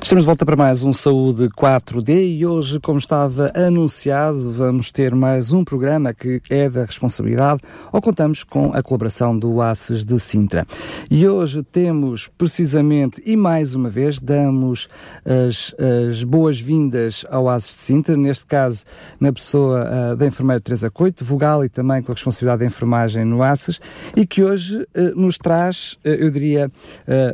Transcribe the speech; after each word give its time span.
Estamos 0.00 0.24
de 0.24 0.26
volta 0.26 0.46
para 0.46 0.56
mais 0.56 0.82
um 0.82 0.92
Saúde 0.92 1.48
4D 1.50 2.38
e 2.38 2.46
hoje, 2.46 2.80
como 2.80 2.98
estava 2.98 3.52
anunciado, 3.54 4.50
vamos 4.52 4.90
ter 4.90 5.14
mais 5.14 5.52
um 5.52 5.62
programa 5.62 6.14
que 6.14 6.40
é 6.48 6.70
da 6.70 6.84
responsabilidade 6.84 7.60
ou 7.92 8.00
contamos 8.00 8.42
com 8.42 8.72
a 8.72 8.82
colaboração 8.82 9.38
do 9.38 9.60
ACES 9.60 10.06
de 10.06 10.18
Sintra. 10.18 10.66
E 11.10 11.28
hoje 11.28 11.62
temos 11.62 12.26
precisamente 12.38 13.20
e 13.26 13.36
mais 13.36 13.74
uma 13.74 13.90
vez 13.90 14.18
damos 14.18 14.88
as, 15.26 15.74
as 15.78 16.24
boas-vindas 16.24 17.26
ao 17.28 17.48
ACES 17.48 17.70
de 17.70 17.82
Sintra, 17.82 18.16
neste 18.16 18.46
caso 18.46 18.84
na 19.20 19.30
pessoa 19.30 19.84
uh, 19.84 20.16
da 20.16 20.26
enfermeira 20.26 20.60
Teresa 20.60 20.90
Coito, 20.90 21.22
vogal 21.22 21.64
e 21.64 21.68
também 21.68 22.02
com 22.02 22.12
a 22.12 22.14
responsabilidade 22.14 22.60
da 22.60 22.66
enfermagem 22.66 23.26
no 23.26 23.42
ACES 23.42 23.78
e 24.16 24.26
que 24.26 24.42
hoje 24.42 24.80
uh, 24.96 25.20
nos 25.20 25.36
traz, 25.36 25.98
uh, 26.04 26.08
eu 26.08 26.30
diria, 26.30 26.70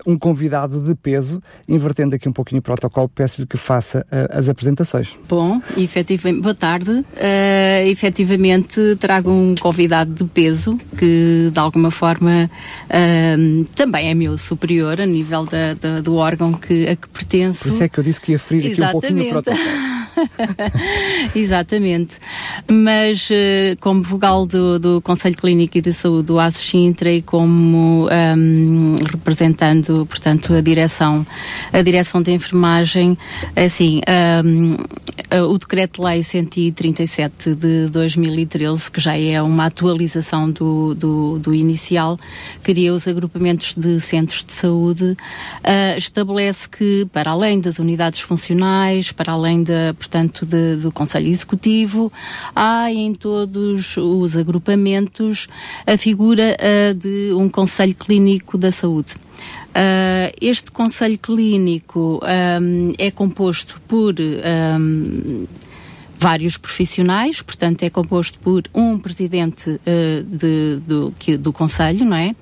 um 0.06 0.19
convidado 0.19 0.81
de 0.81 0.95
peso, 0.95 1.42
invertendo 1.69 2.15
aqui 2.15 2.28
um 2.28 2.33
pouquinho 2.33 2.54
protocolo, 2.61 3.09
peço-lhe 3.09 3.47
que 3.47 3.57
faça 3.57 4.07
uh, 4.11 4.39
as 4.39 4.49
apresentações. 4.49 5.11
Bom, 5.29 5.61
efetivamente, 5.77 6.43
boa 6.43 6.55
tarde. 6.55 6.91
Uh, 6.91 7.87
efetivamente, 7.87 8.97
trago 8.99 9.31
um 9.31 9.55
convidado 9.55 10.12
de 10.12 10.25
peso 10.25 10.79
que, 10.98 11.51
de 11.53 11.59
alguma 11.59 11.91
forma, 11.91 12.51
uh, 12.89 13.65
também 13.75 14.11
é 14.11 14.15
meu 14.15 14.37
superior 14.39 15.01
a 15.01 15.07
nível 15.07 15.45
da, 15.45 15.75
da, 15.75 16.01
do 16.01 16.17
órgão 16.17 16.53
que, 16.53 16.89
a 16.89 16.97
que 16.97 17.09
pertenço. 17.09 17.65
Por 17.65 17.69
isso 17.69 17.83
é 17.83 17.89
que 17.89 17.98
eu 17.98 18.05
disse 18.05 18.20
que 18.20 18.33
ia 18.33 18.39
ferir 18.39 18.73
aqui 18.73 18.83
um 18.83 18.91
pouquinho 18.91 19.25
o 19.25 19.28
protocolo. 19.31 19.65
Exatamente. 21.34 22.17
Mas 22.70 23.29
uh, 23.31 23.77
como 23.81 24.03
vogal 24.03 24.47
do, 24.47 24.79
do 24.79 25.01
Conselho 25.03 25.37
Clínico 25.37 25.79
e 25.79 25.81
de 25.81 25.93
Saúde 25.93 26.27
do 26.27 26.39
ASES 26.39 26.65
Sintra 26.65 27.11
e 27.11 27.23
como 27.23 28.09
um, 28.09 28.97
representando, 29.11 30.06
portanto, 30.06 30.55
a 30.55 30.61
direção, 30.61 31.27
a 31.73 31.83
direção 31.83 32.23
de 32.23 32.33
enfermagem, 32.33 33.17
assim, 33.56 34.01
um, 34.45 34.77
o 35.51 35.59
Decreto-Lei 35.59 36.23
137 36.23 37.55
de 37.55 37.89
2013, 37.89 38.91
que 38.91 39.01
já 39.01 39.17
é 39.17 39.41
uma 39.43 39.67
atualização 39.67 40.51
do, 40.51 40.95
do, 40.95 41.39
do 41.39 41.55
inicial, 41.55 42.19
cria 42.62 42.93
os 42.93 43.06
agrupamentos 43.09 43.75
de 43.75 43.99
centros 44.01 44.45
de 44.45 44.53
saúde, 44.53 45.05
uh, 45.05 45.99
estabelece 45.99 46.69
que, 46.69 47.06
para 47.12 47.31
além 47.31 47.61
das 47.61 47.78
unidades 47.78 48.21
funcionais, 48.21 49.12
para 49.12 49.33
além 49.33 49.62
da, 49.62 49.95
portanto, 50.05 50.44
de, 50.44 50.77
do 50.77 50.92
Conselho 50.92 51.28
Executivo, 51.28 52.12
há 52.55 52.92
em 52.92 53.14
todos 53.14 53.97
os 53.97 54.36
agrupamentos 54.36 55.48
a 55.86 55.97
figura 55.97 56.55
uh, 56.60 56.94
de 56.94 57.33
um 57.33 57.48
Conselho 57.48 57.94
Clínico 57.94 58.58
da 58.58 58.70
Saúde. 58.70 59.14
Uh, 59.14 60.30
este 60.41 60.70
Conselho 60.70 61.19
Clínico 61.19 62.20
um, 62.22 62.92
é 62.98 63.10
composto 63.10 63.80
por 63.88 64.14
um, 64.20 65.47
vários 66.16 66.56
profissionais, 66.56 67.42
portanto 67.42 67.82
é 67.82 67.91
composto 67.91 68.38
por 68.38 68.62
um 68.75 68.98
presidente 68.98 69.70
uh, 69.70 70.22
de, 70.22 70.80
do, 70.86 71.12
do 71.38 71.52
Conselho, 71.52 72.05
não 72.05 72.16
é? 72.16 72.36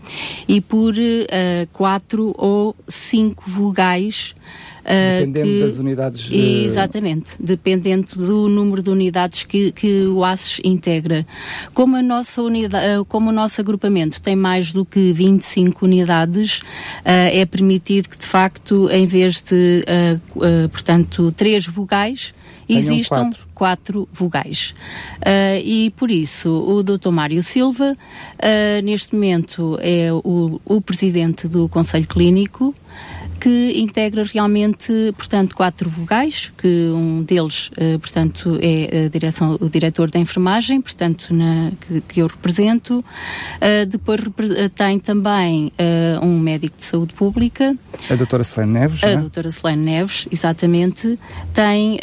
E 0.46 0.60
por 0.60 0.94
uh, 0.94 1.68
quatro 1.72 2.34
ou 2.36 2.76
cinco 2.88 3.44
vogais 3.46 4.34
dependendo 4.84 5.48
que, 5.48 5.60
das 5.60 5.78
unidades. 5.78 6.28
Uh... 6.28 6.34
Exatamente, 6.64 7.34
dependendo 7.38 8.16
do 8.16 8.48
número 8.48 8.82
de 8.82 8.90
unidades 8.90 9.44
que, 9.44 9.72
que 9.72 10.06
o 10.06 10.24
ACES 10.24 10.60
integra. 10.64 11.26
Como, 11.72 11.96
a 11.96 12.02
nossa 12.02 12.42
unidade, 12.42 12.98
uh, 12.98 13.04
como 13.04 13.30
o 13.30 13.32
nosso 13.32 13.60
agrupamento 13.60 14.20
tem 14.20 14.36
mais 14.36 14.72
do 14.72 14.84
que 14.84 15.12
25 15.12 15.84
unidades, 15.84 16.62
é 17.04 17.44
permitido 17.44 18.08
que, 18.08 18.18
de 18.18 18.26
facto, 18.26 18.88
em 18.90 19.06
vez 19.06 19.42
de, 19.42 19.84
portanto, 20.70 21.32
três 21.36 21.66
vogais, 21.66 22.34
existam 22.68 23.30
quatro. 23.30 23.48
quatro 23.54 24.08
vogais. 24.12 24.74
Uh, 25.18 25.60
e 25.64 25.90
por 25.96 26.10
isso 26.10 26.50
o 26.50 26.82
Dr. 26.82 27.10
Mário 27.10 27.42
Silva, 27.42 27.92
uh, 27.92 28.82
neste 28.82 29.14
momento, 29.14 29.78
é 29.80 30.12
o, 30.12 30.60
o 30.64 30.80
presidente 30.80 31.48
do 31.48 31.68
Conselho 31.68 32.06
Clínico 32.06 32.74
que 33.42 33.72
integra 33.80 34.22
realmente, 34.22 35.12
portanto, 35.16 35.56
quatro 35.56 35.90
vogais, 35.90 36.52
que 36.56 36.68
um 36.94 37.24
deles, 37.24 37.72
uh, 37.72 37.98
portanto, 37.98 38.56
é 38.62 39.08
direção, 39.08 39.58
o 39.60 39.68
diretor 39.68 40.08
da 40.08 40.20
enfermagem, 40.20 40.80
portanto, 40.80 41.34
na, 41.34 41.72
que, 41.80 42.00
que 42.02 42.22
eu 42.22 42.28
represento. 42.28 43.00
Uh, 43.00 43.84
depois 43.88 44.20
repre 44.20 44.68
tem 44.68 45.00
também 45.00 45.72
uh, 45.72 46.24
um 46.24 46.38
médico 46.38 46.76
de 46.76 46.84
saúde 46.84 47.14
pública. 47.14 47.76
A 48.08 48.14
doutora 48.14 48.44
Selene 48.44 48.74
Neves, 48.74 49.02
A 49.02 49.10
é? 49.10 49.16
doutora 49.16 49.50
Selene 49.50 49.82
Neves, 49.82 50.28
exatamente. 50.30 51.18
Tem 51.52 51.98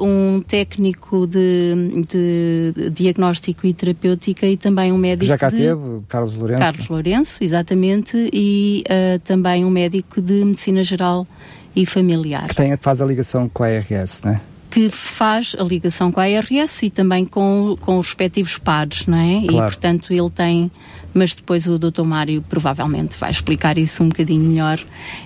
um 0.00 0.40
técnico 0.40 1.26
de, 1.26 2.02
de, 2.08 2.90
diagnóstico 2.90 3.66
e 3.66 3.74
terapêutica 3.74 4.46
e 4.46 4.56
também 4.56 4.90
um 4.90 4.98
médico 4.98 5.26
Já 5.26 5.36
cá 5.36 5.50
de... 5.50 5.58
teve, 5.58 5.80
Carlos 6.08 6.34
Lourenço. 6.34 6.60
Carlos 6.60 6.88
Lourenço, 6.88 7.44
exatamente, 7.44 8.30
e 8.32 8.84
também 9.24 9.64
um 9.64 9.70
médico 9.70 10.22
de 10.22 10.44
medicina 10.44 10.77
medicina 10.78 10.84
geral 10.84 11.26
e 11.74 11.84
familiar. 11.86 12.48
Que 12.48 12.54
tem, 12.54 12.76
faz 12.76 13.00
a 13.00 13.06
ligação 13.06 13.48
com 13.48 13.62
a 13.62 13.66
ARS, 13.66 14.22
não 14.24 14.32
é? 14.32 14.40
que 14.70 14.90
faz 14.90 15.56
a 15.58 15.64
ligação 15.64 16.12
com 16.12 16.20
a 16.20 16.24
ARS 16.24 16.82
e 16.82 16.90
também 16.90 17.24
com, 17.24 17.74
com 17.80 17.98
os 17.98 18.08
respectivos 18.08 18.58
pares, 18.58 19.06
não 19.06 19.16
é? 19.16 19.40
Claro. 19.40 19.66
E, 19.66 19.70
portanto, 19.70 20.12
ele 20.12 20.28
tem, 20.28 20.70
mas 21.14 21.34
depois 21.34 21.66
o 21.66 21.78
Dr. 21.78 22.02
Mário 22.02 22.44
provavelmente 22.46 23.16
vai 23.16 23.30
explicar 23.30 23.78
isso 23.78 24.04
um 24.04 24.10
bocadinho 24.10 24.44
melhor 24.44 24.78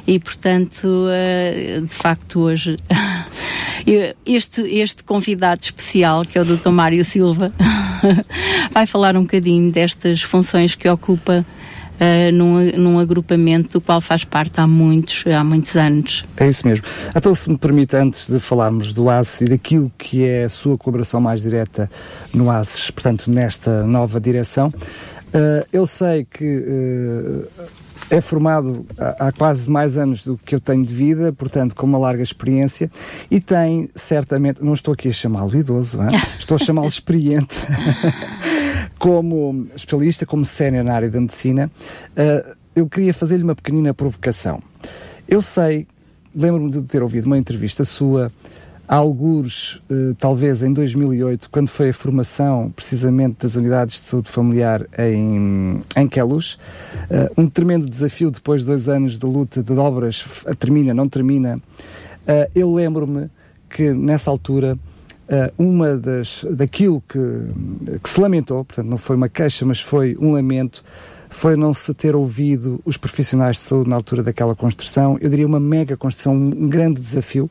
e, 0.06 0.20
portanto, 0.20 0.86
uh, 0.86 1.84
de 1.84 1.94
facto, 1.94 2.38
hoje 2.38 2.76
este, 4.24 4.62
este 4.62 5.02
convidado 5.02 5.62
especial, 5.64 6.24
que 6.24 6.38
é 6.38 6.40
o 6.40 6.44
Dr. 6.44 6.70
Mário 6.70 7.04
Silva, 7.04 7.52
vai 8.70 8.86
falar 8.86 9.16
um 9.16 9.22
bocadinho 9.22 9.72
destas 9.72 10.22
funções 10.22 10.76
que 10.76 10.88
ocupa 10.88 11.44
uh, 12.00 12.32
num, 12.32 12.72
num 12.72 12.98
agrupamento 12.98 13.78
do 13.78 13.80
qual 13.80 14.00
faz 14.00 14.24
parte 14.24 14.60
há 14.60 14.66
muitos, 14.66 15.24
há 15.26 15.42
muitos 15.42 15.76
anos. 15.76 16.24
É 16.36 16.48
isso 16.48 16.66
mesmo. 16.66 16.84
Então, 17.14 17.34
se 17.34 17.50
me 17.50 17.58
permite, 17.58 17.96
antes 17.96 18.28
de 18.28 18.38
falarmos 18.38 18.92
do 18.92 19.08
ASES 19.08 19.42
e 19.42 19.44
daquilo 19.46 19.90
que 19.98 20.24
é 20.24 20.44
a 20.44 20.48
sua 20.48 20.76
colaboração 20.78 21.20
mais 21.20 21.42
direta 21.42 21.90
no 22.34 22.50
ASES, 22.50 22.90
portanto, 22.90 23.30
nesta 23.30 23.84
nova 23.84 24.20
direção, 24.20 24.68
uh, 24.68 25.66
eu 25.72 25.86
sei 25.86 26.24
que 26.24 26.44
uh, 26.44 27.48
é 28.10 28.20
formado 28.20 28.84
há, 28.98 29.28
há, 29.28 29.32
quase 29.32 29.70
mais 29.70 29.96
anos 29.96 30.24
do 30.24 30.36
que 30.36 30.54
eu 30.54 30.60
tenho 30.60 30.84
de 30.84 30.92
vida, 30.92 31.32
portanto, 31.32 31.74
com 31.74 31.86
uma 31.86 31.98
larga 31.98 32.22
experiência, 32.22 32.90
e 33.30 33.40
tem 33.40 33.88
certamente, 33.94 34.62
não 34.62 34.74
estou 34.74 34.92
aqui 34.92 35.08
a 35.08 35.12
chamá-lo 35.12 35.56
idoso, 35.56 36.00
hein? 36.02 36.08
estou 36.38 36.56
a 36.56 36.58
chamá-lo 36.58 36.88
experiente. 36.88 37.56
como 39.02 39.66
especialista, 39.74 40.24
como 40.24 40.44
sénior 40.44 40.84
na 40.84 40.94
área 40.94 41.10
da 41.10 41.20
medicina, 41.20 41.68
uh, 42.12 42.54
eu 42.72 42.88
queria 42.88 43.12
fazer-lhe 43.12 43.42
uma 43.42 43.56
pequenina 43.56 43.92
provocação. 43.92 44.62
Eu 45.28 45.42
sei, 45.42 45.88
lembro-me 46.32 46.70
de 46.70 46.82
ter 46.82 47.02
ouvido 47.02 47.26
uma 47.26 47.36
entrevista 47.36 47.84
sua, 47.84 48.30
alguns, 48.86 49.82
uh, 49.90 50.14
talvez 50.20 50.62
em 50.62 50.72
2008, 50.72 51.50
quando 51.50 51.66
foi 51.66 51.88
a 51.88 51.92
formação 51.92 52.70
precisamente 52.76 53.38
das 53.42 53.56
unidades 53.56 54.00
de 54.00 54.06
saúde 54.06 54.28
familiar 54.28 54.86
em, 54.96 55.82
em 55.96 56.08
Queluz, 56.08 56.56
uh, 57.10 57.40
um 57.42 57.48
tremendo 57.48 57.90
desafio 57.90 58.30
depois 58.30 58.60
de 58.60 58.68
dois 58.68 58.88
anos 58.88 59.18
de 59.18 59.26
luta 59.26 59.64
de 59.64 59.72
obras, 59.72 60.24
termina, 60.60 60.94
não 60.94 61.08
termina. 61.08 61.60
eu 62.54 62.72
lembro-me 62.72 63.28
que 63.68 63.90
nessa 63.90 64.30
altura 64.30 64.78
uma 65.58 65.96
das 65.96 66.44
daquilo 66.50 67.02
que, 67.08 67.18
que 68.02 68.08
se 68.08 68.20
lamentou, 68.20 68.64
portanto 68.64 68.86
não 68.86 68.98
foi 68.98 69.16
uma 69.16 69.28
queixa, 69.28 69.64
mas 69.64 69.80
foi 69.80 70.16
um 70.20 70.32
lamento, 70.32 70.84
foi 71.30 71.56
não 71.56 71.72
se 71.72 71.92
ter 71.94 72.14
ouvido 72.14 72.80
os 72.84 72.96
profissionais 72.96 73.56
de 73.56 73.62
saúde 73.62 73.88
na 73.88 73.96
altura 73.96 74.22
daquela 74.22 74.54
construção. 74.54 75.16
Eu 75.20 75.30
diria 75.30 75.46
uma 75.46 75.60
mega 75.60 75.96
construção, 75.96 76.34
um, 76.34 76.68
grande 76.68 77.00
desafio. 77.00 77.50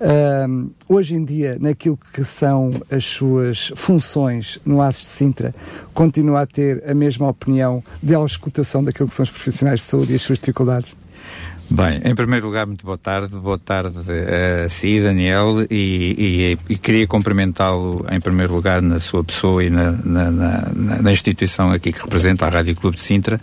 Uh, 0.00 0.68
hoje 0.88 1.14
em 1.14 1.24
dia, 1.24 1.56
naquilo 1.60 1.96
que 2.12 2.24
são 2.24 2.72
as 2.90 3.04
suas 3.04 3.72
funções 3.76 4.58
no 4.64 4.82
ASES 4.82 5.02
de 5.02 5.08
Sintra, 5.08 5.54
continua 5.94 6.42
a 6.42 6.46
ter 6.46 6.82
a 6.88 6.92
mesma 6.92 7.28
opinião 7.28 7.84
de 8.02 8.12
auscultação 8.12 8.82
daquilo 8.82 9.08
que 9.08 9.14
são 9.14 9.22
os 9.22 9.30
profissionais 9.30 9.78
de 9.78 9.86
saúde 9.86 10.12
e 10.12 10.16
as 10.16 10.22
suas 10.22 10.40
dificuldades? 10.40 11.01
Bem, 11.74 12.02
em 12.04 12.14
primeiro 12.14 12.44
lugar, 12.44 12.66
muito 12.66 12.84
boa 12.84 12.98
tarde. 12.98 13.34
Boa 13.34 13.58
tarde 13.58 13.96
a 14.64 14.68
si, 14.68 15.00
Daniel, 15.00 15.62
e, 15.70 16.58
e, 16.68 16.74
e 16.74 16.76
queria 16.76 17.06
cumprimentá-lo 17.06 18.04
em 18.10 18.20
primeiro 18.20 18.52
lugar 18.52 18.82
na 18.82 19.00
sua 19.00 19.24
pessoa 19.24 19.64
e 19.64 19.70
na, 19.70 19.90
na, 19.90 20.30
na, 20.30 20.72
na, 21.00 21.10
instituição 21.10 21.70
aqui 21.70 21.90
que 21.90 22.02
representa 22.02 22.44
a 22.44 22.50
Rádio 22.50 22.76
Clube 22.76 22.96
de 22.98 23.02
Sintra, 23.02 23.40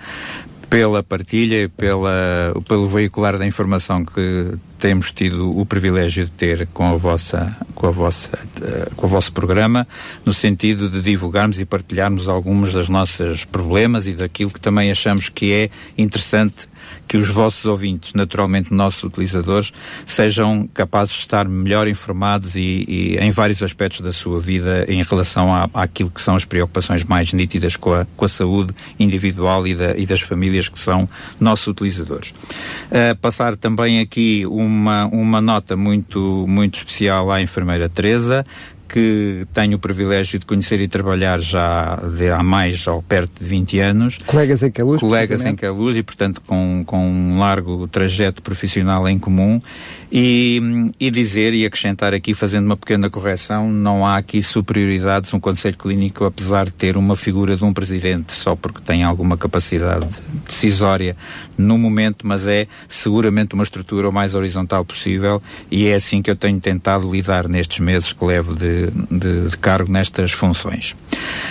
pela 0.70 1.02
partilha 1.02 1.64
e 1.64 1.68
pela, 1.68 2.54
pelo 2.68 2.88
veicular 2.88 3.36
da 3.36 3.48
informação 3.48 4.06
que 4.06 4.54
temos 4.78 5.12
tido 5.12 5.50
o 5.60 5.66
privilégio 5.66 6.26
de 6.26 6.30
ter 6.30 6.68
com 6.68 6.94
a 6.94 6.96
vossa, 6.96 7.58
com 7.74 7.88
a 7.88 7.92
vossa, 7.92 8.38
uh, 8.38 8.96
com 8.96 9.08
o 9.08 9.10
vosso 9.10 9.34
programa, 9.34 9.88
no 10.24 10.34
sentido 10.34 10.88
de 10.88 11.02
divulgarmos 11.02 11.60
e 11.60 11.66
partilharmos 11.66 12.30
alguns 12.30 12.74
dos 12.74 12.90
nossos 12.90 13.44
problemas 13.44 14.06
e 14.06 14.14
daquilo 14.14 14.52
que 14.52 14.62
também 14.62 14.92
achamos 14.92 15.30
que 15.30 15.52
é 15.52 15.70
interessante 15.98 16.70
que 17.08 17.18
os 17.18 17.28
vossos 17.30 17.66
ouvintes, 17.66 18.14
naturalmente 18.14 18.74
nossos 18.74 19.04
utilizadores, 19.04 19.72
sejam 20.06 20.70
capazes 20.74 21.14
de 21.14 21.20
estar 21.22 21.48
melhor 21.48 21.88
informados 21.88 22.56
e, 22.56 22.86
e 22.88 23.18
em 23.18 23.32
vários 23.32 23.64
aspectos 23.64 24.02
da 24.02 24.12
sua 24.12 24.40
vida 24.40 24.86
em 24.88 25.02
relação 25.04 25.54
à, 25.54 25.70
àquilo 25.74 26.10
que 26.10 26.22
são 26.22 26.36
as 26.36 26.46
preocupações 26.46 27.04
mais 27.04 27.34
nítidas 27.34 27.76
com 27.76 27.94
a, 27.94 28.06
com 28.16 28.26
a 28.26 28.28
saúde 28.28 28.74
individual 29.00 29.68
e, 29.68 29.76
da, 29.76 29.98
e 29.98 30.06
das 30.06 30.22
famílias 30.22 30.70
que 30.70 30.80
são 30.80 31.10
nossos 31.40 31.68
utilizadores. 31.68 32.30
Uh, 32.30 33.16
passar 33.22 33.56
também 33.56 34.00
aqui 34.00 34.46
uma, 34.46 35.06
uma 35.06 35.42
nota 35.42 35.76
muito, 35.76 36.46
muito 36.48 36.78
especial 36.78 37.32
à 37.32 37.42
enfermeira 37.42 37.90
Teresa, 37.90 38.46
que 38.90 39.46
tenho 39.54 39.78
o 39.78 39.80
privilégio 39.80 40.40
de 40.40 40.46
conhecer 40.46 40.82
e 40.82 40.88
trabalhar 40.88 41.40
já 41.40 41.96
de, 42.18 42.30
há 42.30 42.42
mais 42.42 42.88
ou 42.88 43.02
perto 43.04 43.42
de 43.42 43.48
20 43.48 43.80
anos. 43.80 44.18
Colegas 44.26 44.64
em 44.64 44.72
Queluz, 44.72 45.00
Colegas 45.00 45.46
em 45.46 45.56
Queluz 45.56 45.96
e, 45.96 46.04
portanto, 46.04 46.42
com, 46.46 46.84
com 46.86 47.08
um 47.08 47.40
largo 47.40 47.88
trajeto 47.88 48.42
profissional 48.42 49.08
em 49.08 49.20
comum. 49.20 49.62
E, 50.12 50.60
e 51.00 51.12
dizer 51.12 51.54
e 51.54 51.66
acrescentar 51.66 52.14
aqui, 52.14 52.34
fazendo 52.34 52.66
uma 52.66 52.78
pequena 52.78 53.10
correção, 53.10 53.70
não 53.70 54.06
há 54.06 54.18
aqui 54.18 54.42
superioridades. 54.42 55.32
Um 55.34 55.40
Conselho 55.40 55.78
Clínico, 55.78 56.26
apesar 56.26 56.66
de 56.66 56.72
ter 56.72 56.98
uma 56.98 57.16
figura 57.16 57.56
de 57.56 57.64
um 57.64 57.72
presidente, 57.72 58.34
só 58.34 58.56
porque 58.56 58.82
tem 58.82 59.04
alguma 59.04 59.38
capacidade 59.38 60.08
decisória 60.46 61.16
no 61.58 61.78
momento, 61.78 62.26
mas 62.26 62.48
é 62.48 62.68
seguramente 62.88 63.54
uma 63.54 63.64
estrutura 63.64 64.10
o 64.10 64.12
mais 64.12 64.34
horizontal 64.34 64.84
possível 64.86 65.42
e 65.70 65.88
é 65.88 65.96
assim 65.96 66.22
que 66.22 66.32
eu 66.32 66.36
tenho 66.36 66.60
tentado 66.60 67.12
lidar 67.12 67.48
nestes 67.48 67.80
meses 67.80 68.14
que 68.14 68.26
levo 68.26 68.56
de, 68.56 68.88
de, 69.12 69.50
de 69.50 69.58
cargo 69.58 69.92
nestas 69.92 70.32
funções. 70.32 70.96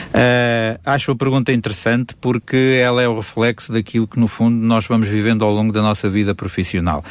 Uh, 0.08 0.80
acho 0.84 1.12
a 1.12 1.16
pergunta 1.16 1.52
interessante 1.52 2.14
porque 2.20 2.80
ela 2.82 3.02
é 3.02 3.08
o 3.08 3.16
reflexo 3.16 3.72
daquilo 3.72 4.08
que, 4.08 4.18
no 4.18 4.26
fundo, 4.26 4.56
nós 4.56 4.86
vamos 4.86 5.08
vivendo 5.08 5.44
ao 5.44 5.52
longo 5.52 5.72
da 5.72 5.82
nossa 5.82 6.08
vida 6.08 6.34
profissional. 6.34 7.04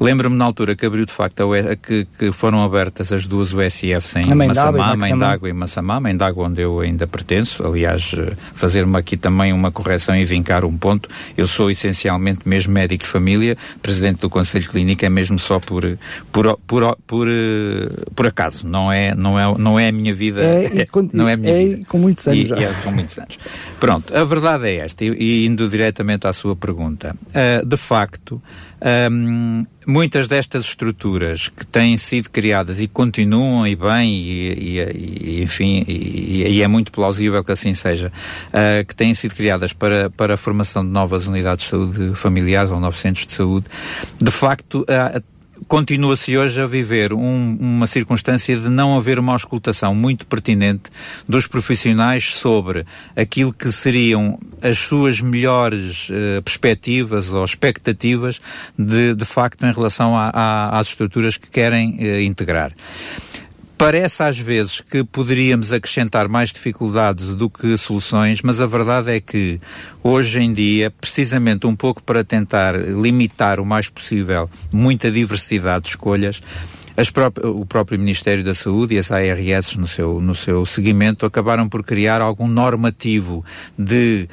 Lembro-me 0.00 0.36
na 0.36 0.44
altura 0.44 0.76
que 0.76 0.86
abriu 0.94 1.04
de 1.04 1.12
facto 1.12 1.52
a, 1.52 1.76
que, 1.76 2.06
que, 2.18 2.32
foram 2.32 2.62
abertas 2.62 3.12
as 3.12 3.26
duas 3.26 3.52
USFs 3.52 4.16
em 4.16 4.34
Massamá, 4.34 4.94
Mãe 4.94 5.18
d'Água 5.18 5.48
e 5.48 5.52
Massamá, 5.52 6.00
Mãe 6.00 6.16
d'Água 6.16 6.46
onde 6.46 6.62
eu 6.62 6.80
ainda 6.80 7.06
pertenço. 7.06 7.66
Aliás, 7.66 8.14
eh, 8.16 8.32
fazer-me 8.54 8.96
aqui 8.96 9.16
também 9.16 9.52
uma 9.52 9.72
correção 9.72 10.14
e 10.14 10.24
vincar 10.24 10.64
um 10.64 10.76
ponto. 10.76 11.08
Eu 11.36 11.46
sou 11.48 11.70
essencialmente 11.70 12.48
mesmo 12.48 12.72
médico 12.72 13.02
de 13.02 13.10
família, 13.10 13.56
presidente 13.82 14.20
do 14.20 14.30
Conselho 14.30 14.68
Clínico 14.68 15.04
é 15.04 15.08
mesmo 15.08 15.38
só 15.38 15.58
por, 15.58 15.98
por, 16.30 16.56
por, 16.66 16.96
por, 17.06 17.26
eh, 17.28 17.88
por 18.14 18.28
acaso, 18.28 18.66
não 18.66 18.90
é, 18.92 19.14
não, 19.14 19.38
é, 19.38 19.58
não 19.58 19.78
é 19.78 19.88
a 19.88 19.92
minha 19.92 20.14
vida. 20.14 20.42
É, 20.42 20.64
é, 20.82 20.86
não 21.12 21.28
é 21.28 21.32
a 21.32 21.36
minha 21.36 21.52
é, 21.52 21.64
vida. 21.64 21.86
com 21.88 21.98
muitos 21.98 22.26
anos 22.28 22.44
e, 22.44 22.46
já. 22.46 22.56
É, 22.56 22.72
com 22.84 22.92
muitos 22.92 23.18
anos. 23.18 23.38
Pronto, 23.80 24.16
a 24.16 24.24
verdade 24.24 24.68
é 24.68 24.76
esta, 24.76 25.04
e, 25.04 25.10
e 25.10 25.46
indo 25.46 25.68
diretamente 25.68 26.26
à 26.26 26.32
sua 26.32 26.54
pergunta. 26.54 27.16
Uh, 27.30 27.66
de 27.66 27.76
facto, 27.76 28.40
um, 29.10 29.66
muitas 29.86 30.28
destas 30.28 30.64
estruturas 30.66 31.48
que 31.48 31.66
têm 31.66 31.96
sido 31.96 32.28
criadas 32.28 32.80
e 32.80 32.86
continuam 32.86 33.66
e 33.66 33.74
bem, 33.74 34.12
e, 34.12 34.52
e, 34.52 35.38
e 35.38 35.42
enfim, 35.42 35.84
e, 35.88 36.42
e, 36.46 36.62
é 36.62 36.68
muito 36.68 36.92
plausível 36.92 37.42
que 37.42 37.52
assim 37.52 37.72
seja, 37.72 38.12
uh, 38.48 38.84
que 38.84 38.94
têm 38.94 39.14
sido 39.14 39.34
criadas 39.34 39.72
para, 39.72 40.10
para 40.10 40.34
a 40.34 40.36
formação 40.36 40.84
de 40.84 40.90
novas 40.90 41.26
unidades 41.26 41.64
de 41.64 41.70
saúde 41.70 42.14
familiares 42.14 42.70
ou 42.70 42.78
novos 42.78 43.00
centros 43.00 43.26
de 43.26 43.32
saúde, 43.32 43.66
de 44.20 44.30
facto, 44.30 44.82
uh, 44.82 45.33
continua-se 45.66 46.36
hoje 46.36 46.60
a 46.60 46.66
viver 46.66 47.12
um, 47.12 47.56
uma 47.60 47.86
circunstância 47.86 48.56
de 48.56 48.68
não 48.68 48.96
haver 48.96 49.18
uma 49.18 49.32
auscultação 49.32 49.94
muito 49.94 50.26
pertinente 50.26 50.90
dos 51.28 51.46
profissionais 51.46 52.34
sobre 52.34 52.84
aquilo 53.16 53.52
que 53.52 53.70
seriam 53.70 54.38
as 54.62 54.78
suas 54.78 55.20
melhores 55.20 56.08
uh, 56.10 56.42
perspectivas 56.42 57.32
ou 57.32 57.44
expectativas 57.44 58.40
de, 58.78 59.14
de 59.14 59.24
facto 59.24 59.64
em 59.64 59.72
relação 59.72 60.16
a, 60.16 60.30
a, 60.32 60.78
às 60.78 60.88
estruturas 60.88 61.36
que 61.36 61.50
querem 61.50 61.96
uh, 61.98 62.20
integrar. 62.20 62.72
Parece 63.76 64.22
às 64.22 64.38
vezes 64.38 64.80
que 64.80 65.02
poderíamos 65.02 65.72
acrescentar 65.72 66.28
mais 66.28 66.50
dificuldades 66.50 67.34
do 67.34 67.50
que 67.50 67.76
soluções, 67.76 68.40
mas 68.40 68.60
a 68.60 68.66
verdade 68.66 69.10
é 69.10 69.20
que 69.20 69.60
hoje 70.02 70.40
em 70.40 70.52
dia, 70.52 70.90
precisamente 70.90 71.66
um 71.66 71.74
pouco 71.74 72.02
para 72.02 72.22
tentar 72.22 72.76
limitar 72.76 73.58
o 73.58 73.66
mais 73.66 73.88
possível 73.88 74.48
muita 74.72 75.10
diversidade 75.10 75.84
de 75.84 75.90
escolhas, 75.90 76.40
o 77.42 77.66
próprio 77.66 77.98
Ministério 77.98 78.44
da 78.44 78.54
Saúde 78.54 78.94
e 78.94 78.98
as 78.98 79.10
ARS 79.10 79.74
no 79.74 79.86
seu, 79.86 80.20
no 80.20 80.34
seu 80.34 80.64
seguimento 80.64 81.26
acabaram 81.26 81.68
por 81.68 81.82
criar 81.82 82.20
algum 82.20 82.46
normativo 82.46 83.44
de 83.76 84.28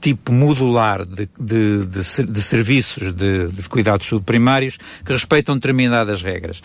tipo 0.00 0.32
modular 0.32 1.04
de, 1.04 1.28
de, 1.38 1.86
de, 1.86 2.24
de 2.24 2.42
serviços 2.42 3.12
de 3.12 3.48
cuidados 3.68 4.06
subprimários 4.06 4.78
que 5.04 5.12
respeitam 5.12 5.54
determinadas 5.54 6.22
regras. 6.22 6.60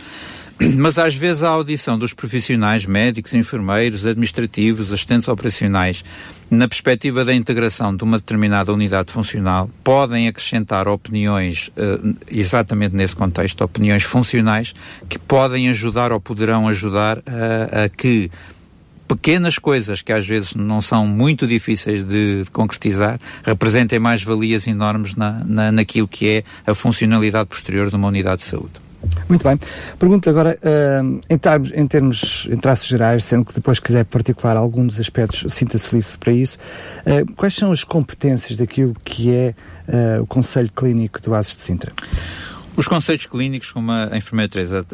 Mas 0.75 0.97
às 0.97 1.15
vezes 1.15 1.41
a 1.41 1.50
audição 1.50 1.97
dos 1.97 2.13
profissionais, 2.13 2.85
médicos, 2.85 3.33
enfermeiros, 3.33 4.06
administrativos, 4.06 4.91
assistentes 4.91 5.27
operacionais, 5.27 6.03
na 6.51 6.67
perspectiva 6.67 7.23
da 7.23 7.33
integração 7.33 7.95
de 7.95 8.03
uma 8.03 8.17
determinada 8.17 8.73
unidade 8.73 9.13
funcional, 9.13 9.69
podem 9.83 10.27
acrescentar 10.27 10.88
opiniões, 10.88 11.69
uh, 11.69 12.15
exatamente 12.29 12.95
nesse 12.95 13.15
contexto, 13.15 13.63
opiniões 13.63 14.03
funcionais, 14.03 14.73
que 15.07 15.17
podem 15.17 15.69
ajudar 15.69 16.11
ou 16.11 16.19
poderão 16.19 16.67
ajudar 16.67 17.19
a, 17.19 17.85
a 17.85 17.89
que 17.89 18.29
pequenas 19.07 19.57
coisas 19.57 20.01
que 20.01 20.12
às 20.12 20.27
vezes 20.27 20.53
não 20.53 20.81
são 20.81 21.07
muito 21.07 21.47
difíceis 21.47 22.05
de, 22.05 22.44
de 22.44 22.51
concretizar 22.51 23.19
representem 23.44 23.97
mais 23.97 24.21
valias 24.23 24.67
enormes 24.67 25.15
na, 25.15 25.41
na, 25.45 25.71
naquilo 25.71 26.07
que 26.07 26.27
é 26.27 26.44
a 26.69 26.75
funcionalidade 26.75 27.47
posterior 27.47 27.89
de 27.89 27.95
uma 27.95 28.07
unidade 28.07 28.41
de 28.41 28.47
saúde. 28.47 28.88
Muito 29.28 29.44
bem. 29.44 29.60
Pergunto 29.98 30.30
agora, 30.30 30.57
uh, 30.62 31.22
em, 31.30 31.38
termos, 31.38 31.72
em 31.74 31.88
termos, 31.88 32.48
em 32.51 32.57
traços 32.57 32.88
gerais, 32.88 33.24
sendo 33.24 33.46
que 33.46 33.54
depois 33.54 33.80
quiser 33.80 34.06
particular 34.06 34.57
algum 34.57 34.86
dos 34.86 35.00
aspectos, 35.00 35.54
sinta-se 35.54 35.96
livre 35.96 36.18
para 36.18 36.34
isso, 36.34 36.57
uh, 37.06 37.34
quais 37.34 37.56
são 37.56 37.72
as 37.72 37.84
competências 37.84 38.57
daquilo 38.57 38.94
que 39.04 39.34
é 39.34 39.56
uh, 39.88 40.24
o 40.24 40.28
Conselho 40.28 40.72
Clínico 40.75 41.22
do 41.22 41.34
ASES 41.34 41.56
de 41.56 41.63
Sintra? 41.63 41.94
Os 42.75 42.88
conceitos 42.88 43.25
clínicos, 43.25 43.72
como 43.72 43.91
a 43.91 44.15
enfermeira 44.15 44.50
Teresa 44.50 44.86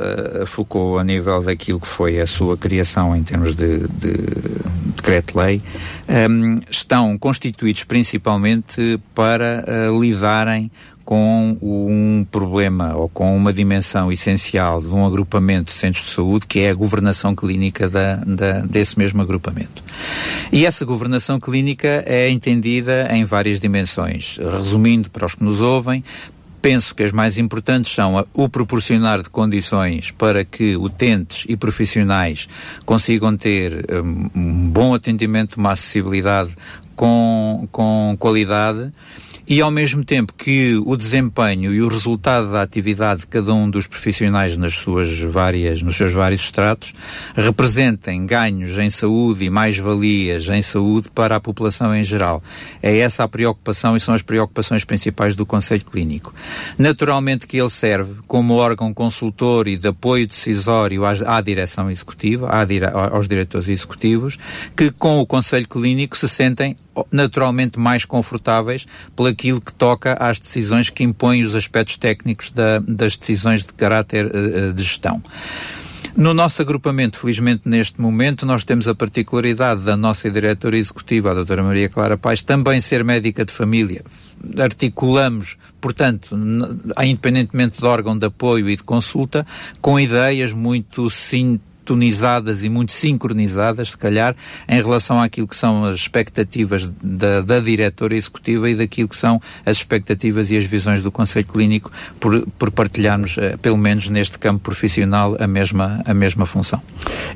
focou 0.48 0.98
a 0.98 1.04
nível 1.04 1.44
daquilo 1.44 1.80
que 1.80 1.88
foi 1.88 2.20
a 2.20 2.26
sua 2.26 2.58
criação 2.58 3.16
em 3.16 3.22
termos 3.22 3.56
de, 3.56 3.88
de 3.88 4.18
decreto-lei, 4.96 5.62
um, 6.10 6.56
estão 6.70 7.16
constituídos 7.16 7.84
principalmente 7.84 9.00
para 9.14 9.64
uh, 9.68 10.02
lidarem 10.02 10.72
com 11.06 11.56
um 11.62 12.26
problema 12.30 12.96
ou 12.96 13.08
com 13.08 13.38
uma 13.38 13.54
dimensão 13.54 14.12
essencial 14.12 14.82
de 14.82 14.88
um 14.88 15.06
agrupamento 15.06 15.72
de 15.72 15.78
centros 15.78 16.06
de 16.06 16.12
saúde, 16.12 16.48
que 16.48 16.62
é 16.62 16.72
a 16.72 16.74
governação 16.74 17.36
clínica 17.36 17.88
da, 17.88 18.16
da, 18.16 18.60
desse 18.62 18.98
mesmo 18.98 19.22
agrupamento. 19.22 19.84
E 20.52 20.66
essa 20.66 20.84
governação 20.84 21.40
clínica 21.40 22.04
é 22.08 22.30
entendida 22.30 23.08
em 23.12 23.24
várias 23.24 23.60
dimensões. 23.60 24.38
Resumindo 24.38 25.10
para 25.12 25.28
os 25.28 25.36
que 25.36 25.44
nos 25.44 25.62
ouvem, 25.62 26.04
penso 26.66 26.96
que 26.96 27.04
as 27.04 27.12
mais 27.12 27.38
importantes 27.38 27.92
são 27.92 28.26
o 28.34 28.50
proporcionar 28.50 29.22
de 29.22 29.30
condições 29.30 30.10
para 30.10 30.44
que 30.44 30.76
utentes 30.76 31.46
e 31.48 31.56
profissionais 31.56 32.50
consigam 32.88 33.38
ter 33.38 33.86
um, 34.04 34.30
um 34.36 34.70
bom 34.72 34.96
atendimento, 34.96 35.58
uma 35.58 35.74
acessibilidade 35.74 36.56
com, 36.96 37.68
com 37.72 38.16
qualidade 38.20 38.92
e 39.48 39.62
ao 39.62 39.70
mesmo 39.70 40.04
tempo 40.04 40.34
que 40.34 40.76
o 40.86 40.98
desempenho 40.98 41.72
e 41.72 41.82
o 41.82 41.88
resultado 41.88 42.52
da 42.52 42.64
atividade 42.64 43.22
de 43.22 43.28
cada 43.28 43.54
um 43.54 43.70
dos 43.70 43.86
profissionais 43.86 44.58
nas 44.58 44.74
suas 44.74 45.20
várias, 45.20 45.82
nos 45.82 45.96
seus 45.96 46.12
vários 46.12 46.42
estratos 46.42 46.94
representem 47.36 48.26
ganhos 48.26 48.78
em 48.80 48.90
saúde 48.90 49.46
e 49.46 49.50
mais-valias 49.50 50.48
em 50.48 50.62
saúde 50.62 51.10
para 51.14 51.36
a 51.36 51.40
população 51.40 51.96
em 51.96 52.04
geral. 52.04 52.42
É 52.82 52.98
essa 52.98 53.24
a 53.24 53.28
preocupação 53.28 53.96
e 53.96 54.00
são 54.00 54.16
as 54.16 54.24
preocupações 54.24 54.84
principais 54.84 55.36
do 55.36 55.46
Conselho 55.46 55.86
Clínico. 55.86 56.34
Naturalmente 56.78 57.46
que 57.46 57.58
ele 57.58 57.70
serve 57.70 58.16
como 58.28 58.56
órgão 58.56 58.94
consultor 58.94 59.68
e 59.68 59.78
de 59.78 59.88
apoio 59.88 60.26
decisório 60.26 61.06
à, 61.06 61.38
à 61.38 61.42
direção 61.42 61.92
executiva, 61.92 62.50
à 62.50 62.66
dire, 62.66 62.86
aos 62.86 63.28
diretores 63.28 63.70
executivos, 63.70 64.40
que 64.76 64.90
com 64.90 65.20
o 65.20 65.26
Conselho 65.26 65.68
Clínico 65.68 66.18
se 66.18 66.28
sentem 66.28 66.76
naturalmente 67.12 67.80
mais 67.80 68.06
confortáveis 68.06 68.86
pela 69.16 69.30
aquilo 69.30 69.62
que 69.62 69.74
toca 69.74 70.14
às 70.14 70.40
decisões 70.40 70.90
que 70.90 71.04
impõem 71.04 71.44
os 71.44 71.56
aspectos 71.56 71.98
técnicos 71.98 72.52
da, 72.52 72.80
das 72.80 73.18
decisões 73.18 73.66
de 73.66 73.74
caráter 73.74 74.26
uh, 74.28 74.74
de 74.74 74.82
gestão. 74.84 75.22
No 76.16 76.34
nosso 76.34 76.62
agrupamento, 76.62 77.20
felizmente 77.20 77.68
neste 77.68 78.00
momento, 78.00 78.46
nós 78.46 78.64
temos 78.64 78.88
a 78.88 78.96
particularidade 78.96 79.82
da 79.82 79.98
nossa 79.98 80.32
diretora 80.32 80.78
executiva, 80.78 81.32
a 81.32 81.34
doutora 81.34 81.62
Maria 81.62 81.90
Clara 81.90 82.18
Paz, 82.18 82.42
também 82.42 82.80
ser 82.80 83.04
médica 83.04 83.44
de 83.44 83.52
família. 83.52 84.02
Articulamos, 84.58 85.58
portanto, 85.82 86.34
independentemente 87.04 87.82
do 87.82 87.88
órgão 87.88 88.18
de 88.18 88.28
apoio 88.28 88.70
e 88.70 88.78
de 88.78 88.84
consulta, 88.84 89.46
com 89.82 90.00
ideias 90.00 90.54
muito 90.54 91.10
sim 91.10 91.60
tonizadas 91.86 92.64
e 92.64 92.70
muito 92.70 92.92
sincronizadas, 92.92 93.92
se 93.92 93.98
calhar, 93.98 94.36
em 94.68 94.82
relação 94.82 95.22
àquilo 95.22 95.48
que 95.48 95.56
são 95.56 95.86
as 95.86 95.96
expectativas 95.96 96.92
da, 97.02 97.42
da 97.42 97.60
diretora 97.60 98.16
executiva 98.16 98.70
e 98.70 98.76
daquilo 98.76 99.08
que 99.08 99.16
são 99.16 99.40
as 99.66 99.78
expectativas 99.78 100.52
e 100.52 100.58
as 100.58 100.66
visões 100.66 101.04
do 101.04 101.12
Conselho 101.12 101.46
Clínico 101.46 101.92
por, 102.20 102.46
por 102.58 102.72
partilharmos, 102.72 103.38
eh, 103.38 103.56
pelo 103.62 103.78
menos 103.78 104.10
neste 104.10 104.40
campo 104.40 104.60
profissional, 104.62 105.38
a 105.40 105.48
mesma, 105.48 106.02
a 106.06 106.14
mesma 106.14 106.46
função. 106.46 106.82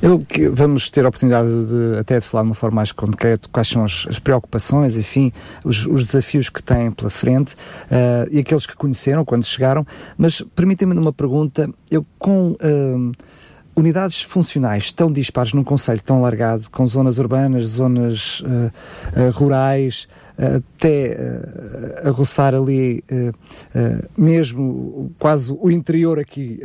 Eu, 0.01 0.25
vamos 0.53 0.89
ter 0.89 1.06
a 1.06 1.10
oportunidade 1.10 1.48
de, 1.48 2.00
até 2.00 2.20
de 2.20 2.25
falar 2.25 2.44
de 2.44 2.50
uma 2.50 2.56
forma 2.56 2.77
mais 2.77 2.91
concreta 2.91 3.48
quais 3.51 3.68
são 3.68 3.84
as, 3.84 4.08
as 4.10 4.20
preocupações, 4.20 4.96
enfim, 4.96 5.32
os, 5.63 5.86
os, 5.86 6.08
desafios 6.08 6.50
que 6.50 6.63
têm 6.63 6.91
pela 6.91 7.10
frente 7.10 7.53
uh, 7.53 8.27
e 8.32 8.39
aqueles 8.39 8.65
que 8.65 8.75
conheceram 8.75 9.24
quando 9.24 9.46
chegaram, 9.46 9.86
mas 10.18 10.41
permitem-me 10.56 10.96
uma 10.96 11.13
pergunta, 11.13 11.70
eu 11.91 12.06
com... 12.18 12.51
Uh, 12.53 13.12
unidades 13.76 14.22
funcionais 14.22 14.92
tão 14.92 15.12
dispares 15.12 15.54
num 15.54 15.64
conselho 15.64 16.02
tão 16.02 16.22
largado, 16.22 16.70
com 16.72 16.86
zonas 16.86 17.18
urbanas, 17.18 17.66
zonas 17.66 18.42
uh, 18.42 18.72
uh, 19.20 19.32
rurais, 19.32 20.08
uh, 20.38 20.64
até 20.78 21.18
a 22.04 22.10
roçar 22.12 22.56
ali 22.56 23.04
mesmo 24.18 25.12
quase 25.20 25.52
o 25.52 25.70
interior 25.70 26.18
aqui 26.18 26.60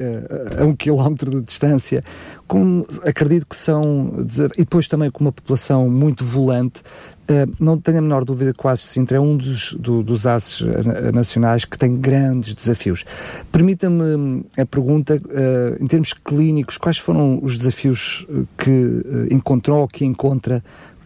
a 0.56 0.64
um 0.64 0.76
quilómetro 0.76 1.40
de 1.40 1.46
distância, 1.46 2.02
com, 2.46 2.86
acredito 3.04 3.46
que 3.46 3.56
são, 3.56 4.24
e 4.56 4.60
depois 4.62 4.86
também 4.86 5.10
com 5.10 5.24
uma 5.24 5.32
população 5.32 5.90
muito 5.90 6.24
volante, 6.24 6.82
Uh, 7.24 7.50
não 7.58 7.78
tenho 7.78 7.98
a 7.98 8.00
menor 8.02 8.24
dúvida 8.24 8.52
que 8.52 8.66
o 8.66 8.68
ASES 8.68 8.86
Sintra 8.86 9.16
é 9.16 9.20
um 9.20 9.36
dos, 9.36 9.72
do, 9.74 10.02
dos 10.02 10.26
ASES 10.26 10.60
nacionais 11.12 11.64
que 11.64 11.78
tem 11.78 11.96
grandes 11.96 12.54
desafios. 12.54 13.04
Permita-me 13.50 14.02
hum, 14.02 14.44
a 14.58 14.66
pergunta, 14.66 15.16
uh, 15.16 15.82
em 15.82 15.86
termos 15.86 16.12
clínicos, 16.12 16.76
quais 16.76 16.98
foram 16.98 17.40
os 17.42 17.56
desafios 17.56 18.26
que 18.58 19.02
encontrou 19.30 19.80
ou 19.80 19.88
que 19.88 20.04
encontra 20.04 20.62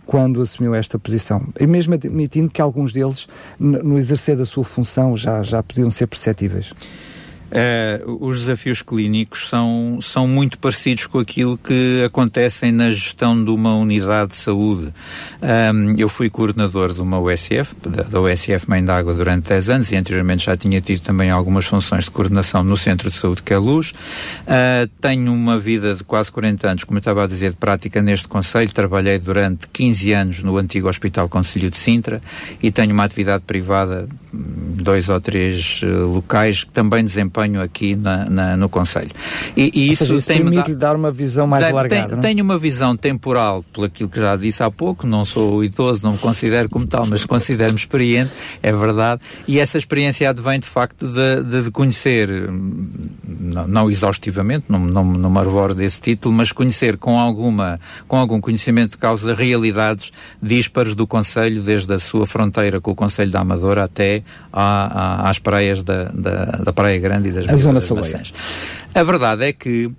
quando 0.07 0.43
assumiu 0.43 0.75
esta 0.75 0.99
posição? 0.99 1.47
E 1.59 1.67
mesmo 1.67 1.95
admitindo 1.95 2.51
que 2.51 2.61
alguns 2.61 2.93
deles, 2.93 3.29
no 3.59 3.97
exercer 3.97 4.37
da 4.37 4.45
sua 4.45 4.65
função, 4.65 5.17
já, 5.17 5.43
já 5.43 5.63
podiam 5.63 5.91
ser 5.91 6.07
perceptíveis. 6.07 6.73
Uh, 7.49 8.27
os 8.27 8.41
desafios 8.41 8.83
clínicos 8.83 9.49
são, 9.49 9.99
são 10.03 10.29
muito 10.29 10.59
parecidos 10.59 11.07
com 11.07 11.19
aquilo 11.19 11.57
que 11.57 12.03
acontecem 12.05 12.71
na 12.71 12.91
gestão 12.91 13.43
de 13.43 13.51
uma 13.51 13.75
unidade 13.75 14.33
de 14.33 14.37
saúde. 14.37 14.93
Um, 15.41 15.95
eu 15.97 16.11
fui 16.11 16.29
coordenador 16.29 16.93
de 16.93 17.01
uma 17.01 17.19
USF, 17.19 17.75
da, 17.83 18.03
da 18.03 18.21
USF 18.21 18.69
Mãe 18.69 18.85
d'Água, 18.85 19.15
durante 19.15 19.49
10 19.49 19.71
anos 19.71 19.93
e 19.93 19.97
anteriormente 19.97 20.45
já 20.45 20.57
tinha 20.59 20.79
tido 20.83 21.01
também 21.01 21.31
algumas 21.31 21.65
funções 21.65 22.05
de 22.05 22.11
coordenação 22.11 22.63
no 22.63 22.77
Centro 22.77 23.09
de 23.09 23.17
Saúde 23.17 23.43
que 23.43 23.55
é 23.55 23.59
Luz. 23.59 23.91
Uh, 24.43 24.87
tenho 25.01 25.33
uma 25.33 25.59
vida 25.59 25.95
de 25.95 26.05
quase 26.05 26.31
40 26.31 26.69
anos, 26.69 26.85
como 26.85 26.99
eu 26.99 27.01
estava 27.01 27.25
a 27.25 27.27
dizer, 27.27 27.53
de 27.53 27.57
prática 27.57 28.03
neste 28.03 28.29
Conselho. 28.29 28.71
Trabalhei 28.71 29.19
durante 29.19 29.67
15 29.69 30.13
anos 30.13 30.43
no 30.43 30.59
antigo 30.59 30.87
Hospital 30.87 31.31
Conselho 31.31 31.71
de 31.71 31.79
Sintra 31.79 32.21
e 32.63 32.71
tenho 32.71 32.93
uma 32.93 33.05
atividade 33.05 33.45
privada, 33.47 34.07
dois 34.33 35.09
ou 35.09 35.19
três 35.19 35.81
uh, 35.83 36.13
locais, 36.13 36.65
que 36.65 36.73
também 36.73 37.03
desempenho 37.03 37.38
desempenho 37.39 37.63
aqui 37.63 37.95
na, 37.95 38.25
na, 38.29 38.57
no 38.57 38.69
Conselho. 38.69 39.11
E, 39.57 39.71
e 39.75 39.91
isso, 39.91 40.05
seja, 40.05 40.17
isso 40.17 40.29
tem 40.29 40.39
permite 40.39 40.75
dar 40.75 40.97
uma 40.97 41.13
visão 41.13 41.47
mais 41.47 41.65
tem, 41.65 41.73
alargada. 41.73 42.09
Tem, 42.17 42.21
tenho 42.21 42.45
uma 42.45 42.59
visão 42.59 42.97
temporal, 42.97 43.65
por 43.73 43.85
aquilo 43.85 44.09
que 44.09 44.19
já 44.19 44.35
disse 44.37 44.63
há 44.63 44.71
pouco, 44.71 45.07
não 45.07 45.25
sou 45.25 45.63
idoso, 45.63 46.05
não 46.05 46.13
me 46.13 46.19
considero 46.19 46.69
como 46.69 46.87
tal, 46.87 47.07
mas 47.07 47.25
considero-me 47.25 47.79
experiente, 47.79 48.33
é 48.63 48.73
verdade, 48.73 49.23
e 49.47 49.59
essa 49.59 49.79
experiência 49.79 50.29
advém 50.29 50.59
de 50.59 50.67
facto 50.67 51.07
de, 51.07 51.63
de 51.63 51.71
conhecer, 51.71 52.29
não, 53.29 53.69
não 53.69 53.91
exaustivamente, 53.91 54.67
não, 54.69 54.81
não, 54.81 55.05
não 55.05 55.31
me 55.31 55.39
arvoro 55.39 55.75
desse 55.75 56.01
título, 56.01 56.35
mas 56.35 56.53
conhecer 56.53 56.97
com, 56.97 57.19
alguma, 57.19 57.79
com 58.07 58.17
algum 58.17 58.41
conhecimento 58.41 58.93
de 58.93 58.99
causa 58.99 59.35
realidades 59.35 60.11
díspares 60.43 60.95
do 60.95 61.07
Conselho, 61.07 61.63
desde 61.63 61.93
a 61.93 61.99
sua 61.99 62.27
fronteira 62.27 62.81
com 62.81 62.91
o 62.91 62.95
Conselho 62.95 63.31
da 63.31 63.41
Amadora 63.41 63.85
até 63.85 64.23
à, 64.53 65.25
à, 65.25 65.31
às 65.31 65.39
praias 65.39 65.83
da, 65.83 66.05
da, 66.05 66.45
da 66.65 66.73
Praia 66.73 66.99
Grande 66.99 67.28
das 67.31 67.49
a 67.49 67.57
zona 67.57 67.81
Saleia. 67.81 68.23
A 68.95 69.03
verdade 69.03 69.45
é 69.45 69.53
que 69.53 69.87
uh, 69.87 69.95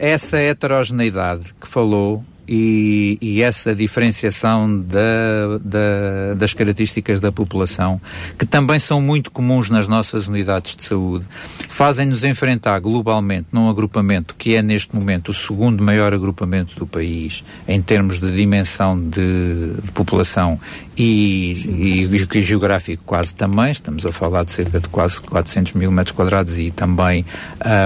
essa 0.00 0.38
heterogeneidade 0.38 1.54
que 1.60 1.68
falou 1.68 2.24
e, 2.46 3.18
e, 3.20 3.40
essa 3.40 3.74
diferenciação 3.74 4.80
da, 4.80 5.58
da, 5.62 6.34
das 6.36 6.52
características 6.52 7.20
da 7.20 7.30
população, 7.30 8.00
que 8.38 8.44
também 8.44 8.78
são 8.78 9.00
muito 9.00 9.30
comuns 9.30 9.70
nas 9.70 9.86
nossas 9.86 10.26
unidades 10.26 10.74
de 10.74 10.84
saúde, 10.84 11.24
fazem-nos 11.68 12.24
enfrentar 12.24 12.78
globalmente 12.80 13.46
num 13.52 13.70
agrupamento 13.70 14.34
que 14.34 14.54
é 14.54 14.62
neste 14.62 14.94
momento 14.94 15.30
o 15.30 15.34
segundo 15.34 15.82
maior 15.82 16.12
agrupamento 16.12 16.78
do 16.78 16.86
país 16.86 17.44
em 17.66 17.80
termos 17.80 18.20
de 18.20 18.32
dimensão 18.32 18.98
de, 19.00 19.74
de 19.82 19.92
população 19.92 20.58
e, 20.96 22.04
e, 22.04 22.36
e, 22.36 22.42
geográfico 22.42 23.02
quase 23.04 23.34
também, 23.34 23.70
estamos 23.70 24.04
a 24.04 24.12
falar 24.12 24.44
de 24.44 24.52
cerca 24.52 24.78
de 24.78 24.88
quase 24.88 25.20
400 25.20 25.72
mil 25.72 25.90
metros 25.90 26.14
quadrados 26.14 26.58
e 26.58 26.70
também 26.70 27.24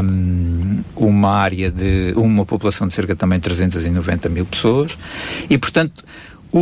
um, 0.02 0.82
uma 0.96 1.30
área 1.30 1.70
de, 1.70 2.12
uma 2.16 2.44
população 2.44 2.88
de 2.88 2.94
cerca 2.94 3.14
também 3.14 3.38
de 3.38 3.44
390 3.44 4.28
mil 4.28 4.44
pessoas. 4.44 4.98
E 5.48 5.56
portanto 5.56 6.04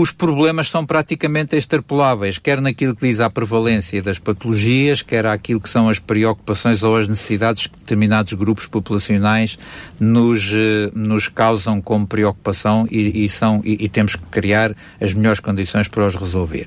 os 0.01 0.11
problemas 0.11 0.69
são 0.69 0.85
praticamente 0.85 1.55
extrapoláveis, 1.55 2.37
quer 2.37 2.61
naquilo 2.61 2.97
que 2.97 3.07
diz 3.07 3.21
a 3.21 3.31
prevalência 3.31 4.03
das 4.03 4.19
patologias, 4.19 5.03
quer 5.03 5.25
aquilo 5.25 5.61
que 5.61 5.69
são 5.69 5.89
as 5.89 6.01
preocupações 6.01 6.83
ou 6.83 6.97
as 6.97 7.07
necessidades 7.07 7.69
que 7.69 7.79
determinados 7.79 8.33
grupos 8.33 8.67
populacionais 8.67 9.57
nos, 10.01 10.53
eh, 10.53 10.91
nos 10.95 11.29
causam 11.29 11.81
como 11.81 12.09
preocupação 12.09 12.89
e, 12.91 13.25
e 13.25 13.29
são, 13.29 13.63
e, 13.65 13.85
e, 13.85 13.89
temos 13.89 14.17
que 14.17 14.23
criar 14.33 14.75
as 15.01 15.15
melhores 15.15 15.39
condições 15.39 15.87
para 15.87 16.05
os 16.05 16.17
resolver. 16.17 16.67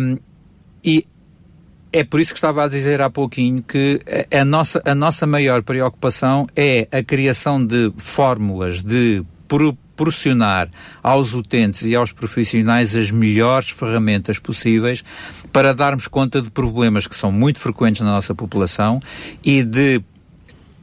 Um, 0.00 0.16
e 0.84 1.04
é 1.92 2.04
por 2.04 2.20
isso 2.20 2.32
que 2.32 2.38
estava 2.38 2.62
a 2.62 2.68
dizer 2.68 3.02
há 3.02 3.10
pouquinho 3.10 3.64
que 3.64 4.00
a 4.30 4.44
nossa, 4.44 4.80
a 4.84 4.94
nossa 4.94 5.26
maior 5.26 5.64
preocupação 5.64 6.46
é 6.54 6.86
a 6.92 7.02
criação 7.02 7.64
de 7.64 7.92
fórmulas 7.96 8.80
de 8.80 9.24
proporcionar 9.98 10.70
aos 11.02 11.34
utentes 11.34 11.82
e 11.82 11.94
aos 11.96 12.12
profissionais 12.12 12.94
as 12.94 13.10
melhores 13.10 13.70
ferramentas 13.70 14.38
possíveis 14.38 15.02
para 15.52 15.74
darmos 15.74 16.06
conta 16.06 16.40
de 16.40 16.50
problemas 16.50 17.08
que 17.08 17.16
são 17.16 17.32
muito 17.32 17.58
frequentes 17.58 18.00
na 18.00 18.12
nossa 18.12 18.32
população 18.32 19.00
e 19.42 19.64
de 19.64 20.00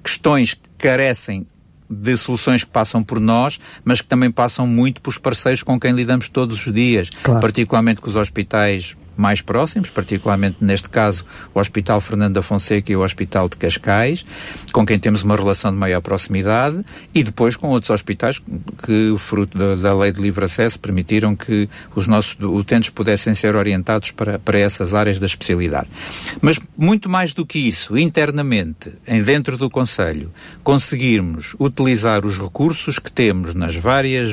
questões 0.03 0.53
que 0.53 0.67
carecem 0.77 1.47
de 1.89 2.17
soluções 2.17 2.63
que 2.63 2.69
passam 2.69 3.03
por 3.03 3.19
nós, 3.19 3.59
mas 3.83 4.01
que 4.01 4.07
também 4.07 4.31
passam 4.31 4.67
muito 4.67 4.99
por 5.01 5.11
os 5.11 5.17
parceiros 5.17 5.63
com 5.63 5.79
quem 5.79 5.93
lidamos 5.93 6.27
todos 6.27 6.65
os 6.65 6.73
dias, 6.73 7.09
claro. 7.23 7.39
particularmente 7.39 8.01
com 8.01 8.09
os 8.09 8.15
hospitais 8.15 8.97
mais 9.17 9.41
próximos, 9.41 9.89
particularmente 9.89 10.57
neste 10.61 10.89
caso 10.89 11.25
o 11.53 11.59
Hospital 11.59 11.99
Fernando 12.01 12.35
da 12.35 12.41
Fonseca 12.41 12.91
e 12.91 12.95
o 12.95 13.03
Hospital 13.03 13.49
de 13.49 13.57
Cascais, 13.57 14.25
com 14.71 14.85
quem 14.85 14.99
temos 14.99 15.23
uma 15.23 15.35
relação 15.35 15.71
de 15.71 15.77
maior 15.77 16.01
proximidade, 16.01 16.83
e 17.13 17.23
depois 17.23 17.55
com 17.55 17.69
outros 17.69 17.89
hospitais 17.89 18.41
que, 18.83 19.15
fruto 19.17 19.57
da, 19.57 19.75
da 19.75 19.95
lei 19.95 20.11
de 20.11 20.21
livre 20.21 20.45
acesso, 20.45 20.79
permitiram 20.79 21.35
que 21.35 21.69
os 21.95 22.07
nossos 22.07 22.37
utentes 22.39 22.89
pudessem 22.89 23.33
ser 23.33 23.55
orientados 23.55 24.11
para, 24.11 24.39
para 24.39 24.59
essas 24.59 24.93
áreas 24.93 25.19
da 25.19 25.25
especialidade. 25.25 25.87
Mas 26.41 26.59
muito 26.77 27.09
mais 27.09 27.33
do 27.33 27.45
que 27.45 27.59
isso, 27.59 27.97
internamente, 27.97 28.91
em 29.07 29.21
dentro 29.21 29.57
do 29.57 29.69
Conselho, 29.69 30.31
conseguirmos 30.63 31.55
utilizar 31.59 32.25
os 32.25 32.37
recursos 32.37 32.99
que 32.99 33.11
temos 33.11 33.53
nas 33.53 33.75
várias 33.75 34.31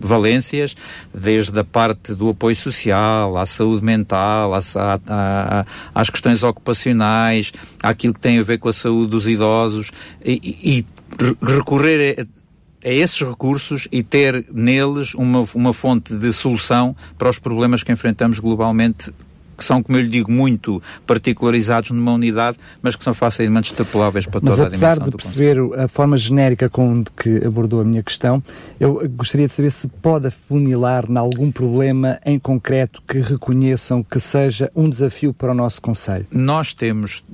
valências, 0.00 0.76
desde 1.12 1.58
a 1.58 1.64
parte 1.64 2.14
do 2.14 2.28
apoio 2.28 2.56
social, 2.56 3.36
à 3.36 3.46
saúde 3.46 3.84
mental, 3.84 4.54
à, 4.54 4.60
à, 5.08 5.66
às 5.94 6.10
questões 6.10 6.42
ocupacionais, 6.42 7.52
àquilo 7.82 8.14
que 8.14 8.20
tem 8.20 8.38
a 8.38 8.42
ver 8.42 8.58
com 8.58 8.68
a 8.68 8.72
saúde 8.72 9.10
dos 9.10 9.28
idosos 9.28 9.90
e, 10.24 10.40
e 10.62 10.86
recorrer 11.42 12.16
a, 12.18 12.88
a 12.88 12.92
esses 12.92 13.20
recursos 13.20 13.88
e 13.90 14.02
ter 14.02 14.44
neles 14.52 15.14
uma, 15.14 15.44
uma 15.54 15.72
fonte 15.72 16.14
de 16.14 16.32
solução 16.32 16.94
para 17.16 17.28
os 17.28 17.38
problemas 17.38 17.82
que 17.82 17.92
enfrentamos 17.92 18.38
globalmente 18.38 19.12
que 19.54 19.64
são, 19.64 19.82
como 19.82 19.98
eu 19.98 20.02
lhe 20.02 20.08
digo, 20.08 20.30
muito 20.30 20.82
particularizados 21.06 21.90
numa 21.90 22.12
unidade, 22.12 22.58
mas 22.82 22.96
que 22.96 23.04
são 23.04 23.14
facilmente 23.14 23.70
extrapoláveis 23.70 24.26
para 24.26 24.40
mas 24.42 24.56
toda 24.56 24.66
a 24.66 24.70
dimensão 24.70 24.88
Mas 24.88 24.98
apesar 24.98 25.10
de 25.10 25.16
perceber 25.16 25.60
conceito. 25.60 25.80
a 25.84 25.88
forma 25.88 26.18
genérica 26.18 26.68
com 26.68 27.04
que 27.04 27.44
abordou 27.44 27.80
a 27.80 27.84
minha 27.84 28.02
questão, 28.02 28.42
eu 28.78 29.00
gostaria 29.10 29.46
de 29.46 29.52
saber 29.52 29.70
se 29.70 29.88
pode 29.88 30.26
afunilar 30.26 31.06
em 31.08 31.16
algum 31.16 31.50
problema 31.50 32.18
em 32.24 32.38
concreto 32.38 33.02
que 33.06 33.18
reconheçam 33.18 34.02
que 34.02 34.20
seja 34.20 34.70
um 34.74 34.88
desafio 34.88 35.32
para 35.32 35.52
o 35.52 35.54
nosso 35.54 35.80
Conselho. 35.80 36.26
Nós 36.30 36.72
temos, 36.72 37.24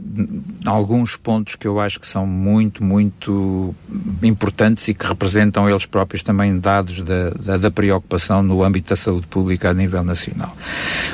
alguns 0.64 1.16
pontos 1.16 1.56
que 1.56 1.66
eu 1.66 1.80
acho 1.80 2.00
que 2.00 2.06
são 2.06 2.26
muito, 2.26 2.82
muito 2.84 3.74
importantes 4.22 4.88
e 4.88 4.94
que 4.94 5.06
representam 5.06 5.68
eles 5.68 5.86
próprios 5.86 6.22
também 6.22 6.58
dados 6.58 7.02
da, 7.02 7.30
da, 7.30 7.56
da 7.56 7.70
preocupação 7.70 8.42
no 8.42 8.62
âmbito 8.62 8.90
da 8.90 8.96
saúde 8.96 9.26
pública 9.26 9.70
a 9.70 9.74
nível 9.74 10.02
nacional. 10.02 10.54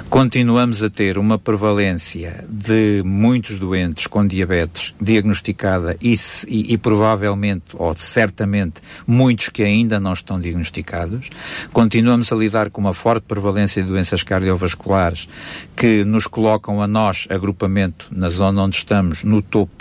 Continuamos 0.08 0.82
a 0.82 0.90
ter 0.96 1.18
uma 1.18 1.38
prevalência 1.38 2.42
de 2.48 3.02
muitos 3.04 3.58
doentes 3.58 4.06
com 4.06 4.26
diabetes 4.26 4.94
diagnosticada 4.98 5.94
e, 6.00 6.14
e, 6.48 6.72
e 6.72 6.78
provavelmente, 6.78 7.64
ou 7.74 7.94
certamente, 7.94 8.80
muitos 9.06 9.50
que 9.50 9.62
ainda 9.62 10.00
não 10.00 10.14
estão 10.14 10.40
diagnosticados. 10.40 11.28
Continuamos 11.70 12.32
a 12.32 12.36
lidar 12.36 12.70
com 12.70 12.80
uma 12.80 12.94
forte 12.94 13.24
prevalência 13.24 13.82
de 13.82 13.88
doenças 13.88 14.22
cardiovasculares 14.22 15.28
que 15.76 16.02
nos 16.02 16.26
colocam 16.26 16.80
a 16.80 16.86
nós, 16.86 17.26
agrupamento, 17.28 18.08
na 18.10 18.30
zona 18.30 18.62
onde 18.62 18.76
estamos, 18.76 19.22
no 19.22 19.42
topo 19.42 19.75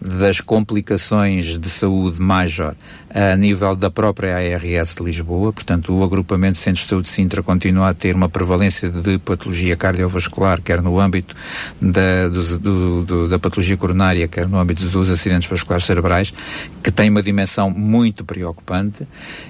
das 0.00 0.40
complicações 0.40 1.58
de 1.58 1.68
saúde 1.68 2.20
major 2.20 2.74
a 3.14 3.34
nível 3.34 3.74
da 3.74 3.90
própria 3.90 4.36
ARS 4.36 4.94
de 4.94 5.02
Lisboa, 5.02 5.52
portanto 5.52 5.92
o 5.92 6.04
agrupamento 6.04 6.52
de 6.52 6.58
Centros 6.58 6.84
de 6.84 6.90
Saúde 6.90 7.08
de 7.08 7.14
Sintra 7.14 7.42
continua 7.42 7.90
a 7.90 7.94
ter 7.94 8.14
uma 8.14 8.28
prevalência 8.28 8.90
de 8.90 9.18
patologia 9.18 9.76
cardiovascular, 9.76 10.60
quer 10.60 10.82
no 10.82 11.00
âmbito 11.00 11.34
da, 11.80 12.28
do, 12.28 12.58
do, 12.58 13.02
do, 13.04 13.28
da 13.28 13.38
patologia 13.38 13.76
coronária, 13.76 14.28
quer 14.28 14.46
no 14.46 14.58
âmbito 14.58 14.84
dos 14.84 15.10
acidentes 15.10 15.48
vasculares 15.48 15.86
cerebrais, 15.86 16.32
que 16.82 16.90
tem 16.90 17.08
uma 17.08 17.22
dimensão 17.22 17.70
muito 17.70 18.24
preocupante. 18.24 19.06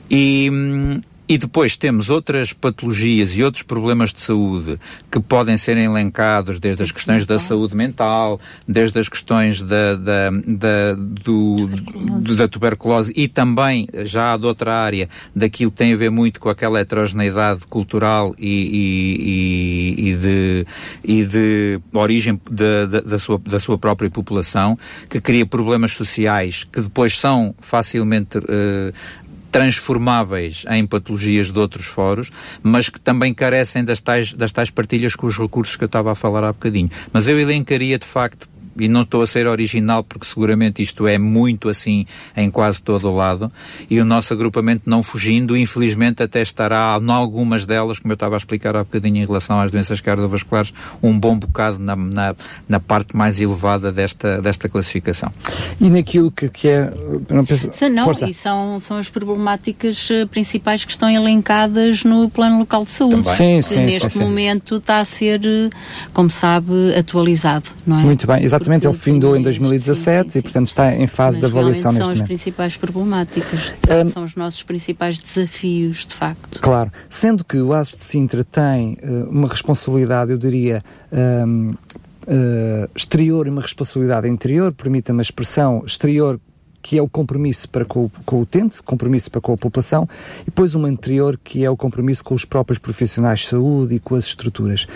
E 0.08 0.48
hum, 0.52 1.00
e 1.28 1.36
depois 1.36 1.76
temos 1.76 2.08
outras 2.08 2.52
patologias 2.52 3.36
e 3.36 3.42
outros 3.42 3.62
problemas 3.62 4.12
de 4.12 4.20
saúde 4.20 4.78
que 5.10 5.18
podem 5.18 5.56
ser 5.56 5.76
elencados 5.76 6.58
desde 6.60 6.82
as 6.82 6.92
questões 6.92 7.26
da 7.26 7.38
saúde 7.38 7.74
mental, 7.74 8.40
desde 8.66 8.98
as 8.98 9.08
questões 9.08 9.62
da, 9.62 9.96
da, 9.96 10.30
da, 10.30 10.94
do, 10.96 11.68
tuberculose. 11.68 12.36
da 12.36 12.48
tuberculose 12.48 13.12
e 13.16 13.28
também, 13.28 13.88
já 14.04 14.36
de 14.36 14.46
outra 14.46 14.74
área, 14.74 15.08
daquilo 15.34 15.70
que 15.70 15.76
tem 15.76 15.92
a 15.92 15.96
ver 15.96 16.10
muito 16.10 16.38
com 16.38 16.48
aquela 16.48 16.78
heterogeneidade 16.78 17.66
cultural 17.66 18.34
e, 18.38 19.96
e, 19.96 20.10
e, 20.10 20.16
de, 20.16 20.66
e 21.02 21.24
de 21.24 21.80
origem 21.92 22.40
de, 22.50 22.86
de, 22.86 23.00
da, 23.00 23.18
sua, 23.18 23.38
da 23.38 23.58
sua 23.58 23.76
própria 23.78 24.08
população, 24.08 24.78
que 25.08 25.20
cria 25.20 25.44
problemas 25.44 25.92
sociais 25.92 26.64
que 26.64 26.80
depois 26.80 27.18
são 27.18 27.54
facilmente 27.60 28.38
uh, 28.38 28.92
transformáveis 29.50 30.64
em 30.70 30.86
patologias 30.86 31.50
de 31.50 31.58
outros 31.58 31.86
foros, 31.86 32.30
mas 32.62 32.88
que 32.88 33.00
também 33.00 33.32
carecem 33.32 33.84
das 33.84 34.00
tais, 34.00 34.32
das 34.32 34.52
tais 34.52 34.70
partilhas 34.70 35.16
com 35.16 35.26
os 35.26 35.38
recursos 35.38 35.76
que 35.76 35.84
eu 35.84 35.86
estava 35.86 36.12
a 36.12 36.14
falar 36.14 36.44
há 36.44 36.52
bocadinho. 36.52 36.90
Mas 37.12 37.28
eu 37.28 37.38
elencaria, 37.38 37.98
de 37.98 38.06
facto, 38.06 38.48
e 38.78 38.88
não 38.88 39.02
estou 39.02 39.22
a 39.22 39.26
ser 39.26 39.46
original 39.46 40.02
porque 40.02 40.26
seguramente 40.26 40.82
isto 40.82 41.06
é 41.06 41.18
muito 41.18 41.68
assim 41.68 42.06
em 42.36 42.50
quase 42.50 42.82
todo 42.82 43.08
o 43.08 43.14
lado, 43.14 43.50
e 43.88 44.00
o 44.00 44.04
nosso 44.04 44.32
agrupamento 44.32 44.82
não 44.86 45.02
fugindo, 45.02 45.56
infelizmente 45.56 46.22
até 46.22 46.40
estará 46.40 46.98
em 47.00 47.10
algumas 47.10 47.66
delas, 47.66 47.98
como 47.98 48.12
eu 48.12 48.14
estava 48.14 48.36
a 48.36 48.38
explicar 48.38 48.76
há 48.76 48.84
bocadinho 48.84 49.22
em 49.22 49.26
relação 49.26 49.60
às 49.60 49.70
doenças 49.70 50.00
cardiovasculares, 50.00 50.72
um 51.02 51.18
bom 51.18 51.36
bocado 51.36 51.78
na, 51.78 51.96
na, 51.96 52.34
na 52.68 52.80
parte 52.80 53.16
mais 53.16 53.40
elevada 53.40 53.92
desta, 53.92 54.40
desta 54.40 54.68
classificação. 54.68 55.32
E 55.80 55.90
naquilo 55.90 56.30
que, 56.30 56.48
que 56.48 56.68
é... 56.68 56.92
Não, 57.30 57.44
penso, 57.44 57.70
não 57.90 58.10
e 58.28 58.34
são, 58.34 58.80
são 58.80 58.96
as 58.98 59.08
problemáticas 59.08 60.08
eh, 60.10 60.26
principais 60.26 60.84
que 60.84 60.92
estão 60.92 61.08
elencadas 61.08 62.04
no 62.04 62.28
plano 62.30 62.58
local 62.58 62.84
de 62.84 62.90
saúde, 62.90 63.36
sim, 63.36 63.60
que 63.62 63.68
sim, 63.68 63.84
neste 63.84 64.10
sim, 64.10 64.18
momento 64.20 64.76
está 64.76 64.98
a 64.98 65.04
ser, 65.04 65.40
eh, 65.44 65.70
como 66.12 66.30
sabe, 66.30 66.94
atualizado, 66.96 67.70
não 67.86 67.98
é? 67.98 68.02
Muito 68.02 68.26
bem, 68.26 68.44
exatamente 68.44 68.65
Exatamente, 68.66 68.86
ele 68.86 68.96
findou 68.96 69.36
em 69.36 69.42
2017 69.42 70.24
sim, 70.24 70.30
sim, 70.30 70.38
e, 70.38 70.42
portanto, 70.42 70.66
está 70.66 70.94
em 70.94 71.06
fase 71.06 71.38
Mas 71.40 71.50
de 71.50 71.56
avaliação 71.56 71.92
neste 71.92 72.02
momento. 72.02 72.16
são 72.16 72.24
as 72.24 72.28
principais 72.28 72.76
problemáticas, 72.76 73.74
um, 73.88 74.10
são 74.10 74.24
os 74.24 74.34
nossos 74.34 74.62
principais 74.62 75.18
desafios, 75.18 76.06
de 76.06 76.14
facto. 76.14 76.60
Claro, 76.60 76.90
sendo 77.08 77.44
que 77.44 77.58
o 77.58 77.72
ASES 77.72 77.96
de 77.96 78.02
Sintra 78.02 78.44
tem 78.44 78.98
uh, 79.02 79.28
uma 79.30 79.48
responsabilidade, 79.48 80.32
eu 80.32 80.38
diria, 80.38 80.82
um, 81.12 81.70
uh, 81.70 81.76
eh, 82.26 82.88
exterior 82.94 83.46
e 83.46 83.50
uma 83.50 83.62
responsabilidade 83.62 84.28
interior, 84.28 84.72
permita-me 84.72 85.20
a 85.20 85.22
expressão, 85.22 85.84
exterior 85.86 86.40
que 86.86 86.96
é 86.96 87.02
o 87.02 87.08
compromisso 87.08 87.68
para 87.68 87.84
com, 87.84 88.08
com, 88.24 88.36
o 88.36 88.40
utente, 88.42 88.80
compromisso 88.80 89.28
para 89.28 89.40
com 89.40 89.52
a 89.52 89.56
população, 89.56 90.08
e 90.42 90.44
depois 90.44 90.76
uma 90.76 90.86
anterior, 90.86 91.36
que 91.42 91.64
é 91.64 91.68
o 91.68 91.76
compromisso 91.76 92.22
com 92.22 92.32
os 92.32 92.44
próprios 92.44 92.78
profissionais 92.78 93.40
de 93.40 93.48
saúde 93.48 93.96
e 93.96 93.98
com 93.98 94.14
as 94.14 94.24
estruturas. 94.26 94.86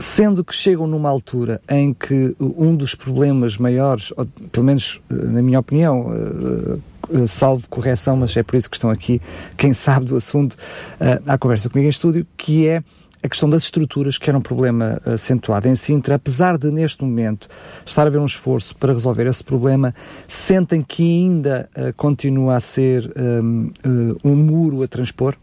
Sendo 0.00 0.42
que 0.42 0.54
chegam 0.54 0.86
numa 0.86 1.10
altura 1.10 1.60
em 1.68 1.92
que 1.92 2.34
um 2.40 2.74
dos 2.74 2.94
problemas 2.94 3.58
maiores, 3.58 4.14
ou, 4.16 4.24
pelo 4.50 4.64
menos 4.64 5.02
eh, 5.10 5.14
na 5.14 5.42
minha 5.42 5.60
opinião, 5.60 6.06
uh, 6.08 7.26
salvo 7.28 7.68
correção, 7.68 8.16
mas 8.16 8.34
é 8.34 8.42
por 8.42 8.56
isso 8.56 8.70
que 8.70 8.76
estão 8.76 8.88
aqui, 8.88 9.20
quem 9.58 9.74
sabe 9.74 10.06
do 10.06 10.16
assunto, 10.16 10.56
à 11.26 11.36
conversa 11.36 11.68
comigo 11.68 11.86
em 11.86 11.90
estúdio, 11.90 12.26
que 12.34 12.66
é 12.66 12.82
a 13.22 13.28
questão 13.28 13.48
das 13.48 13.64
estruturas, 13.64 14.18
que 14.18 14.28
era 14.30 14.38
um 14.38 14.42
problema 14.42 15.00
acentuado 15.04 15.68
em 15.68 15.74
Sintra, 15.74 16.14
apesar 16.14 16.58
de 16.58 16.70
neste 16.70 17.02
momento 17.02 17.48
estar 17.84 18.02
a 18.02 18.06
haver 18.06 18.20
um 18.20 18.26
esforço 18.26 18.76
para 18.76 18.92
resolver 18.92 19.26
esse 19.26 19.42
problema, 19.42 19.94
sentem 20.28 20.82
que 20.82 21.02
ainda 21.02 21.68
uh, 21.76 21.92
continua 21.94 22.56
a 22.56 22.60
ser 22.60 23.12
um, 23.16 23.70
uh, 23.84 24.18
um 24.24 24.36
muro 24.36 24.82
a 24.82 24.88
transpor? 24.88 25.34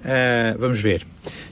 Uh, 0.00 0.58
vamos 0.58 0.80
ver. 0.80 1.06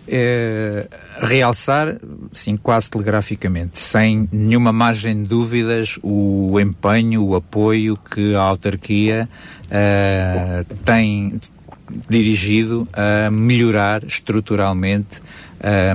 Uh, 0.09 0.89
realçar, 1.27 1.97
sim, 2.33 2.57
quase 2.57 2.91
telegraficamente, 2.91 3.79
sem 3.79 4.27
nenhuma 4.33 4.73
margem 4.73 5.23
de 5.23 5.29
dúvidas, 5.29 5.99
o 6.03 6.59
empenho, 6.59 7.23
o 7.25 7.37
apoio 7.37 7.97
que 7.97 8.35
a 8.35 8.41
autarquia 8.41 9.29
uh, 9.67 10.75
tem, 10.83 11.39
dirigido 12.09 12.89
a 12.93 13.31
melhorar 13.31 14.05
estruturalmente 14.05 15.21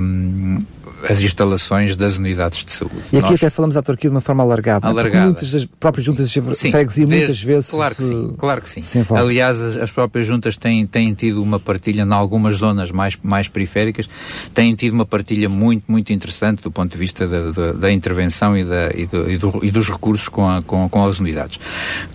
um, 0.00 0.62
as 1.08 1.20
instalações 1.20 1.96
das 1.96 2.18
unidades 2.18 2.64
de 2.64 2.72
saúde. 2.72 2.94
E 3.12 3.18
aqui 3.18 3.30
Nós... 3.30 3.42
até 3.42 3.50
falamos 3.50 3.76
à 3.76 3.82
Turquia 3.82 4.10
de 4.10 4.14
uma 4.14 4.20
forma 4.20 4.42
alargada, 4.42 4.86
alargada. 4.86 5.26
muitas 5.26 5.50
das 5.50 5.64
próprias 5.64 6.04
juntas 6.06 6.30
de 6.30 6.40
freguesia 6.40 7.06
muitas 7.06 7.42
vezes... 7.42 7.70
Claro 7.70 7.94
que 7.94 8.02
sim, 8.02 8.34
claro 8.38 8.60
que 8.62 8.68
sim. 8.68 8.82
Aliás, 9.14 9.60
as, 9.60 9.76
as, 9.76 9.90
próprias 9.90 10.26
juntas 10.26 10.56
têm, 10.56 10.86
têm 10.86 11.12
tido 11.14 11.42
uma 11.42 11.60
partilha 11.60 12.02
em 12.02 12.12
algumas 12.12 12.56
zonas 12.56 12.90
mais, 12.90 13.18
mais 13.22 13.48
periféricas, 13.48 14.08
têm 14.52 14.74
tido 14.74 14.94
uma 14.94 15.06
partilha 15.06 15.48
muito, 15.48 15.90
muito 15.90 16.12
interessante 16.12 16.62
do 16.62 16.70
ponto 16.70 16.92
de 16.92 16.98
vista 16.98 17.26
da, 17.26 17.50
da, 17.50 17.72
da 17.72 17.92
intervenção 17.92 18.56
e, 18.56 18.64
da, 18.64 18.90
e, 18.94 19.06
do, 19.06 19.30
e, 19.30 19.38
do, 19.38 19.64
e, 19.64 19.70
dos 19.70 19.88
recursos 19.90 20.28
com, 20.28 20.48
a, 20.48 20.62
com, 20.62 20.88
com 20.88 21.06
as 21.06 21.18
unidades. 21.20 21.58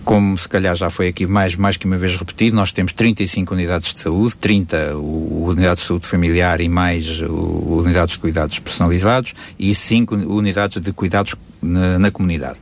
Como 0.04 0.36
se 0.36 0.48
calhar 0.48 0.74
já 0.74 0.90
foi 0.90 1.08
aqui 1.08 1.26
mais, 1.26 1.56
mais 1.56 1.76
que 1.76 1.86
uma 1.86 1.98
vez 1.98 2.16
repetido, 2.16 2.56
nós 2.56 2.72
temos 2.72 2.92
35 2.92 3.54
unidades 3.54 3.94
de 3.94 4.00
saúde, 4.00 4.36
30 4.36 4.96
o, 4.96 5.46
unidades 5.48 5.82
de 5.82 5.88
saúde 5.88 6.06
familiar 6.06 6.60
e 6.60 6.68
mais 6.68 7.20
o, 7.22 7.80
unidades 7.84 8.14
de 8.14 8.20
cuidados 8.20 8.58
personalizados 8.80 9.34
e 9.58 9.74
cinco 9.74 10.14
unidades 10.14 10.80
de 10.80 10.92
cuidados 10.92 11.34
na, 11.60 11.98
na 11.98 12.10
comunidade. 12.10 12.58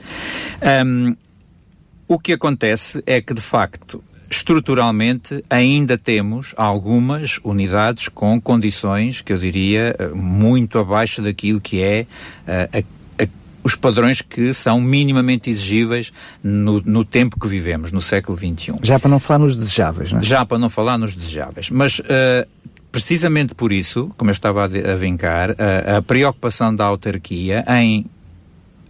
Um, 0.85 1.17
o 2.09 2.19
que 2.19 2.33
acontece 2.33 3.03
é 3.07 3.21
que, 3.21 3.35
de 3.35 3.41
facto, 3.41 4.03
estruturalmente 4.31 5.45
ainda 5.49 5.97
temos 5.97 6.55
algumas 6.57 7.39
unidades 7.45 8.09
com 8.09 8.41
condições 8.41 9.21
que 9.21 9.33
eu 9.33 9.39
diria 9.39 9.95
muito 10.15 10.79
abaixo 10.79 11.23
daquilo 11.23 11.61
que 11.61 11.81
é 11.81 12.07
uh, 12.47 12.79
a 12.79 12.99
os 13.69 13.75
padrões 13.75 14.23
que 14.23 14.55
são 14.55 14.81
minimamente 14.81 15.51
exigíveis 15.51 16.11
no, 16.43 16.81
no, 16.81 17.05
tempo 17.05 17.39
que 17.39 17.47
vivemos, 17.47 17.93
no 17.93 18.01
século 18.01 18.39
XXI. 18.39 18.79
Já 18.83 18.99
para 18.99 19.11
não 19.11 19.21
falar 19.21 19.41
nos 19.41 19.57
desejáveis, 19.57 20.11
não 20.11 20.21
é? 20.21 20.23
Já 20.23 20.47
para 20.47 20.59
não 20.59 20.71
falar 20.71 20.97
nos 20.97 21.15
desejáveis. 21.15 21.69
Mas 21.69 21.99
uh, 21.99 22.49
precisamente 22.99 23.55
por 23.55 23.71
isso, 23.71 24.11
como 24.17 24.29
eu 24.29 24.33
estava 24.33 24.63
a, 24.63 24.65
a 24.65 24.97
vincar, 24.97 25.53
a, 25.53 25.99
a 25.99 26.03
preocupação 26.03 26.75
da 26.75 26.85
autarquia 26.85 27.65
em, 27.69 28.05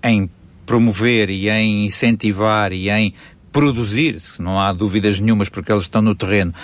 em 0.02 0.30
promover 0.64 1.28
e 1.28 1.50
em 1.50 1.84
incentivar 1.84 2.72
e 2.72 2.88
em 2.88 3.12
produzir, 3.58 4.22
não 4.38 4.60
há 4.60 4.72
dúvidas 4.72 5.18
nenhumas 5.18 5.48
porque 5.48 5.72
eles 5.72 5.82
estão 5.82 6.00
no 6.00 6.14
terreno, 6.14 6.54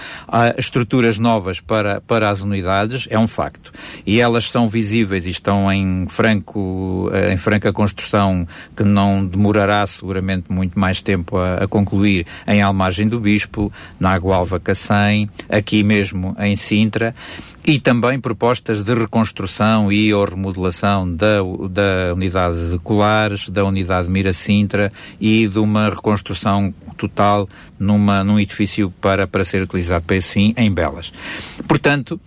estruturas 0.57 1.18
novas 1.18 1.59
para, 1.59 2.00
para 2.00 2.30
as 2.30 2.40
unidades, 2.40 3.09
é 3.11 3.18
um 3.18 3.26
facto. 3.26 3.72
E 4.07 4.20
elas 4.20 4.48
são 4.48 4.68
visíveis 4.68 5.26
e 5.26 5.30
estão 5.30 5.72
em 5.72 6.07
franco, 6.09 7.11
eh, 7.12 7.33
em 7.33 7.37
franca 7.37 7.72
construção 7.72 8.46
que 8.76 8.85
não 8.85 9.26
demorará 9.26 9.85
seguramente 9.88 10.52
muito 10.52 10.78
mais 10.78 11.02
tempo 11.02 11.37
a, 11.37 11.64
a 11.64 11.66
concluir 11.66 12.28
em 12.46 12.62
Almagem 12.62 13.09
do 13.09 13.18
Bispo, 13.18 13.72
na 13.98 14.12
Agualva 14.12 14.61
Cacém, 14.61 15.28
aqui 15.48 15.83
mesmo 15.83 16.37
em 16.38 16.54
Sintra 16.54 17.12
e 17.66 17.81
também 17.81 18.20
propostas 18.20 18.83
de 18.83 18.94
reconstrução 18.94 19.90
e 19.90 20.12
ou 20.12 20.24
remodelação 20.24 21.11
da, 21.11 21.38
da 21.70 22.12
unidade 22.12 22.70
de 22.70 22.79
Colares, 22.79 23.48
da 23.48 23.64
unidade 23.64 24.09
Mira 24.11 24.35
Sintra 24.35 24.92
e 25.18 25.48
de 25.48 25.59
uma 25.59 25.88
reconstrução 25.88 26.74
total 26.98 27.48
numa, 27.79 28.22
num 28.22 28.38
edifício 28.38 28.92
para, 29.00 29.27
para 29.27 29.44
ser 29.44 29.62
utilizado 29.62 30.05
para 30.05 30.16
esse 30.16 30.29
fim 30.29 30.55
em 30.57 30.70
Belas. 30.70 31.12
Portanto, 31.66 32.20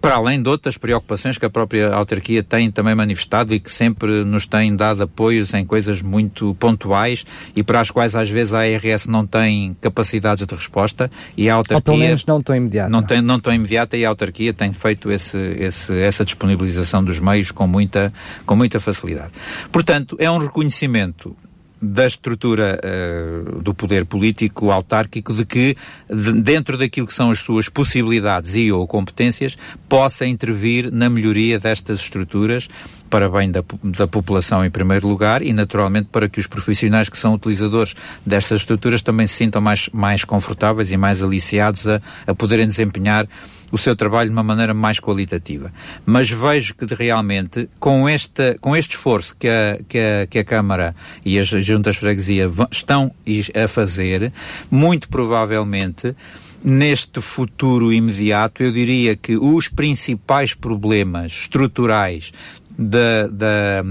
para 0.00 0.14
além 0.16 0.40
de 0.42 0.48
outras 0.48 0.76
preocupações 0.76 1.38
que 1.38 1.44
a 1.44 1.50
própria 1.50 1.92
autarquia 1.94 2.42
tem 2.42 2.70
também 2.70 2.94
manifestado 2.94 3.54
e 3.54 3.60
que 3.60 3.72
sempre 3.72 4.24
nos 4.24 4.46
tem 4.46 4.74
dado 4.74 5.02
apoios 5.02 5.52
em 5.54 5.64
coisas 5.64 6.02
muito 6.02 6.54
pontuais 6.54 7.24
e 7.54 7.62
para 7.62 7.80
as 7.80 7.90
quais 7.90 8.14
às 8.14 8.28
vezes 8.28 8.52
a 8.52 8.60
ARS 8.60 9.06
não 9.06 9.26
tem 9.26 9.76
capacidades 9.80 10.46
de 10.46 10.54
resposta 10.54 11.10
e 11.36 11.48
a 11.50 11.54
autarquia... 11.54 11.76
Ou 11.76 11.82
pelo 11.82 11.98
menos 11.98 12.26
não 12.26 12.42
tão 12.42 12.54
imediata. 12.54 12.88
Não, 12.88 13.02
tem, 13.02 13.20
não 13.20 13.40
tão 13.40 13.52
imediata 13.52 13.96
e 13.96 14.04
a 14.04 14.08
autarquia 14.08 14.52
tem 14.52 14.72
feito 14.72 15.10
esse, 15.10 15.38
esse, 15.58 15.92
essa 16.00 16.24
disponibilização 16.24 17.02
dos 17.02 17.18
meios 17.18 17.50
com 17.50 17.66
muita, 17.66 18.12
com 18.46 18.56
muita 18.56 18.78
facilidade. 18.78 19.32
Portanto, 19.72 20.16
é 20.18 20.30
um 20.30 20.38
reconhecimento 20.38 21.36
da 21.80 22.06
estrutura 22.06 22.78
uh, 22.84 23.60
do 23.62 23.72
poder 23.72 24.04
político 24.04 24.70
autárquico 24.70 25.32
de 25.32 25.44
que, 25.44 25.76
de, 26.08 26.32
dentro 26.34 26.76
daquilo 26.76 27.06
que 27.06 27.14
são 27.14 27.30
as 27.30 27.38
suas 27.38 27.68
possibilidades 27.68 28.54
e 28.54 28.70
ou 28.70 28.86
competências, 28.86 29.56
possa 29.88 30.26
intervir 30.26 30.92
na 30.92 31.08
melhoria 31.08 31.58
destas 31.58 32.00
estruturas 32.00 32.68
para 33.08 33.28
bem 33.28 33.50
da, 33.50 33.64
da 33.82 34.06
população 34.06 34.64
em 34.64 34.70
primeiro 34.70 35.08
lugar 35.08 35.42
e 35.42 35.52
naturalmente 35.52 36.08
para 36.12 36.28
que 36.28 36.38
os 36.38 36.46
profissionais 36.46 37.08
que 37.08 37.18
são 37.18 37.34
utilizadores 37.34 37.94
destas 38.24 38.60
estruturas 38.60 39.02
também 39.02 39.26
se 39.26 39.34
sintam 39.34 39.60
mais, 39.60 39.88
mais 39.92 40.24
confortáveis 40.24 40.92
e 40.92 40.96
mais 40.96 41.22
aliciados 41.22 41.88
a, 41.88 42.00
a 42.26 42.34
poderem 42.34 42.68
desempenhar 42.68 43.26
o 43.70 43.78
seu 43.78 43.94
trabalho 43.94 44.30
de 44.30 44.34
uma 44.34 44.42
maneira 44.42 44.74
mais 44.74 44.98
qualitativa. 44.98 45.72
Mas 46.04 46.30
vejo 46.30 46.74
que 46.74 46.92
realmente, 46.94 47.68
com, 47.78 48.08
esta, 48.08 48.56
com 48.60 48.76
este 48.76 48.96
esforço 48.96 49.36
que 49.36 49.48
a, 49.48 49.78
que, 49.88 49.98
a, 49.98 50.26
que 50.26 50.38
a 50.38 50.44
Câmara 50.44 50.94
e 51.24 51.38
as 51.38 51.48
juntas 51.48 51.94
de 51.94 52.00
freguesia 52.00 52.50
estão 52.70 53.12
a 53.54 53.68
fazer, 53.68 54.32
muito 54.70 55.08
provavelmente 55.08 56.14
neste 56.62 57.20
futuro 57.20 57.92
imediato, 57.92 58.62
eu 58.62 58.70
diria 58.70 59.16
que 59.16 59.36
os 59.36 59.68
principais 59.68 60.52
problemas 60.52 61.32
estruturais 61.32 62.32
da, 62.78 63.26
da, 63.28 63.82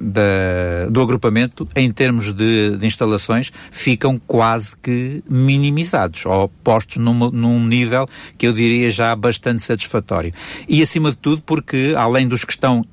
da, 0.00 0.90
do 0.90 1.00
agrupamento 1.00 1.68
em 1.74 1.90
termos 1.90 2.32
de, 2.32 2.76
de, 2.76 2.86
instalações 2.86 3.50
ficam 3.70 4.18
quase 4.26 4.76
que 4.76 5.22
minimizados 5.28 6.24
ou 6.26 6.48
postos 6.62 6.96
num, 6.96 7.30
num 7.30 7.64
nível 7.64 8.08
que 8.36 8.46
eu 8.46 8.52
diria 8.52 8.90
já 8.90 9.14
bastante 9.16 9.62
satisfatório. 9.62 10.32
E 10.68 10.82
acima 10.82 11.10
de 11.10 11.16
tudo 11.16 11.42
porque, 11.44 11.94
além 11.96 12.28
dos 12.28 12.44
que 12.44 12.52
estão 12.52 12.84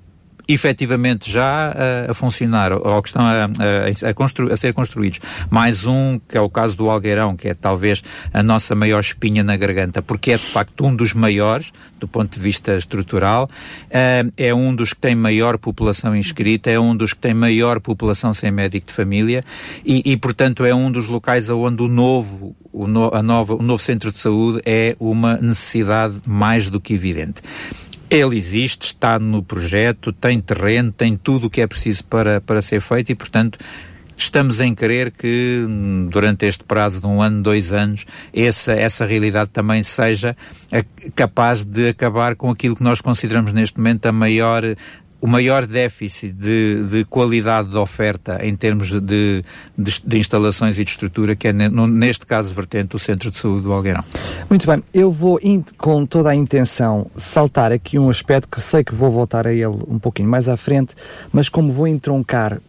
efetivamente 0.47 1.31
já 1.31 1.71
a, 1.71 2.11
a 2.11 2.13
funcionar 2.13 2.73
ou 2.73 3.01
que 3.01 3.09
estão 3.09 3.23
a, 3.23 3.45
a, 3.45 4.09
a, 4.09 4.13
constru, 4.13 4.51
a, 4.51 4.57
ser 4.57 4.73
construídos. 4.73 5.19
Mais 5.49 5.85
um, 5.85 6.19
que 6.19 6.37
é 6.37 6.41
o 6.41 6.49
caso 6.49 6.75
do 6.75 6.89
Algueirão, 6.89 7.35
que 7.35 7.49
é 7.49 7.53
talvez 7.53 8.03
a 8.33 8.43
nossa 8.43 8.75
maior 8.75 8.99
espinha 8.99 9.43
na 9.43 9.55
garganta, 9.57 10.01
porque 10.01 10.31
é 10.31 10.37
de 10.37 10.45
facto 10.45 10.85
um 10.85 10.95
dos 10.95 11.13
maiores 11.13 11.71
do 11.99 12.07
ponto 12.07 12.33
de 12.35 12.39
vista 12.39 12.75
estrutural, 12.75 13.49
uh, 13.85 14.31
é 14.37 14.53
um 14.53 14.75
dos 14.75 14.93
que 14.93 14.99
tem 14.99 15.15
maior 15.15 15.57
população 15.57 16.15
inscrita, 16.15 16.69
é 16.69 16.79
um 16.79 16.95
dos 16.95 17.13
que 17.13 17.19
tem 17.19 17.33
maior 17.33 17.79
população 17.79 18.33
sem 18.33 18.51
médico 18.51 18.87
de 18.87 18.93
família 18.93 19.43
e, 19.83 20.11
e 20.11 20.17
portanto, 20.17 20.63
é 20.63 20.73
um 20.73 20.91
dos 20.91 21.07
locais 21.07 21.49
onde 21.49 21.81
o 21.81 21.87
novo, 21.87 22.55
o, 22.71 22.87
no, 22.87 23.13
a 23.13 23.23
nova, 23.23 23.55
o 23.55 23.61
novo 23.61 23.81
centro 23.81 24.11
de 24.11 24.19
saúde 24.19 24.61
é 24.65 24.95
uma 24.99 25.37
necessidade 25.37 26.21
mais 26.27 26.69
do 26.69 26.79
que 26.79 26.93
evidente. 26.93 27.41
Ele 28.09 28.37
existe, 28.37 28.83
está 28.87 29.17
no 29.17 29.41
projeto, 29.41 30.13
tem 30.13 30.39
terreno, 30.39 30.91
tem 30.91 31.17
tudo 31.17 31.47
o 31.47 31.49
que 31.49 31.61
é 31.61 31.67
preciso 31.67 32.03
para, 32.05 32.39
para 32.39 32.61
ser 32.61 32.79
feito 32.79 33.11
e, 33.11 33.15
portanto, 33.15 33.57
estamos 34.17 34.61
em 34.61 34.73
querer 34.73 35.11
que 35.11 35.65
durante 36.09 36.45
este 36.45 36.63
prazo 36.63 37.01
de 37.01 37.07
um 37.07 37.21
ano, 37.21 37.41
dois 37.41 37.71
anos, 37.71 38.05
essa, 38.33 38.73
essa 38.73 39.05
realidade 39.05 39.49
também 39.49 39.83
seja 39.83 40.35
capaz 41.15 41.63
de 41.63 41.89
acabar 41.89 42.35
com 42.35 42.49
aquilo 42.49 42.75
que 42.75 42.83
nós 42.83 43.01
consideramos 43.01 43.53
neste 43.53 43.77
momento 43.77 44.05
a 44.05 44.11
maior 44.11 44.63
o 45.25 45.27
maior 45.27 45.65
déficit 45.65 46.31
de, 46.33 46.83
de 46.83 47.03
qualidade 47.05 47.69
de 47.69 47.77
oferta 47.77 48.45
em 48.45 48.55
termos 48.55 48.89
de, 48.89 49.01
de, 49.01 50.01
de, 50.05 50.17
instalações 50.19 50.77
e 50.77 50.83
de 50.83 50.91
estrutura, 50.91 51.35
que 51.35 51.47
é, 51.47 51.53
neste 51.53 52.27
caso, 52.27 52.53
vertente, 52.53 52.95
o 52.95 52.99
Centro 52.99 53.31
de 53.31 53.37
Saúde 53.37 53.63
do 53.63 53.73
Algueirão. 53.73 54.03
Muito 54.47 54.67
bem, 54.67 54.83
eu 54.93 55.11
vou, 55.11 55.39
com 55.79 56.05
toda 56.05 56.29
a 56.29 56.35
intenção, 56.35 57.07
saltar 57.17 57.71
aqui 57.71 57.97
um 57.97 58.07
aspecto 58.07 58.47
que 58.47 58.61
sei 58.61 58.83
que 58.83 58.93
vou 58.93 59.09
voltar 59.09 59.47
a 59.47 59.51
ele 59.51 59.65
um 59.65 59.97
pouquinho 59.97 60.29
mais 60.29 60.47
à 60.47 60.55
frente, 60.55 60.93
mas 61.33 61.49
como 61.49 61.71
vou 61.73 61.87
entroncar 61.87 62.59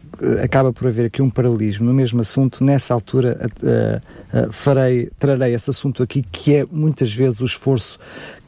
acaba 0.42 0.72
por 0.72 0.86
haver 0.86 1.06
aqui 1.06 1.22
um 1.22 1.30
paralelismo 1.30 1.86
no 1.86 1.92
mesmo 1.92 2.20
assunto, 2.20 2.64
nessa 2.64 2.94
altura 2.94 3.48
uh, 3.62 4.46
uh, 4.46 4.52
farei, 4.52 5.10
trarei 5.18 5.54
esse 5.54 5.70
assunto 5.70 6.02
aqui, 6.02 6.22
que 6.22 6.54
é 6.54 6.66
muitas 6.70 7.12
vezes 7.12 7.40
o 7.40 7.44
esforço 7.44 7.98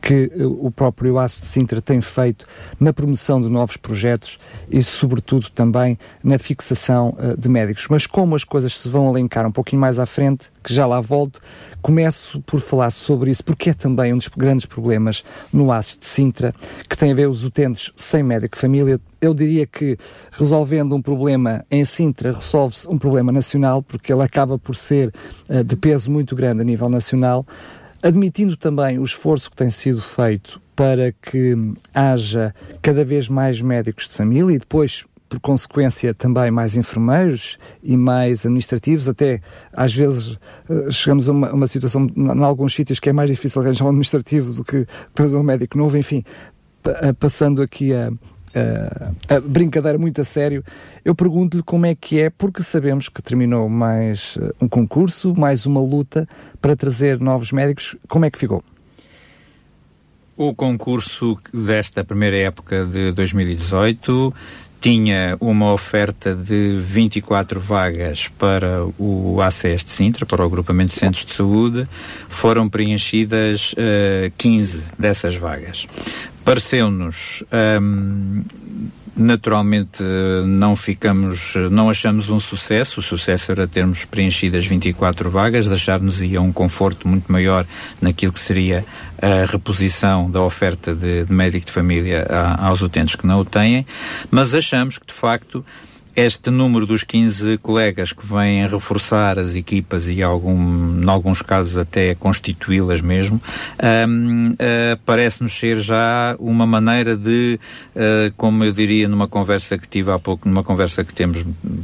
que 0.01 0.31
o 0.45 0.71
próprio 0.71 1.19
ACE 1.19 1.41
de 1.41 1.47
Sintra 1.47 1.83
tem 1.83 2.01
feito 2.01 2.47
na 2.79 2.93
promoção 2.93 3.43
de 3.43 3.49
novos 3.49 3.77
projetos 3.77 4.39
e, 4.71 4.83
sobretudo, 4.83 5.51
também 5.51 5.99
na 6.23 6.39
fixação 6.39 7.17
uh, 7.19 7.37
de 7.37 7.49
médicos. 7.49 7.87
Mas 7.89 8.07
como 8.07 8.37
as 8.37 8.45
coisas 8.45 8.79
se 8.79 8.89
vão 8.89 9.09
alencar 9.09 9.47
um 9.47 9.51
pouquinho 9.53 9.81
mais 9.81 9.99
à 9.99 10.07
frente, 10.07 10.51
que 10.69 10.75
já 10.75 10.87
lá 10.87 11.01
volto, 11.01 11.41
começo 11.81 12.43
por 12.43 12.61
falar 12.61 12.91
sobre 12.91 13.31
isso, 13.31 13.43
porque 13.43 13.71
é 13.71 13.75
também 13.75 14.13
um 14.13 14.19
dos 14.19 14.29
grandes 14.29 14.67
problemas 14.67 15.25
no 15.51 15.73
ACE 15.73 15.99
de 15.99 16.05
Sintra, 16.05 16.55
que 16.87 16.95
tem 16.95 17.11
a 17.11 17.15
ver 17.15 17.27
os 17.27 17.43
utentes 17.43 17.91
sem 17.97 18.23
médico 18.23 18.59
família. 18.59 19.01
Eu 19.19 19.33
diria 19.33 19.67
que 19.67 19.97
resolvendo 20.31 20.95
um 20.95 21.01
problema 21.01 21.65
em 21.71 21.87
Sintra, 21.87 22.33
resolve-se 22.33 22.87
um 22.87 22.99
problema 22.99 23.33
nacional, 23.33 23.83
porque 23.83 24.13
ele 24.13 24.23
acaba 24.23 24.59
por 24.59 24.77
ser 24.77 25.11
uh, 25.49 25.65
de 25.65 25.75
peso 25.75 26.11
muito 26.11 26.37
grande 26.37 26.61
a 26.61 26.65
nível 26.65 26.91
nacional 26.91 27.47
admitindo 28.01 28.57
também 28.57 28.97
o 28.97 29.05
esforço 29.05 29.51
que 29.51 29.57
tem 29.57 29.73
sido 29.73 30.01
feito 30.01 30.61
para 30.77 31.11
que 31.11 31.57
haja 31.93 32.55
cada 32.81 33.05
vez 33.05 33.29
mais 33.29 33.61
médicos 33.61 34.07
de 34.07 34.15
família 34.15 34.55
e 34.55 34.59
depois 34.59 35.05
por 35.29 35.39
consequência 35.41 36.15
também 36.15 36.51
mais 36.51 36.77
enfermeiros 36.77 37.59
e 37.83 37.97
mais 37.97 38.47
administrativos, 38.47 39.09
até 39.09 39.41
às 39.73 39.95
vezes 39.95 40.39
eh, 40.69 40.91
chegamos 40.91 41.29
a 41.29 41.33
uma, 41.33 41.53
uma 41.53 41.67
situação 41.67 42.07
em 42.17 42.43
alguns 42.43 42.75
sítios 42.75 42.99
que 42.99 43.11
é 43.11 43.13
mais 43.13 43.31
difícil 43.31 43.61
arranjar 43.61 43.85
um 43.85 43.89
administrativo 43.89 44.53
do 44.53 44.65
que 44.65 44.87
trazer 45.15 45.37
um 45.37 45.43
médico 45.43 45.77
novo, 45.77 45.97
enfim, 45.97 46.25
eh, 46.85 47.13
passando 47.13 47.61
aqui 47.61 47.93
a, 47.93 48.11
a, 49.29 49.37
a 49.37 49.41
brincadeira 49.41 49.99
muito 49.99 50.21
a 50.21 50.25
sério, 50.25 50.65
eu 51.05 51.15
pergunto-lhe 51.15 51.63
como 51.63 51.87
é 51.87 51.95
que 51.95 52.21
é, 52.21 52.31
porque 52.31 52.63
sabemos 52.63 53.09
que 53.09 53.23
terminou 53.23 53.69
mais 53.69 54.37
uh, 54.37 54.55
um 54.61 54.69
concurso, 54.69 55.35
mais 55.37 55.67
uma 55.67 55.81
luta 55.81 56.29
para 56.61 56.77
trazer 56.77 57.21
novos 57.21 57.53
médicos. 57.53 57.97
Como 58.09 58.25
é 58.25 58.31
que 58.31 58.39
ficou? 58.39 58.63
O 60.37 60.55
concurso 60.55 61.37
desta 61.53 62.05
primeira 62.05 62.37
época 62.37 62.85
de 62.87 63.11
2018 63.13 64.33
tinha 64.81 65.37
uma 65.41 65.73
oferta 65.73 66.35
de 66.35 66.79
24 66.81 67.59
vagas 67.59 68.29
para 68.29 68.85
o 68.99 69.41
ACS 69.41 69.85
de 69.85 69.91
Sintra, 69.91 70.25
para 70.25 70.43
o 70.43 70.47
agrupamento 70.47 70.91
de 70.91 70.99
centros 70.99 71.25
de 71.25 71.33
saúde, 71.33 71.89
foram 72.29 72.69
preenchidas 72.69 73.73
uh, 73.73 74.33
15 74.37 74.93
dessas 74.99 75.35
vagas. 75.35 75.87
Pareceu-nos 76.45 77.43
um, 77.83 78.43
Naturalmente 79.19 80.01
não 80.47 80.77
ficamos, 80.77 81.55
não 81.73 81.91
achamos 81.91 82.31
um 82.31 82.39
sucesso. 82.39 83.01
O 83.01 83.03
sucesso 83.03 83.51
era 83.51 83.67
termos 83.67 84.05
preenchido 84.05 84.57
as 84.57 84.65
24 84.65 85.29
vagas, 85.29 85.67
deixar-nos 85.67 86.23
ia 86.23 86.41
um 86.41 86.53
conforto 86.53 87.09
muito 87.09 87.31
maior 87.31 87.67
naquilo 88.01 88.33
que 88.33 88.39
seria 88.39 88.85
a 89.21 89.45
reposição 89.51 90.31
da 90.31 90.41
oferta 90.41 90.95
de, 90.95 91.25
de 91.25 91.33
médico 91.33 91.67
de 91.67 91.73
família 91.73 92.27
a, 92.31 92.69
aos 92.69 92.81
utentes 92.81 93.17
que 93.17 93.27
não 93.27 93.41
o 93.41 93.45
têm, 93.45 93.85
mas 94.31 94.55
achamos 94.55 94.99
que 94.99 95.07
de 95.07 95.13
facto 95.13 95.65
este 96.19 96.51
número 96.51 96.85
dos 96.85 97.05
15 97.05 97.59
colegas 97.59 98.13
que 98.13 98.27
vêm 98.27 98.67
reforçar 98.67 99.39
as 99.39 99.55
equipas 99.55 100.09
e, 100.09 100.21
algum, 100.21 101.01
em 101.01 101.09
alguns 101.09 101.43
casos, 101.43 101.79
até 101.79 102.13
constituí-las 102.17 103.01
mesmo, 103.01 103.41
um, 104.09 104.51
uh, 104.51 104.57
parece-nos 105.07 105.53
ser 105.53 105.79
já 105.79 106.35
uma 106.41 106.67
maneira 106.67 107.17
de, 107.17 107.61
uh, 107.95 108.33
como 108.37 108.65
eu 108.65 108.73
diria 108.73 109.07
numa 109.07 109.29
conversa 109.29 109.79
que 109.79 109.87
tive 109.87 110.11
há 110.11 110.19
pouco, 110.19 110.49
numa 110.49 110.65
conversa 110.65 111.05
que 111.05 111.15
temos 111.15 111.39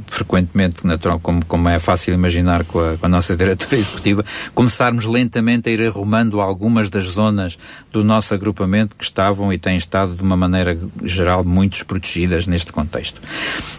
frequentemente, 0.08 0.84
natural, 0.84 1.20
como, 1.20 1.46
como 1.46 1.68
é 1.68 1.78
fácil 1.78 2.12
imaginar 2.12 2.64
com 2.64 2.80
a, 2.80 2.96
com 2.96 3.06
a 3.06 3.08
nossa 3.08 3.36
diretora 3.38 3.76
executiva, 3.76 4.24
começarmos 4.52 5.04
lentamente 5.04 5.68
a 5.68 5.72
ir 5.72 5.86
arrumando 5.86 6.40
algumas 6.40 6.90
das 6.90 7.04
zonas 7.04 7.56
do 7.94 8.02
nosso 8.02 8.34
agrupamento 8.34 8.96
que 8.96 9.04
estavam 9.04 9.52
e 9.52 9.58
têm 9.58 9.76
estado 9.76 10.16
de 10.16 10.22
uma 10.22 10.36
maneira 10.36 10.76
geral 11.04 11.44
muito 11.44 11.72
desprotegidas 11.74 12.44
neste 12.44 12.72
contexto. 12.72 13.22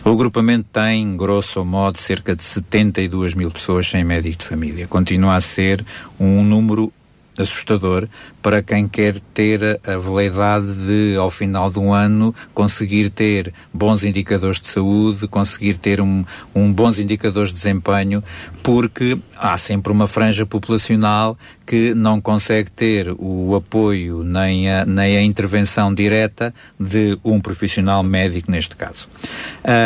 O 0.05 0.09
agrupamento 0.09 0.67
tem, 0.71 1.17
grosso 1.17 1.65
modo, 1.65 1.99
cerca 1.99 2.33
de 2.33 2.41
72 2.41 3.33
mil 3.33 3.51
pessoas 3.51 3.89
sem 3.89 4.05
médico 4.05 4.37
de 4.37 4.45
família. 4.45 4.87
Continua 4.87 5.35
a 5.35 5.41
ser 5.41 5.85
um 6.17 6.45
número 6.45 6.93
assustador 7.37 8.07
para 8.41 8.61
quem 8.61 8.87
quer 8.87 9.19
ter 9.33 9.79
a 9.85 9.97
veleidade 9.97 10.67
de, 10.85 11.15
ao 11.17 11.29
final 11.31 11.71
de 11.71 11.79
um 11.79 11.93
ano, 11.93 12.33
conseguir 12.53 13.09
ter 13.09 13.53
bons 13.73 14.03
indicadores 14.03 14.61
de 14.61 14.67
saúde, 14.67 15.27
conseguir 15.27 15.77
ter 15.77 15.99
um, 15.99 16.23
um 16.53 16.71
bons 16.71 16.99
indicadores 16.99 17.49
de 17.49 17.55
desempenho, 17.55 18.23
porque 18.61 19.17
há 19.37 19.57
sempre 19.57 19.91
uma 19.91 20.07
franja 20.07 20.45
populacional 20.45 21.37
que 21.65 21.95
não 21.95 22.21
consegue 22.21 22.69
ter 22.69 23.13
o 23.17 23.55
apoio 23.55 24.23
nem 24.23 24.69
a, 24.69 24.85
nem 24.85 25.17
a 25.17 25.21
intervenção 25.21 25.93
direta 25.93 26.53
de 26.79 27.17
um 27.23 27.39
profissional 27.41 28.03
médico 28.03 28.51
neste 28.51 28.75
caso. 28.75 29.07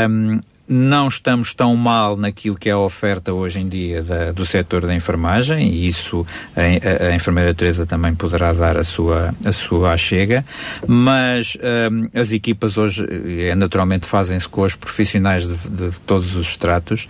Um, 0.10 0.40
não 0.70 1.08
estamos 1.08 1.52
tão 1.56 1.76
mal 1.76 2.16
naquilo 2.16 2.56
que 2.56 2.70
é 2.70 2.74
a 2.74 2.78
oferta 2.78 3.34
hoje 3.34 3.60
em 3.60 3.68
dia 3.68 4.04
da, 4.04 4.32
do 4.32 4.46
setor 4.46 4.86
da 4.86 4.94
enfermagem 4.94 5.68
e 5.68 5.88
isso 5.88 6.26
a, 6.56 7.08
a, 7.08 7.16
enfermeira 7.16 7.56
Teresa 7.56 7.88
também 7.88 8.14
poderá 8.14 8.54
dar 8.54 8.78
a 8.78 8.84
sua, 8.84 9.34
a 9.44 9.52
sua 9.52 9.98
chega, 9.98 10.46
mas 10.88 11.58
um, 11.92 12.08
as 12.14 12.32
equipas 12.32 12.78
hoje 12.78 13.04
é, 13.42 13.56
naturalmente 13.56 14.06
fazem-se 14.06 14.48
com 14.48 14.62
os 14.62 14.76
profissionais 14.76 15.48
de, 15.48 15.56
de, 15.56 15.90
de 15.90 16.00
todos 16.02 16.36
os 16.36 16.50
estratos 16.50 17.08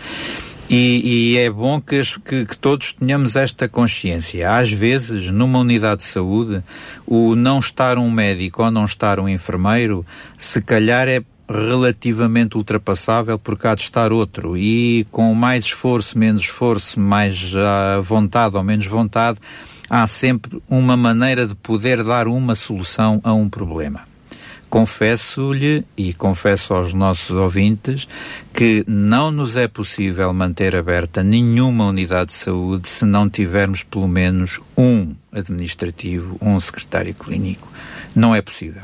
e, 0.69 1.33
e, 1.33 1.37
é 1.37 1.49
bom 1.49 1.81
que, 1.81 1.99
que, 2.23 2.45
que, 2.45 2.55
todos 2.55 2.93
tenhamos 2.93 3.35
esta 3.35 3.67
consciência. 3.67 4.51
Às 4.51 4.71
vezes, 4.71 5.31
numa 5.31 5.57
unidade 5.57 6.01
de 6.01 6.07
saúde, 6.07 6.63
o 7.07 7.33
não 7.35 7.57
estar 7.57 7.97
um 7.97 8.11
médico 8.11 8.63
ou 8.63 8.69
não 8.69 8.85
estar 8.85 9.19
um 9.19 9.27
enfermeiro, 9.27 10.05
se 10.37 10.61
calhar 10.61 11.07
é 11.07 11.23
relativamente 11.49 12.55
ultrapassável 12.55 13.39
porque 13.39 13.67
há 13.67 13.73
de 13.73 13.81
estar 13.81 14.11
outro 14.11 14.55
e 14.55 15.05
com 15.11 15.33
mais 15.33 15.65
esforço, 15.65 16.17
menos 16.17 16.43
esforço, 16.43 16.99
mais 16.99 17.53
uh, 17.55 18.01
vontade 18.03 18.55
ou 18.55 18.63
menos 18.63 18.85
vontade, 18.85 19.39
há 19.89 20.05
sempre 20.05 20.61
uma 20.69 20.95
maneira 20.95 21.47
de 21.47 21.55
poder 21.55 22.03
dar 22.03 22.27
uma 22.27 22.53
solução 22.53 23.19
a 23.23 23.33
um 23.33 23.49
problema. 23.49 24.07
Confesso-lhe 24.69 25.83
e 25.97 26.13
confesso 26.13 26.75
aos 26.75 26.93
nossos 26.93 27.35
ouvintes 27.35 28.07
que 28.53 28.83
não 28.87 29.31
nos 29.31 29.57
é 29.57 29.67
possível 29.67 30.31
manter 30.31 30.75
aberta 30.75 31.23
nenhuma 31.23 31.87
unidade 31.87 32.27
de 32.27 32.33
saúde 32.33 32.87
se 32.87 33.03
não 33.03 33.27
tivermos 33.27 33.81
pelo 33.81 34.07
menos 34.07 34.59
um 34.77 35.15
administrativo, 35.31 36.37
um 36.39 36.59
secretário 36.59 37.15
clínico. 37.15 37.67
Não 38.15 38.35
é 38.35 38.43
possível. 38.43 38.83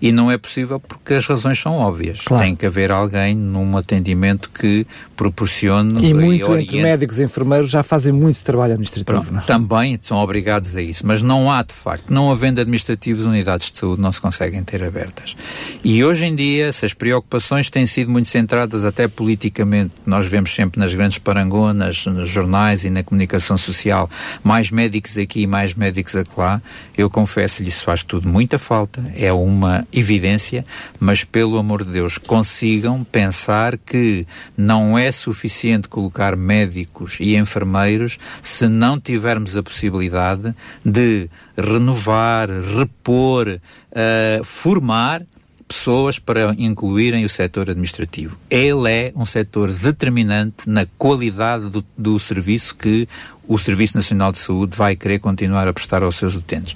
E 0.00 0.12
não 0.12 0.30
é 0.30 0.38
possível 0.38 0.78
porque 0.80 1.14
as 1.14 1.26
razões 1.26 1.58
são 1.58 1.76
óbvias. 1.76 2.20
Claro. 2.22 2.42
Tem 2.42 2.54
que 2.54 2.66
haver 2.66 2.90
alguém 2.90 3.34
num 3.34 3.76
atendimento 3.76 4.50
que 4.50 4.86
proporcione 5.14 6.04
e 6.04 6.12
muito 6.12 6.56
e 6.56 6.62
entre 6.62 6.82
médicos 6.82 7.18
e 7.18 7.24
enfermeiros 7.24 7.70
já 7.70 7.82
fazem 7.82 8.12
muito 8.12 8.40
trabalho 8.40 8.72
administrativo. 8.72 9.22
Pronto, 9.22 9.38
é? 9.38 9.46
também 9.46 9.98
são 10.00 10.18
obrigados 10.18 10.76
a 10.76 10.82
isso, 10.82 11.06
mas 11.06 11.22
não 11.22 11.50
há 11.50 11.62
de 11.62 11.72
facto, 11.72 12.12
não 12.12 12.30
havendo 12.30 12.60
administrativos, 12.60 13.24
unidades 13.24 13.70
de 13.70 13.78
saúde 13.78 14.02
não 14.02 14.12
se 14.12 14.20
conseguem 14.20 14.62
ter 14.62 14.82
abertas. 14.82 15.36
E 15.82 16.04
hoje 16.04 16.24
em 16.26 16.34
dia, 16.34 16.72
se 16.72 16.84
as 16.84 16.92
preocupações 16.92 17.70
têm 17.70 17.86
sido 17.86 18.10
muito 18.10 18.28
centradas 18.28 18.84
até 18.84 19.08
politicamente, 19.08 19.92
nós 20.04 20.26
vemos 20.26 20.54
sempre 20.54 20.80
nas 20.80 20.94
grandes 20.94 21.18
parangonas, 21.18 22.04
nos 22.06 22.28
jornais 22.28 22.84
e 22.84 22.90
na 22.90 23.02
comunicação 23.02 23.56
social, 23.56 24.10
mais 24.42 24.70
médicos 24.70 25.16
aqui, 25.16 25.46
mais 25.46 25.74
médicos 25.74 26.16
acolá, 26.16 26.60
eu 26.96 27.08
confesso-lhe, 27.08 27.68
isso 27.68 27.84
faz 27.84 28.02
tudo 28.02 28.28
muita 28.28 28.58
falta, 28.58 29.04
é 29.16 29.32
uma 29.32 29.83
evidência, 29.92 30.64
mas 30.98 31.24
pelo 31.24 31.58
amor 31.58 31.84
de 31.84 31.92
Deus, 31.92 32.18
consigam 32.18 33.04
pensar 33.04 33.78
que 33.78 34.26
não 34.56 34.98
é 34.98 35.10
suficiente 35.10 35.88
colocar 35.88 36.36
médicos 36.36 37.18
e 37.20 37.36
enfermeiros 37.36 38.18
se 38.42 38.68
não 38.68 38.98
tivermos 38.98 39.56
a 39.56 39.62
possibilidade 39.62 40.54
de 40.84 41.28
renovar, 41.56 42.48
repor, 42.50 43.48
uh, 43.48 44.44
formar 44.44 45.22
pessoas 45.66 46.18
para 46.18 46.54
incluírem 46.58 47.24
o 47.24 47.28
setor 47.28 47.70
administrativo. 47.70 48.38
Ele 48.50 48.90
é 48.90 49.12
um 49.16 49.26
setor 49.26 49.72
determinante 49.72 50.68
na 50.68 50.86
qualidade 50.98 51.70
do, 51.70 51.84
do 51.96 52.18
serviço 52.18 52.76
que 52.76 53.08
o 53.46 53.58
Serviço 53.58 53.96
Nacional 53.96 54.32
de 54.32 54.38
Saúde 54.38 54.76
vai 54.76 54.96
querer 54.96 55.18
continuar 55.18 55.66
a 55.66 55.72
prestar 55.72 56.02
aos 56.02 56.16
seus 56.16 56.34
utentes. 56.34 56.74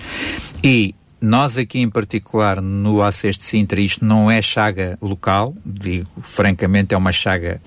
E 0.62 0.94
nós 1.20 1.58
aqui 1.58 1.80
em 1.80 1.90
particular 1.90 2.60
no 2.60 3.02
ACES 3.02 3.38
de 3.38 3.44
Sintra 3.44 3.80
isto 3.80 4.04
não 4.04 4.30
é 4.30 4.40
chaga 4.40 4.98
local, 5.00 5.54
digo 5.64 6.08
francamente 6.22 6.94
é 6.94 6.98
uma 6.98 7.12
chaga 7.12 7.60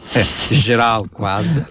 geral 0.49 1.07
quase. 1.09 1.59
Uh, 1.59 1.65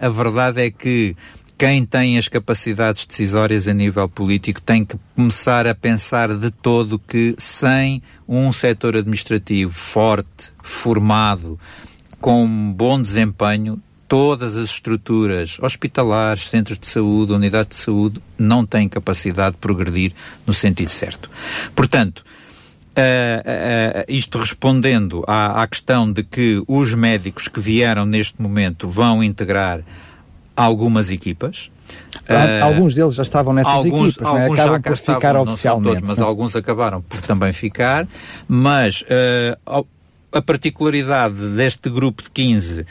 a 0.00 0.08
verdade 0.08 0.62
é 0.62 0.70
que 0.70 1.14
quem 1.56 1.84
tem 1.84 2.18
as 2.18 2.26
capacidades 2.26 3.06
decisórias 3.06 3.68
a 3.68 3.72
nível 3.72 4.08
político 4.08 4.60
tem 4.60 4.84
que 4.84 4.96
começar 5.14 5.66
a 5.66 5.74
pensar 5.74 6.28
de 6.36 6.50
todo 6.50 6.98
que 6.98 7.36
sem 7.38 8.02
um 8.26 8.50
setor 8.50 8.96
administrativo 8.96 9.72
forte, 9.72 10.52
formado, 10.60 11.58
com 12.20 12.72
bom 12.72 13.00
desempenho, 13.00 13.80
todas 14.12 14.58
as 14.58 14.64
estruturas 14.66 15.56
hospitalares, 15.58 16.50
centros 16.50 16.78
de 16.78 16.86
saúde, 16.86 17.32
unidades 17.32 17.78
de 17.78 17.82
saúde, 17.82 18.20
não 18.36 18.66
têm 18.66 18.86
capacidade 18.86 19.52
de 19.52 19.56
progredir 19.56 20.12
no 20.46 20.52
sentido 20.52 20.90
certo. 20.90 21.30
Portanto, 21.74 22.22
Uh, 22.94 23.00
uh, 23.00 24.04
isto 24.06 24.36
respondendo 24.36 25.24
à, 25.26 25.62
à, 25.62 25.66
questão 25.66 26.12
de 26.12 26.22
que 26.22 26.62
os 26.68 26.92
médicos 26.92 27.48
que 27.48 27.58
vieram 27.58 28.04
neste 28.04 28.42
momento 28.42 28.86
vão 28.86 29.24
integrar 29.24 29.80
algumas 30.54 31.10
equipas. 31.10 31.70
Uh, 32.28 32.62
alguns 32.62 32.94
deles 32.94 33.14
já 33.14 33.22
estavam 33.22 33.54
nessas 33.54 33.72
alguns, 33.72 34.10
equipas, 34.10 34.26
alguns 34.28 34.58
né? 34.58 34.62
acabam 34.62 34.82
por 34.82 34.92
estavam, 34.92 35.20
ficar 35.20 35.36
oficialmente. 35.36 35.94
Todos, 35.94 36.08
mas 36.10 36.18
né? 36.18 36.24
alguns 36.24 36.54
acabaram 36.54 37.00
por 37.00 37.22
também 37.22 37.50
ficar. 37.50 38.06
Mas 38.46 39.02
a 40.32 40.42
particularidade 40.42 41.56
deste 41.56 41.90
grupo 41.90 42.22
de 42.22 42.30
15, 42.30 42.86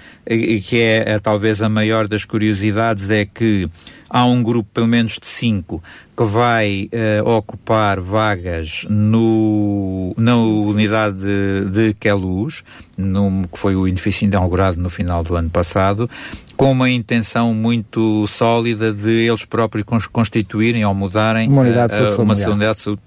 que 0.63 0.77
é, 0.77 1.13
é, 1.13 1.19
talvez 1.19 1.61
a 1.61 1.69
maior 1.69 2.07
das 2.07 2.25
curiosidades, 2.25 3.09
é 3.09 3.25
que 3.25 3.69
há 4.09 4.25
um 4.25 4.43
grupo, 4.43 4.69
pelo 4.73 4.87
menos 4.87 5.13
de 5.13 5.25
5, 5.25 5.81
que 6.15 6.23
vai 6.23 6.89
uh, 7.23 7.29
ocupar 7.29 7.99
vagas 7.99 8.85
no, 8.89 10.13
na 10.17 10.35
unidade 10.37 11.17
de, 11.17 11.69
de 11.71 11.93
Queluz, 11.93 12.63
no, 12.97 13.47
que 13.51 13.57
foi 13.57 13.75
o 13.75 13.87
edifício 13.87 14.25
inaugurado 14.25 14.79
no 14.79 14.89
final 14.89 15.23
do 15.23 15.35
ano 15.35 15.49
passado, 15.49 16.09
com 16.57 16.71
uma 16.71 16.89
intenção 16.89 17.53
muito 17.53 18.27
sólida 18.27 18.93
de 18.93 19.27
eles 19.27 19.45
próprios 19.45 19.85
constituírem 20.11 20.85
ou 20.85 20.93
mudarem 20.93 21.49
uma 21.49 21.61
unidade 21.61 21.93
uh, 21.93 22.21
uma 22.21 22.35
unidade 22.35 22.75
de 22.75 22.81
saúde 22.81 23.01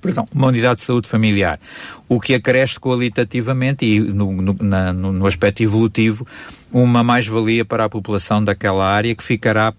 perdão, 0.00 0.26
uma 0.34 0.48
unidade 0.48 0.80
de 0.80 0.86
saúde 0.86 1.08
familiar, 1.08 1.60
o 2.08 2.20
que 2.20 2.34
acresce 2.34 2.78
qualitativamente 2.78 3.84
e 3.84 4.00
no, 4.00 4.32
no, 4.32 4.56
na, 4.60 4.92
no, 4.92 5.26
aspecto 5.26 5.62
evolutivo 5.62 6.26
uma 6.72 7.04
mais-valia 7.04 7.64
para 7.64 7.84
a 7.84 7.88
população 7.88 8.42
daquela 8.42 8.86
área 8.86 9.14
que 9.14 9.22
ficará 9.22 9.74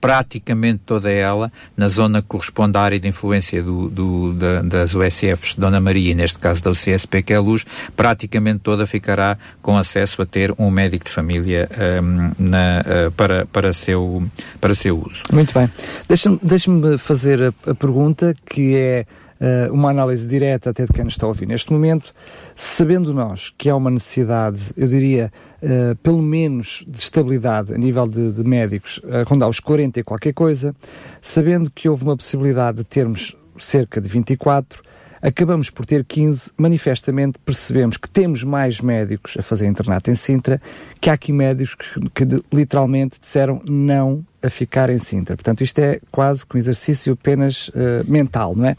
praticamente 0.00 0.80
toda 0.86 1.10
ela 1.10 1.52
na 1.76 1.86
zona 1.88 2.22
que 2.22 2.28
corresponde 2.28 2.78
à 2.78 2.80
área 2.80 2.98
de 2.98 3.06
influência 3.06 3.62
do, 3.62 3.88
do, 3.90 4.32
da, 4.32 4.62
das 4.62 4.94
USFs 4.94 5.54
Dona 5.56 5.80
Maria, 5.80 6.12
e 6.12 6.14
neste 6.14 6.38
caso 6.38 6.62
da 6.64 6.70
UCSP, 6.70 7.22
que 7.22 7.32
é 7.32 7.36
a 7.36 7.40
Luz, 7.40 7.66
praticamente 7.94 8.60
toda 8.60 8.86
ficará 8.86 9.36
com 9.60 9.76
acesso 9.76 10.22
a 10.22 10.26
ter 10.26 10.54
um 10.58 10.70
médico 10.70 11.04
de 11.04 11.10
família 11.10 11.68
um, 12.02 12.30
na, 12.38 12.80
uh, 12.80 13.10
para, 13.12 13.44
para, 13.46 13.72
seu, 13.72 14.26
para 14.60 14.74
seu 14.74 14.98
uso. 14.98 15.22
Muito 15.32 15.52
bem. 15.52 15.70
Deixa-me 16.08 16.38
deixa 16.42 16.70
fazer 16.98 17.42
a, 17.42 17.70
a 17.70 17.74
pergunta 17.74 18.34
que 18.46 18.74
é 18.74 19.04
uh, 19.40 19.72
uma 19.72 19.90
análise 19.90 20.28
direta 20.28 20.70
até 20.70 20.84
de 20.84 20.92
quem 20.92 21.04
nos 21.04 21.14
está 21.14 21.26
a 21.26 21.28
ouvir 21.28 21.46
neste 21.46 21.72
momento, 21.72 22.14
sabendo 22.54 23.12
nós 23.12 23.52
que 23.56 23.68
há 23.68 23.76
uma 23.76 23.90
necessidade, 23.90 24.72
eu 24.76 24.86
diria, 24.86 25.32
uh, 25.62 25.96
pelo 25.96 26.22
menos 26.22 26.84
de 26.86 26.98
estabilidade 26.98 27.74
a 27.74 27.78
nível 27.78 28.06
de, 28.06 28.32
de 28.32 28.44
médicos, 28.44 28.98
uh, 28.98 29.24
rondar 29.26 29.48
os 29.48 29.60
40 29.60 30.00
e 30.00 30.02
qualquer 30.02 30.32
coisa, 30.32 30.74
sabendo 31.22 31.70
que 31.70 31.88
houve 31.88 32.04
uma 32.04 32.16
possibilidade 32.16 32.78
de 32.78 32.84
termos 32.84 33.36
cerca 33.58 34.00
de 34.00 34.08
24, 34.08 34.82
acabamos 35.22 35.68
por 35.68 35.84
ter 35.84 36.04
15, 36.04 36.50
manifestamente 36.56 37.38
percebemos 37.44 37.96
que 37.96 38.08
temos 38.08 38.42
mais 38.42 38.80
médicos 38.80 39.36
a 39.38 39.42
fazer 39.42 39.66
internato 39.66 40.10
em 40.10 40.14
Sintra, 40.14 40.60
que 41.00 41.10
há 41.10 41.12
aqui 41.12 41.32
médicos 41.32 41.74
que, 42.14 42.24
que 42.24 42.44
literalmente 42.52 43.18
disseram 43.20 43.60
não 43.64 44.24
a 44.42 44.48
ficar 44.48 44.90
em 44.90 44.98
Sintra. 44.98 45.36
Portanto, 45.36 45.62
isto 45.62 45.78
é 45.78 46.00
quase 46.10 46.46
que 46.46 46.56
um 46.56 46.58
exercício 46.58 47.12
apenas 47.12 47.68
uh, 47.68 47.72
mental, 48.06 48.54
não 48.56 48.66
é? 48.66 48.76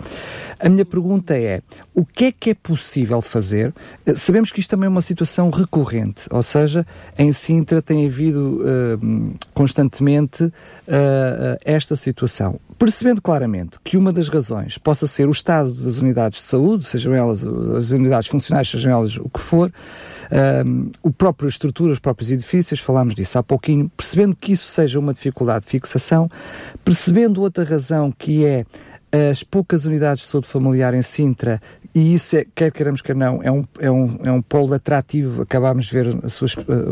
A 0.59 0.69
minha 0.69 0.85
pergunta 0.85 1.35
é: 1.35 1.61
o 1.93 2.05
que 2.05 2.25
é 2.25 2.31
que 2.31 2.49
é 2.51 2.53
possível 2.53 3.21
fazer? 3.21 3.73
Uh, 4.05 4.15
sabemos 4.15 4.51
que 4.51 4.59
isto 4.59 4.69
também 4.69 4.87
é 4.87 4.89
uma 4.89 5.01
situação 5.01 5.49
recorrente, 5.49 6.27
ou 6.29 6.43
seja, 6.43 6.85
em 7.17 7.31
Sintra 7.31 7.81
tem 7.81 8.05
havido 8.05 8.61
uh, 8.61 9.35
constantemente 9.53 10.51
esta 11.63 11.95
situação 11.95 12.59
percebendo 12.81 13.21
claramente 13.21 13.79
que 13.83 13.95
uma 13.95 14.11
das 14.11 14.27
razões 14.27 14.75
possa 14.79 15.05
ser 15.05 15.27
o 15.27 15.31
estado 15.31 15.71
das 15.71 15.97
unidades 15.99 16.39
de 16.39 16.45
saúde, 16.45 16.85
sejam 16.85 17.13
elas 17.13 17.45
as 17.77 17.91
unidades 17.91 18.27
funcionais, 18.27 18.67
sejam 18.67 18.91
elas 18.91 19.17
o 19.17 19.29
que 19.29 19.39
for, 19.39 19.71
o 21.03 21.11
próprio 21.11 21.47
estrutura, 21.47 21.93
os 21.93 21.99
próprios 21.99 22.31
edifícios, 22.31 22.79
falámos 22.79 23.13
disso 23.13 23.37
há 23.37 23.43
pouquinho, 23.43 23.89
percebendo 23.95 24.35
que 24.35 24.53
isso 24.53 24.67
seja 24.67 24.99
uma 24.99 25.13
dificuldade 25.13 25.50
dificuldade 25.59 25.65
de 25.65 25.71
fixação, 25.71 26.29
percebendo 26.83 27.41
outra 27.41 27.63
razão 27.63 28.11
que 28.11 28.45
é 28.45 28.65
as 29.29 29.43
poucas 29.43 29.85
unidades 29.85 30.23
de 30.23 30.29
saúde 30.29 30.47
familiar 30.47 30.93
em 30.93 31.01
Sintra 31.01 31.61
e 31.93 32.13
isso, 32.13 32.37
é, 32.37 32.45
quer 32.55 32.71
queiramos, 32.71 33.01
quer 33.01 33.15
não, 33.15 33.43
é 33.43 33.51
um, 33.51 33.63
é 33.77 33.91
um, 33.91 34.19
é 34.23 34.31
um 34.31 34.41
polo 34.41 34.73
atrativo. 34.73 35.41
Acabámos 35.41 35.87
de 35.87 35.93
ver 35.93 36.29
sua, 36.29 36.47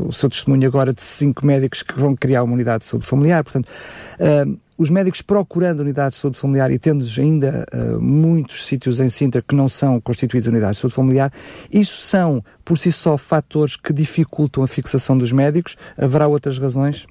o 0.05 0.11
seu 0.11 0.29
testemunho 0.29 0.67
agora 0.67 0.93
de 0.93 1.01
cinco 1.01 1.45
médicos 1.45 1.81
que 1.81 1.97
vão 1.97 2.15
criar 2.15 2.43
uma 2.43 2.53
unidade 2.53 2.79
de 2.79 2.89
saúde 2.89 3.05
familiar. 3.05 3.41
Portanto, 3.41 3.69
uh, 4.19 4.59
os 4.77 4.89
médicos 4.89 5.21
procurando 5.21 5.79
unidades 5.79 6.17
de 6.17 6.21
saúde 6.21 6.37
familiar 6.37 6.69
e 6.71 6.77
tendo 6.77 7.05
ainda 7.17 7.65
uh, 7.73 8.01
muitos 8.01 8.65
sítios 8.65 8.99
em 8.99 9.07
Sintra 9.07 9.41
que 9.41 9.55
não 9.55 9.69
são 9.69 10.01
constituídos 10.01 10.47
unidades 10.47 10.77
de 10.77 10.81
saúde 10.81 10.95
familiar, 10.95 11.31
isso 11.71 12.01
são, 12.01 12.43
por 12.65 12.77
si 12.77 12.91
só, 12.91 13.17
fatores 13.17 13.77
que 13.77 13.93
dificultam 13.93 14.63
a 14.63 14.67
fixação 14.67 15.17
dos 15.17 15.31
médicos. 15.31 15.77
Haverá 15.97 16.27
outras 16.27 16.59
razões? 16.59 17.07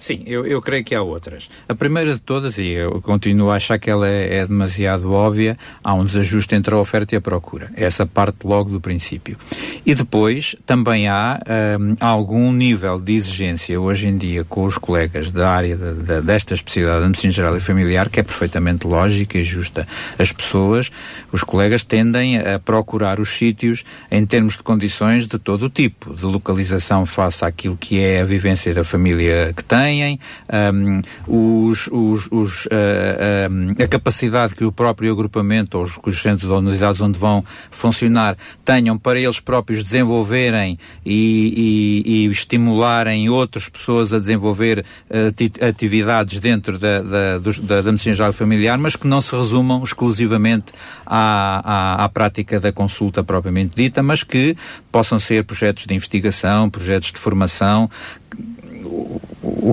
Sim, 0.00 0.22
eu, 0.26 0.46
eu 0.46 0.62
creio 0.62 0.82
que 0.82 0.94
há 0.94 1.02
outras. 1.02 1.50
A 1.68 1.74
primeira 1.74 2.14
de 2.14 2.20
todas, 2.20 2.56
e 2.56 2.68
eu 2.68 3.02
continuo 3.02 3.50
a 3.50 3.56
achar 3.56 3.78
que 3.78 3.90
ela 3.90 4.08
é, 4.08 4.38
é 4.38 4.46
demasiado 4.46 5.12
óbvia, 5.12 5.58
há 5.84 5.92
um 5.92 6.02
desajuste 6.02 6.54
entre 6.54 6.74
a 6.74 6.78
oferta 6.78 7.14
e 7.14 7.18
a 7.18 7.20
procura. 7.20 7.70
Essa 7.76 8.06
parte 8.06 8.38
logo 8.44 8.70
do 8.70 8.80
princípio. 8.80 9.36
E 9.84 9.94
depois 9.94 10.56
também 10.64 11.06
há 11.06 11.38
um, 11.78 11.96
algum 12.00 12.50
nível 12.50 12.98
de 12.98 13.12
exigência 13.12 13.78
hoje 13.78 14.08
em 14.08 14.16
dia 14.16 14.42
com 14.42 14.64
os 14.64 14.78
colegas 14.78 15.30
da 15.30 15.50
área 15.50 15.76
de, 15.76 15.92
de, 16.02 16.20
desta 16.22 16.54
especialidade 16.54 17.02
de 17.02 17.08
medicina 17.08 17.32
geral 17.34 17.56
e 17.58 17.60
familiar, 17.60 18.08
que 18.08 18.20
é 18.20 18.22
perfeitamente 18.22 18.86
lógica 18.86 19.36
e 19.36 19.44
justa. 19.44 19.86
As 20.18 20.32
pessoas, 20.32 20.90
os 21.30 21.44
colegas 21.44 21.84
tendem 21.84 22.38
a 22.38 22.58
procurar 22.58 23.20
os 23.20 23.28
sítios 23.28 23.84
em 24.10 24.24
termos 24.24 24.56
de 24.56 24.62
condições 24.62 25.28
de 25.28 25.38
todo 25.38 25.66
o 25.66 25.68
tipo, 25.68 26.14
de 26.14 26.24
localização 26.24 27.04
face 27.04 27.44
àquilo 27.44 27.76
que 27.76 28.02
é 28.02 28.22
a 28.22 28.24
vivência 28.24 28.72
da 28.72 28.82
família 28.82 29.52
que 29.54 29.62
tem, 29.62 29.89
têm, 29.90 30.20
um, 30.72 31.02
os, 31.26 31.88
os, 31.88 32.28
os, 32.30 32.66
uh, 32.66 33.82
a 33.82 33.88
capacidade 33.88 34.54
que 34.54 34.64
o 34.64 34.70
próprio 34.70 35.12
agrupamento 35.12 35.78
ou 35.78 35.84
os, 35.84 35.98
os 36.04 36.22
centros 36.22 36.50
ou 36.50 36.58
unidades 36.58 37.00
onde 37.00 37.18
vão 37.18 37.44
funcionar 37.70 38.36
tenham 38.64 38.96
para 38.96 39.18
eles 39.18 39.40
próprios 39.40 39.82
desenvolverem 39.82 40.78
e, 41.04 42.04
e, 42.06 42.26
e 42.26 42.30
estimularem 42.30 43.28
outras 43.28 43.68
pessoas 43.68 44.12
a 44.12 44.18
desenvolver 44.18 44.84
uh, 45.10 45.66
atividades 45.66 46.38
dentro 46.38 46.78
da, 46.78 47.02
da, 47.02 47.38
da, 47.38 47.80
da 47.82 47.90
medicina 47.90 48.14
geral 48.14 48.32
familiar, 48.32 48.78
mas 48.78 48.94
que 48.96 49.06
não 49.06 49.20
se 49.20 49.34
resumam 49.34 49.82
exclusivamente 49.82 50.72
à, 51.04 51.98
à, 52.00 52.04
à 52.04 52.08
prática 52.08 52.60
da 52.60 52.72
consulta 52.72 53.24
propriamente 53.24 53.76
dita, 53.76 54.02
mas 54.02 54.22
que 54.22 54.56
possam 54.92 55.18
ser 55.18 55.44
projetos 55.44 55.86
de 55.86 55.94
investigação, 55.94 56.70
projetos 56.70 57.10
de 57.12 57.18
formação, 57.18 57.90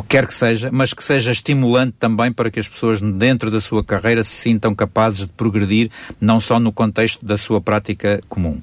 quer 0.08 0.26
que 0.26 0.34
seja, 0.34 0.70
mas 0.72 0.94
que 0.94 1.04
seja 1.04 1.32
estimulante 1.32 1.94
também 2.00 2.32
para 2.32 2.50
que 2.50 2.60
as 2.60 2.68
pessoas 2.68 3.02
dentro 3.02 3.52
da 3.52 3.60
sua 3.60 3.84
carreira 3.84 4.24
se 4.24 4.32
sintam 4.32 4.74
capazes 4.74 5.26
de 5.26 5.32
progredir, 5.34 5.92
não 6.20 6.40
só 6.40 6.60
no 6.60 6.72
contexto 6.72 7.26
da 7.26 7.38
sua 7.38 7.60
prática 7.60 8.22
comum. 8.30 8.62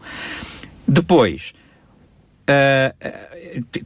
Depois, 0.87 1.55
Uh, 2.47 3.25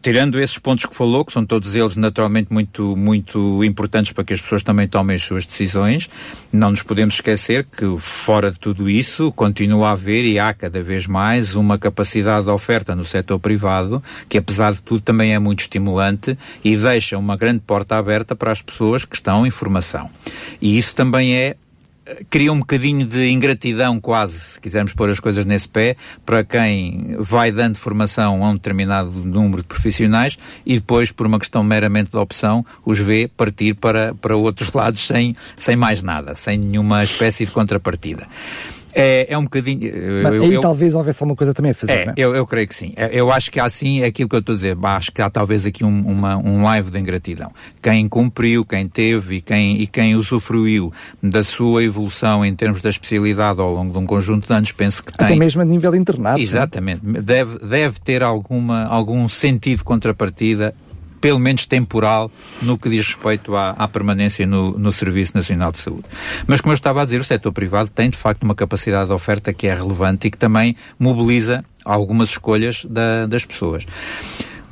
tirando 0.03 0.41
esses 0.41 0.59
pontos 0.59 0.87
que 0.87 0.95
falou, 0.95 1.25
que 1.25 1.33
são 1.33 1.45
todos 1.45 1.75
eles 1.75 1.95
naturalmente 1.95 2.53
muito, 2.53 2.97
muito 2.97 3.63
importantes 3.63 4.13
para 4.13 4.25
que 4.25 4.33
as 4.33 4.41
pessoas 4.41 4.63
também 4.63 4.89
tomem 4.89 5.15
as 5.15 5.23
suas 5.23 5.47
decisões, 5.47 6.09
não 6.53 6.71
nos 6.71 6.83
podemos 6.83 7.15
esquecer 7.15 7.65
que 7.65 7.99
fora 7.99 8.51
de 8.51 8.59
tudo 8.59 8.89
isso 8.89 9.31
continua 9.33 9.91
a 9.91 9.93
haver 9.93 10.25
e 10.25 10.39
há 10.39 10.53
cada 10.53 10.83
vez 10.83 11.07
mais 11.07 11.55
uma 11.55 11.79
capacidade 11.79 12.47
de 12.47 12.51
oferta 12.51 12.97
no 12.97 13.05
setor 13.05 13.39
privado 13.39 14.03
que 14.29 14.39
apesar 14.39 14.73
de 14.73 14.83
tudo 14.83 15.01
também 15.03 15.35
é 15.35 15.39
muito 15.39 15.61
estimulante 15.61 16.37
e 16.65 16.77
deixa 16.77 17.19
uma 17.19 17.37
grande 17.37 17.61
porta 17.61 17.97
aberta 17.97 18.35
para 18.35 18.51
as 18.51 18.63
pessoas 18.63 19.05
que 19.05 19.17
estão 19.17 19.47
em 19.47 19.51
formação. 19.51 20.11
E 20.61 20.77
isso 20.77 20.95
também 20.95 21.35
é 21.35 21.57
cria 22.31 22.53
um 22.53 22.59
bocadinho 22.59 23.07
de 23.07 23.31
ingratidão 23.31 24.01
quase, 24.01 24.39
se 24.39 24.61
quisermos 24.61 24.93
pôr 24.93 25.11
as 25.11 25.21
coisas 25.21 25.45
nesse 25.45 25.69
pé, 25.69 25.97
para 26.25 26.45
quem 26.45 27.17
vai 27.19 27.51
dando 27.51 27.77
formação 27.77 28.45
a 28.45 28.51
um 28.51 28.55
determinado 28.55 29.11
número 29.11 29.63
de 29.63 29.69
profissionais 29.69 30.39
e 30.65 30.75
depois, 30.75 31.13
por 31.13 31.27
uma 31.27 31.39
questão 31.39 31.63
meramente 31.63 32.11
de 32.11 32.17
opção, 32.17 32.65
os 32.85 32.99
vê 32.99 33.29
partir 33.29 33.75
para, 33.75 34.15
para 34.15 34.37
outros 34.37 34.73
lados 34.73 35.07
sem, 35.07 35.37
sem 35.57 35.77
mais 35.77 36.03
nada, 36.03 36.35
sem 36.35 36.59
nenhuma 36.59 37.05
espécie 37.05 37.47
de 37.47 37.53
contrapartida. 37.53 38.27
É, 38.95 39.27
é 39.29 39.39
um 39.39 39.45
bocadinho. 39.45 39.81
Mas 40.23 40.35
eu, 40.35 40.43
aí 40.43 40.55
eu, 40.55 40.61
talvez 40.61 40.95
houvesse 40.95 41.23
alguma 41.23 41.37
coisa 41.37 41.55
também 41.55 41.71
a 41.73 41.75
fazer. 41.75 41.93
É, 41.93 42.03
é? 42.09 42.15
Eu, 42.17 42.35
eu 42.35 42.47
creio 42.47 42.67
que 42.67 42.75
sim. 42.75 42.93
É, 42.97 43.11
eu 43.13 43.31
acho 43.31 43.51
que 43.51 43.61
há 43.61 43.65
assim 43.65 44.03
é 44.03 44.07
aquilo 44.07 44.29
que 44.29 44.35
eu 44.35 44.41
estou 44.41 44.53
a 44.53 44.57
dizer. 44.57 44.77
Acho 44.83 45.13
que 45.13 45.23
há 45.23 45.31
talvez 45.31 45.67
aqui 45.67 45.85
um, 45.85 46.01
uma, 46.07 46.37
um 46.37 46.63
live 46.63 46.91
de 46.91 46.99
ingratidão. 46.99 47.53
Quem 47.83 48.09
cumpriu, 48.09 48.65
quem 48.65 48.89
teve 48.89 49.37
e 49.37 49.41
quem, 49.41 49.81
e 49.81 49.87
quem 49.87 50.15
usufruiu 50.15 50.93
da 51.23 51.43
sua 51.45 51.85
evolução 51.85 52.45
em 52.45 52.55
termos 52.55 52.81
da 52.81 52.91
especialidade 52.91 53.61
ao 53.61 53.73
longo 53.73 53.93
de 53.93 53.99
um 53.99 54.07
conjunto 54.07 54.47
de 54.47 54.53
anos, 54.53 54.73
penso 54.73 55.05
que 55.05 55.13
tem. 55.13 55.27
Até 55.27 55.37
mesmo 55.37 55.63
a 55.63 55.65
nível 55.65 55.95
internado. 55.95 56.41
Exatamente. 56.41 57.01
Deve, 57.05 57.59
deve 57.59 58.01
ter 58.01 58.23
alguma, 58.23 58.85
algum 58.87 59.29
sentido 59.29 59.79
de 59.79 59.85
contrapartida 59.85 60.75
pelo 61.21 61.39
menos 61.39 61.67
temporal, 61.67 62.31
no 62.63 62.79
que 62.79 62.89
diz 62.89 63.07
respeito 63.07 63.55
à, 63.57 63.71
à 63.71 63.89
permanência 63.89 64.47
no, 64.47 64.79
no, 64.79 64.93
Serviço 64.93 65.33
Nacional 65.35 65.73
de 65.73 65.79
Saúde. 65.79 66.05
Mas, 66.47 66.61
como 66.61 66.73
eu 66.73 66.75
estava 66.75 67.03
a 67.03 67.05
dizer, 67.05 67.21
o 67.21 67.25
setor 67.25 67.53
privado 67.53 67.91
tem, 67.91 68.11
de 68.11 68.17
facto, 68.17 68.43
uma 68.43 68.55
capacidade 68.55 69.07
de 69.07 69.13
oferta 69.13 69.53
que 69.53 69.67
é 69.67 69.75
relevante 69.75 70.29
e 70.29 70.31
que 70.31 70.39
também 70.39 70.77
mobiliza 70.99 71.65
algumas 71.85 72.31
escolhas 72.31 72.85
da, 72.85 73.27
das 73.27 73.45
pessoas. 73.45 73.87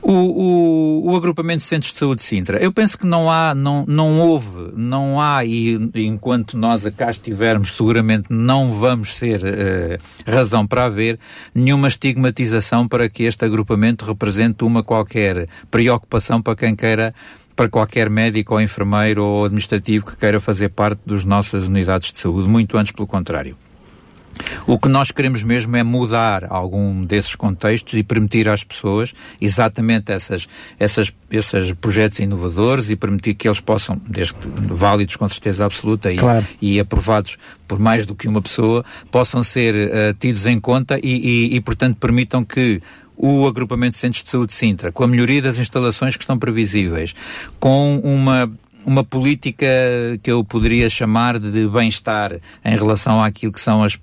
O, 0.08 0.12
o, 0.12 1.10
o, 1.10 1.16
agrupamento 1.16 1.58
de 1.58 1.64
centros 1.64 1.92
de 1.92 1.98
saúde 1.98 2.20
de 2.20 2.28
Sintra, 2.28 2.62
eu 2.62 2.70
penso 2.72 2.96
que 2.96 3.04
não 3.04 3.28
há, 3.28 3.56
não, 3.56 3.84
não 3.88 4.20
houve, 4.20 4.70
não 4.76 5.20
há, 5.20 5.44
e, 5.44 5.74
enquanto 5.96 6.56
nós 6.56 6.84
cá 6.96 7.10
estivermos, 7.10 7.72
seguramente 7.72 8.28
não 8.30 8.72
vamos 8.72 9.16
ser 9.16 9.40
uh, 9.40 10.30
razão 10.30 10.64
para 10.64 10.84
haver 10.84 11.18
nenhuma 11.52 11.88
estigmatização 11.88 12.86
para 12.86 13.08
que 13.08 13.24
este 13.24 13.44
agrupamento 13.44 14.04
represente 14.04 14.62
uma 14.62 14.80
qualquer 14.80 15.48
preocupação 15.72 16.40
para 16.40 16.54
quem 16.54 16.76
queira 16.76 17.12
para 17.56 17.68
qualquer 17.68 18.08
médico 18.08 18.54
ou 18.54 18.60
enfermeiro 18.60 19.24
ou 19.24 19.46
administrativo 19.46 20.06
que 20.06 20.16
queira 20.16 20.38
fazer 20.38 20.68
parte 20.68 21.00
das 21.04 21.24
nossas 21.24 21.66
unidades 21.66 22.12
de 22.12 22.20
saúde, 22.20 22.48
muito 22.48 22.78
antes 22.78 22.92
pelo 22.92 23.08
contrário. 23.08 23.56
O 24.66 24.78
que 24.78 24.88
nós 24.88 25.10
queremos 25.10 25.42
mesmo 25.42 25.76
é 25.76 25.82
mudar 25.82 26.46
algum 26.50 27.04
desses 27.04 27.34
contextos 27.34 27.94
e 27.94 28.02
permitir 28.02 28.48
às 28.48 28.64
pessoas 28.64 29.14
exatamente 29.40 30.12
essas, 30.12 30.48
essas, 30.78 31.12
esses 31.30 31.72
projetos 31.72 32.18
inovadores 32.18 32.90
e 32.90 32.96
permitir 32.96 33.34
que 33.34 33.48
eles 33.48 33.60
possam, 33.60 34.00
desde 34.06 34.34
válidos 34.68 35.16
com 35.16 35.28
certeza 35.28 35.64
absoluta 35.64 36.12
e, 36.12 36.16
claro. 36.16 36.46
e 36.60 36.80
aprovados 36.80 37.38
por 37.68 37.78
mais 37.78 38.06
do 38.06 38.14
que 38.14 38.28
uma 38.28 38.42
pessoa, 38.42 38.84
possam 39.10 39.42
ser 39.42 39.74
uh, 39.74 40.14
tidos 40.18 40.46
em 40.46 40.58
conta 40.58 40.98
e, 41.02 41.50
e, 41.50 41.56
e, 41.56 41.60
portanto, 41.60 41.96
permitam 41.96 42.44
que 42.44 42.80
o 43.16 43.46
agrupamento 43.46 43.92
de 43.92 43.98
centros 43.98 44.22
de 44.22 44.30
saúde 44.30 44.52
de 44.52 44.58
Sintra, 44.58 44.92
com 44.92 45.02
a 45.02 45.06
melhoria 45.06 45.40
das 45.40 45.58
instalações 45.58 46.16
que 46.16 46.22
estão 46.22 46.38
previsíveis, 46.38 47.14
com 47.58 47.98
uma 48.04 48.50
uma 48.86 49.02
política 49.02 49.66
que 50.22 50.30
eu 50.30 50.44
poderia 50.44 50.88
chamar 50.88 51.40
de 51.40 51.66
bem-estar 51.66 52.38
em 52.64 52.76
relação 52.76 53.20
àquilo 53.22 53.52
que 53.52 53.60
são 53.60 53.82
as 53.82 53.98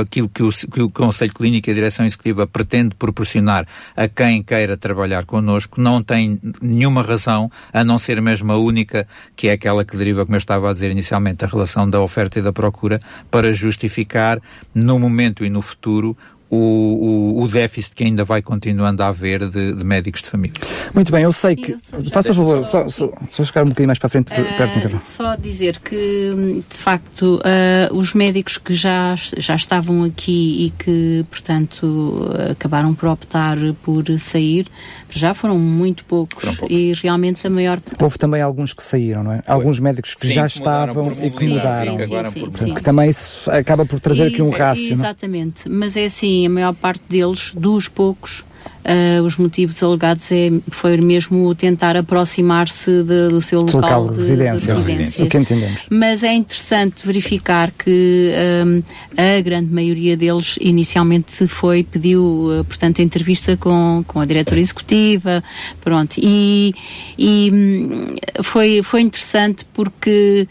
aquilo 0.00 0.28
que 0.28 0.42
o, 0.42 0.50
que 0.50 0.82
o 0.82 0.90
Conselho 0.90 1.32
Clínico 1.32 1.70
e 1.70 1.70
a 1.70 1.74
Direção 1.74 2.04
Executiva 2.04 2.48
pretende 2.48 2.96
proporcionar 2.96 3.64
a 3.96 4.08
quem 4.08 4.42
queira 4.42 4.76
trabalhar 4.76 5.24
connosco, 5.24 5.80
não 5.80 6.02
tem 6.02 6.40
nenhuma 6.60 7.00
razão, 7.00 7.48
a 7.72 7.84
não 7.84 7.96
ser 7.96 8.20
mesmo 8.20 8.52
a 8.52 8.58
única, 8.58 9.06
que 9.36 9.46
é 9.46 9.52
aquela 9.52 9.84
que 9.84 9.96
deriva, 9.96 10.24
como 10.24 10.34
eu 10.34 10.38
estava 10.38 10.68
a 10.68 10.72
dizer 10.72 10.90
inicialmente, 10.90 11.44
a 11.44 11.48
relação 11.48 11.88
da 11.88 12.00
oferta 12.00 12.40
e 12.40 12.42
da 12.42 12.52
procura, 12.52 13.00
para 13.30 13.52
justificar, 13.54 14.40
no 14.74 14.98
momento 14.98 15.44
e 15.44 15.50
no 15.50 15.62
futuro, 15.62 16.16
o, 16.54 17.38
o, 17.38 17.42
o, 17.42 17.48
déficit 17.48 17.94
que 17.94 18.04
ainda 18.04 18.24
vai 18.24 18.40
continuando 18.40 19.02
a 19.02 19.08
haver 19.08 19.48
de, 19.48 19.74
de 19.74 19.84
médicos 19.84 20.22
de 20.22 20.28
família. 20.28 20.60
Muito 20.94 21.10
bem, 21.10 21.24
eu 21.24 21.32
sei 21.32 21.56
que. 21.56 21.76
Faça 22.10 22.32
favor, 22.32 22.64
só, 22.64 22.88
só, 22.88 23.10
só, 23.30 23.44
chegar 23.44 23.62
um 23.62 23.68
bocadinho 23.68 23.88
mais 23.88 23.98
para 23.98 24.06
a 24.06 24.10
frente, 24.10 24.32
uh, 24.32 24.56
perto 24.56 24.88
do 24.88 25.00
Só 25.00 25.36
dizer 25.36 25.78
que, 25.80 26.62
de 26.68 26.78
facto, 26.78 27.40
uh, 27.40 27.94
os 27.96 28.14
médicos 28.14 28.58
que 28.58 28.74
já, 28.74 29.14
já 29.36 29.56
estavam 29.56 30.04
aqui 30.04 30.66
e 30.66 30.70
que, 30.70 31.26
portanto, 31.30 32.30
acabaram 32.50 32.94
por 32.94 33.08
optar 33.08 33.56
por 33.82 34.04
sair, 34.18 34.66
já 35.14 35.34
foram 35.34 35.58
muito 35.58 36.04
poucos, 36.04 36.42
foram 36.42 36.56
poucos. 36.56 36.76
e 36.76 36.92
realmente 36.94 37.46
a 37.46 37.50
maior. 37.50 37.78
Houve 38.00 38.18
também 38.18 38.42
alguns 38.42 38.72
que 38.72 38.82
saíram, 38.82 39.22
não 39.22 39.32
é? 39.32 39.36
Sim. 39.36 39.42
Alguns 39.52 39.78
médicos 39.80 40.14
que 40.14 40.26
sim, 40.26 40.34
já 40.34 40.46
estavam 40.46 41.10
e 41.22 41.30
que 41.30 41.46
mudaram. 41.46 41.98
Sim, 41.98 42.06
sim, 42.06 42.30
sim, 42.30 42.52
sim, 42.52 42.74
que 42.74 42.82
também 42.82 43.10
acaba 43.48 43.86
por 43.86 44.00
trazer 44.00 44.24
aqui 44.28 44.42
um 44.42 44.50
rácio. 44.50 44.92
Exatamente, 44.92 45.68
mas 45.68 45.96
é 45.96 46.06
assim, 46.06 46.46
a 46.46 46.50
maior 46.50 46.74
parte 46.74 47.02
deles, 47.08 47.52
dos 47.54 47.88
poucos, 47.88 48.44
uh, 48.84 49.22
os 49.22 49.36
motivos 49.36 49.82
alegados 49.82 50.30
é, 50.30 50.52
foi 50.70 50.96
mesmo 50.98 51.54
tentar 51.54 51.96
aproximar-se 51.96 53.02
do 53.02 53.40
seu 53.40 53.62
local, 53.62 54.04
local 54.04 54.08
de, 54.10 54.14
de, 54.14 54.20
residência. 54.20 54.74
de, 54.74 54.80
residência. 54.80 55.24
O 55.24 55.28
que 55.28 55.38
entendemos. 55.38 55.80
Mas 55.90 56.22
é 56.22 56.32
interessante 56.34 57.04
verificar 57.04 57.70
que 57.70 58.32
um, 58.66 58.82
a 59.16 59.40
grande 59.40 59.72
maioria 59.72 60.16
deles 60.16 60.58
inicialmente 60.60 61.46
foi, 61.46 61.84
pediu, 61.84 62.22
uh, 62.22 62.64
portanto, 62.64 63.00
entrevista 63.00 63.56
com, 63.56 64.04
com 64.06 64.20
a 64.20 64.24
diretora 64.24 64.60
executiva, 64.60 65.42
pronto, 65.80 66.16
e, 66.18 66.74
e 67.18 67.50
um, 67.52 68.16
foi, 68.42 68.82
foi 68.82 69.00
interessante 69.00 69.64
porque 69.72 70.46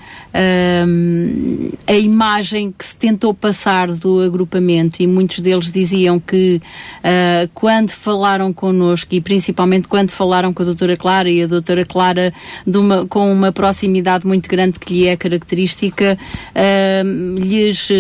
um, 0.88 1.70
a 1.86 1.94
imagem 1.94 2.74
que 2.76 2.86
se 2.86 2.96
tentou 2.96 3.34
passar 3.34 3.92
do 3.92 4.22
agrupamento 4.22 5.02
e 5.02 5.08
muitos 5.08 5.40
deles 5.40 5.72
diziam 5.72 6.20
que 6.20 6.62
uh, 7.00 7.50
quando 7.54 7.90
falaram 7.92 8.23
connosco 8.54 9.14
e 9.14 9.22
principalmente 9.22 9.88
quando 9.88 10.12
falaram 10.12 10.54
com 10.54 10.64
a 10.64 10.66
doutora 10.66 10.96
Clara 10.96 11.30
e 11.30 11.44
a 11.44 11.48
doutora 11.48 11.86
Clara 11.86 12.34
uma, 12.66 13.06
com 13.06 13.32
uma 13.32 13.52
proximidade 13.52 14.26
muito 14.26 14.50
grande 14.50 14.80
que 14.80 14.94
lhe 14.94 15.08
é 15.08 15.18
característica 15.18 16.18
uh, 16.56 17.40
lhes 17.40 17.90
uh, 17.90 17.94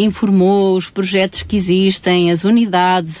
informou 0.00 0.76
os 0.76 0.90
projetos 0.90 1.42
que 1.42 1.56
existem, 1.56 2.30
as 2.30 2.44
unidades, 2.44 3.20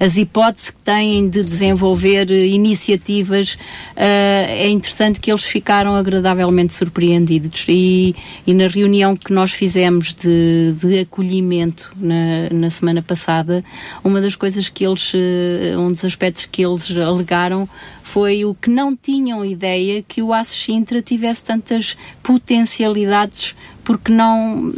as 0.00 0.16
hipóteses 0.16 0.70
que 0.70 0.82
têm 0.82 1.28
de 1.28 1.44
desenvolver 1.44 2.30
iniciativas 2.30 3.56
é 3.96 4.68
interessante 4.68 5.20
que 5.20 5.30
eles 5.30 5.44
ficaram 5.44 5.94
agradavelmente 5.94 6.72
surpreendidos. 6.72 7.64
E, 7.68 8.14
e 8.46 8.54
na 8.54 8.66
reunião 8.66 9.16
que 9.16 9.32
nós 9.32 9.52
fizemos 9.52 10.14
de, 10.14 10.74
de 10.80 11.00
acolhimento 11.00 11.92
na, 11.96 12.48
na 12.50 12.70
semana 12.70 13.02
passada, 13.02 13.64
uma 14.02 14.20
das 14.20 14.36
coisas 14.36 14.68
que 14.68 14.84
eles, 14.86 15.12
eh, 15.14 15.73
um 15.76 15.92
dos 15.92 16.04
aspectos 16.04 16.46
que 16.46 16.64
eles 16.64 16.90
alegaram 16.96 17.68
foi 18.02 18.44
o 18.44 18.54
que 18.54 18.70
não 18.70 18.94
tinham 18.94 19.44
ideia 19.44 20.02
que 20.02 20.22
o 20.22 20.32
Aço 20.32 20.56
Sintra 20.56 21.02
tivesse 21.02 21.44
tantas 21.44 21.96
potencialidades 22.22 23.54
porque 23.84 24.10
não 24.10 24.72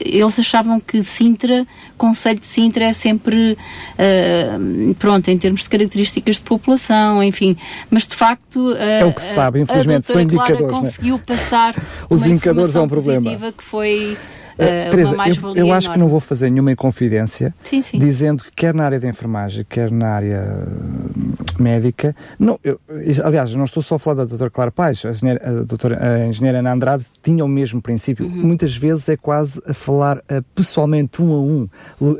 eles 0.00 0.38
achavam 0.38 0.80
que 0.80 1.02
Sintra, 1.04 1.66
Conselho 1.98 2.38
de 2.38 2.46
Sintra 2.46 2.84
é 2.86 2.92
sempre 2.92 3.52
uh, 3.52 4.94
pronto 4.94 5.28
em 5.28 5.36
termos 5.36 5.62
de 5.62 5.68
características 5.70 6.36
de 6.36 6.42
população, 6.42 7.22
enfim, 7.22 7.56
mas 7.90 8.06
de 8.06 8.16
facto 8.16 8.72
uh, 8.72 8.76
é 8.76 9.04
o 9.04 9.12
que 9.12 9.20
se 9.20 9.34
sabe, 9.34 9.60
infelizmente 9.60 10.06
são 10.06 10.20
indicadores. 10.20 10.58
Clara 10.58 10.72
né? 10.72 10.80
conseguiu 10.80 11.18
passar 11.18 11.74
os 12.08 12.24
indicadores 12.24 12.74
é 12.74 12.80
um 12.80 12.88
problema 12.88 13.52
que 13.52 13.62
foi 13.62 14.16
Uh, 14.58 14.90
Teresa, 14.90 15.16
eu, 15.54 15.66
eu 15.66 15.72
acho 15.72 15.92
que 15.92 15.98
não 15.98 16.08
vou 16.08 16.18
fazer 16.18 16.48
nenhuma 16.48 16.72
inconfidência 16.72 17.54
sim, 17.62 17.82
sim. 17.82 17.98
dizendo 17.98 18.42
que 18.42 18.50
quer 18.52 18.72
na 18.72 18.86
área 18.86 18.98
da 18.98 19.06
enfermagem, 19.06 19.66
quer 19.68 19.90
na 19.90 20.08
área 20.08 20.66
médica, 21.56 22.14
não, 22.38 22.58
eu, 22.62 22.80
aliás, 23.24 23.54
não 23.54 23.64
estou 23.64 23.82
só 23.82 23.96
a 23.96 23.98
falar 23.98 24.16
da 24.16 24.24
doutora 24.24 24.50
Clara 24.50 24.70
Paz, 24.70 25.04
a 25.04 25.10
engenheira, 25.10 25.40
a 25.48 25.62
doutora, 25.62 25.98
a 26.02 26.26
engenheira 26.26 26.58
Ana 26.58 26.72
Andrade 26.72 27.04
tinha 27.22 27.44
o 27.44 27.48
mesmo 27.48 27.80
princípio. 27.80 28.26
Uhum. 28.26 28.32
Muitas 28.32 28.76
vezes 28.76 29.08
é 29.08 29.16
quase 29.16 29.60
a 29.66 29.74
falar 29.74 30.18
uh, 30.18 30.42
pessoalmente 30.54 31.22
um 31.22 31.32
a 31.32 31.40
um, 31.40 31.68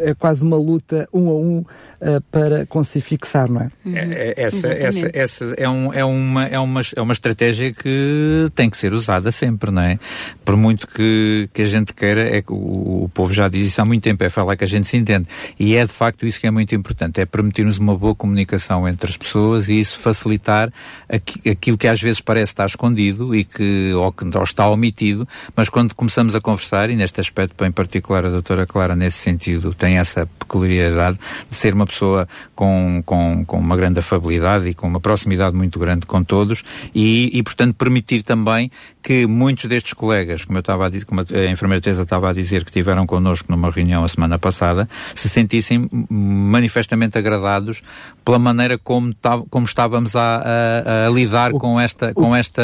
é 0.01 0.15
quase 0.15 0.43
uma 0.43 0.57
luta 0.57 1.09
um 1.13 1.29
a 1.29 1.35
um 1.35 1.59
uh, 1.59 2.21
para 2.31 2.67
conseguir 2.67 3.05
fixar, 3.05 3.51
não 3.51 3.63
é? 3.63 3.71
Uhum. 3.85 3.97
é, 3.97 4.29
é 4.29 4.35
essa, 4.37 4.69
essa, 4.69 5.11
essa 5.13 5.45
é, 5.57 5.69
um, 5.69 5.93
é, 5.93 6.05
uma, 6.05 6.45
é, 6.47 6.59
uma, 6.59 6.81
é 6.95 7.01
uma 7.01 7.13
estratégia 7.13 7.73
que 7.73 8.51
tem 8.55 8.71
que 8.71 8.77
ser 8.77 8.93
usada 8.93 9.31
sempre, 9.33 9.71
não 9.71 9.83
é? 9.83 9.99
Por 10.45 10.57
muito 10.57 10.87
que, 10.89 11.49
que 11.53 11.63
a 11.63 11.67
gente 11.67 11.93
queira 11.93 12.37
é 12.37 12.43
que 12.43 12.53
o, 12.53 13.05
o, 13.05 13.11
povo 13.13 13.33
já 13.33 13.49
diz 13.49 13.67
isso 13.67 13.81
há 13.81 13.85
muito 13.85 14.03
tempo, 14.03 14.23
é 14.25 14.29
falar 14.29 14.57
que 14.57 14.65
a 14.65 14.67
gente 14.67 14.87
se 14.87 14.97
entende. 14.97 15.27
E 15.59 15.77
é 15.77 15.85
de 15.85 15.93
facto 15.93 16.27
isso 16.27 16.41
que 16.41 16.47
é 16.47 16.51
muito 16.51 16.75
importante, 16.75 17.21
é 17.21 17.27
permitir-nos 17.27 17.79
uma 17.79 17.97
boa 17.97 18.15
comunicação 18.15 18.89
entre 18.89 19.11
as 19.11 19.17
pessoas 19.17 19.26
e 19.69 19.81
isso 19.81 19.99
facilitar 19.99 20.73
aqui, 21.09 21.51
aquilo 21.51 21.79
que 21.79 21.89
às 21.89 22.01
vezes 22.01 22.21
parece 22.21 22.53
estar 22.53 22.67
escondido 22.67 23.35
e 23.35 23.45
que 23.45 23.93
ou, 23.95 24.13
que 24.13 24.25
ou 24.25 24.43
está 24.43 24.69
omitido, 24.69 25.27
mas 25.55 25.69
quando 25.69 25.95
começamos 25.95 26.35
a 26.35 26.41
conversar, 26.41 26.91
e 26.91 26.97
neste 26.97 27.21
aspecto 27.21 27.65
em 27.65 27.73
particular 27.73 28.27
a 28.27 28.31
doutora 28.31 28.67
Clara 28.67 28.95
nesse 28.95 29.19
sentido 29.19 29.75
tem 29.75 29.99
essa 29.99 30.29
peculiaridade 30.39 31.19
de 31.49 31.57
ser 31.57 31.75
uma 31.75 31.87
pessoa 31.87 32.29
com, 32.55 33.03
com, 33.05 33.45
com 33.45 33.59
uma 33.59 33.77
grande 33.77 34.01
afabilidade 34.01 34.69
e 34.69 34.75
com 34.75 34.87
uma 34.87 35.01
proximidade 35.01 35.57
muito 35.57 35.79
grande 35.79 36.07
com 36.07 36.23
todos 36.23 36.63
e, 36.95 37.31
e 37.37 37.43
portanto 37.43 37.75
permitir 37.75 38.23
também 38.23 38.71
que 39.07 39.25
muitos 39.25 39.67
destes 39.67 39.93
colegas, 39.93 40.45
como 40.45 40.59
eu 40.59 40.61
estava 40.61 40.87
a 40.87 40.89
dizer, 40.89 41.05
como 41.05 41.21
a 41.21 41.51
enfermeira 41.51 41.81
Teresa 41.81 42.03
estava 42.03 42.29
a 42.29 42.33
dizer, 42.33 42.65
que 42.65 42.73
tiveram 42.73 43.07
connosco 43.07 43.47
numa 43.53 43.71
reunião 43.71 44.03
a 44.03 44.09
semana 44.09 44.37
passada, 44.37 44.89
se 45.15 45.29
sentissem 45.29 45.89
manifestamente 46.11 47.17
agradados 47.17 47.83
pela 48.25 48.39
maneira 48.39 48.77
como, 48.77 49.15
como 49.51 49.67
estávamos 49.67 50.15
a, 50.15 50.43
a, 50.45 51.07
a 51.07 51.11
lidar 51.11 51.53
o, 51.53 51.59
com 51.59 51.79
esta, 51.79 52.15
com 52.15 52.35
esta 52.35 52.63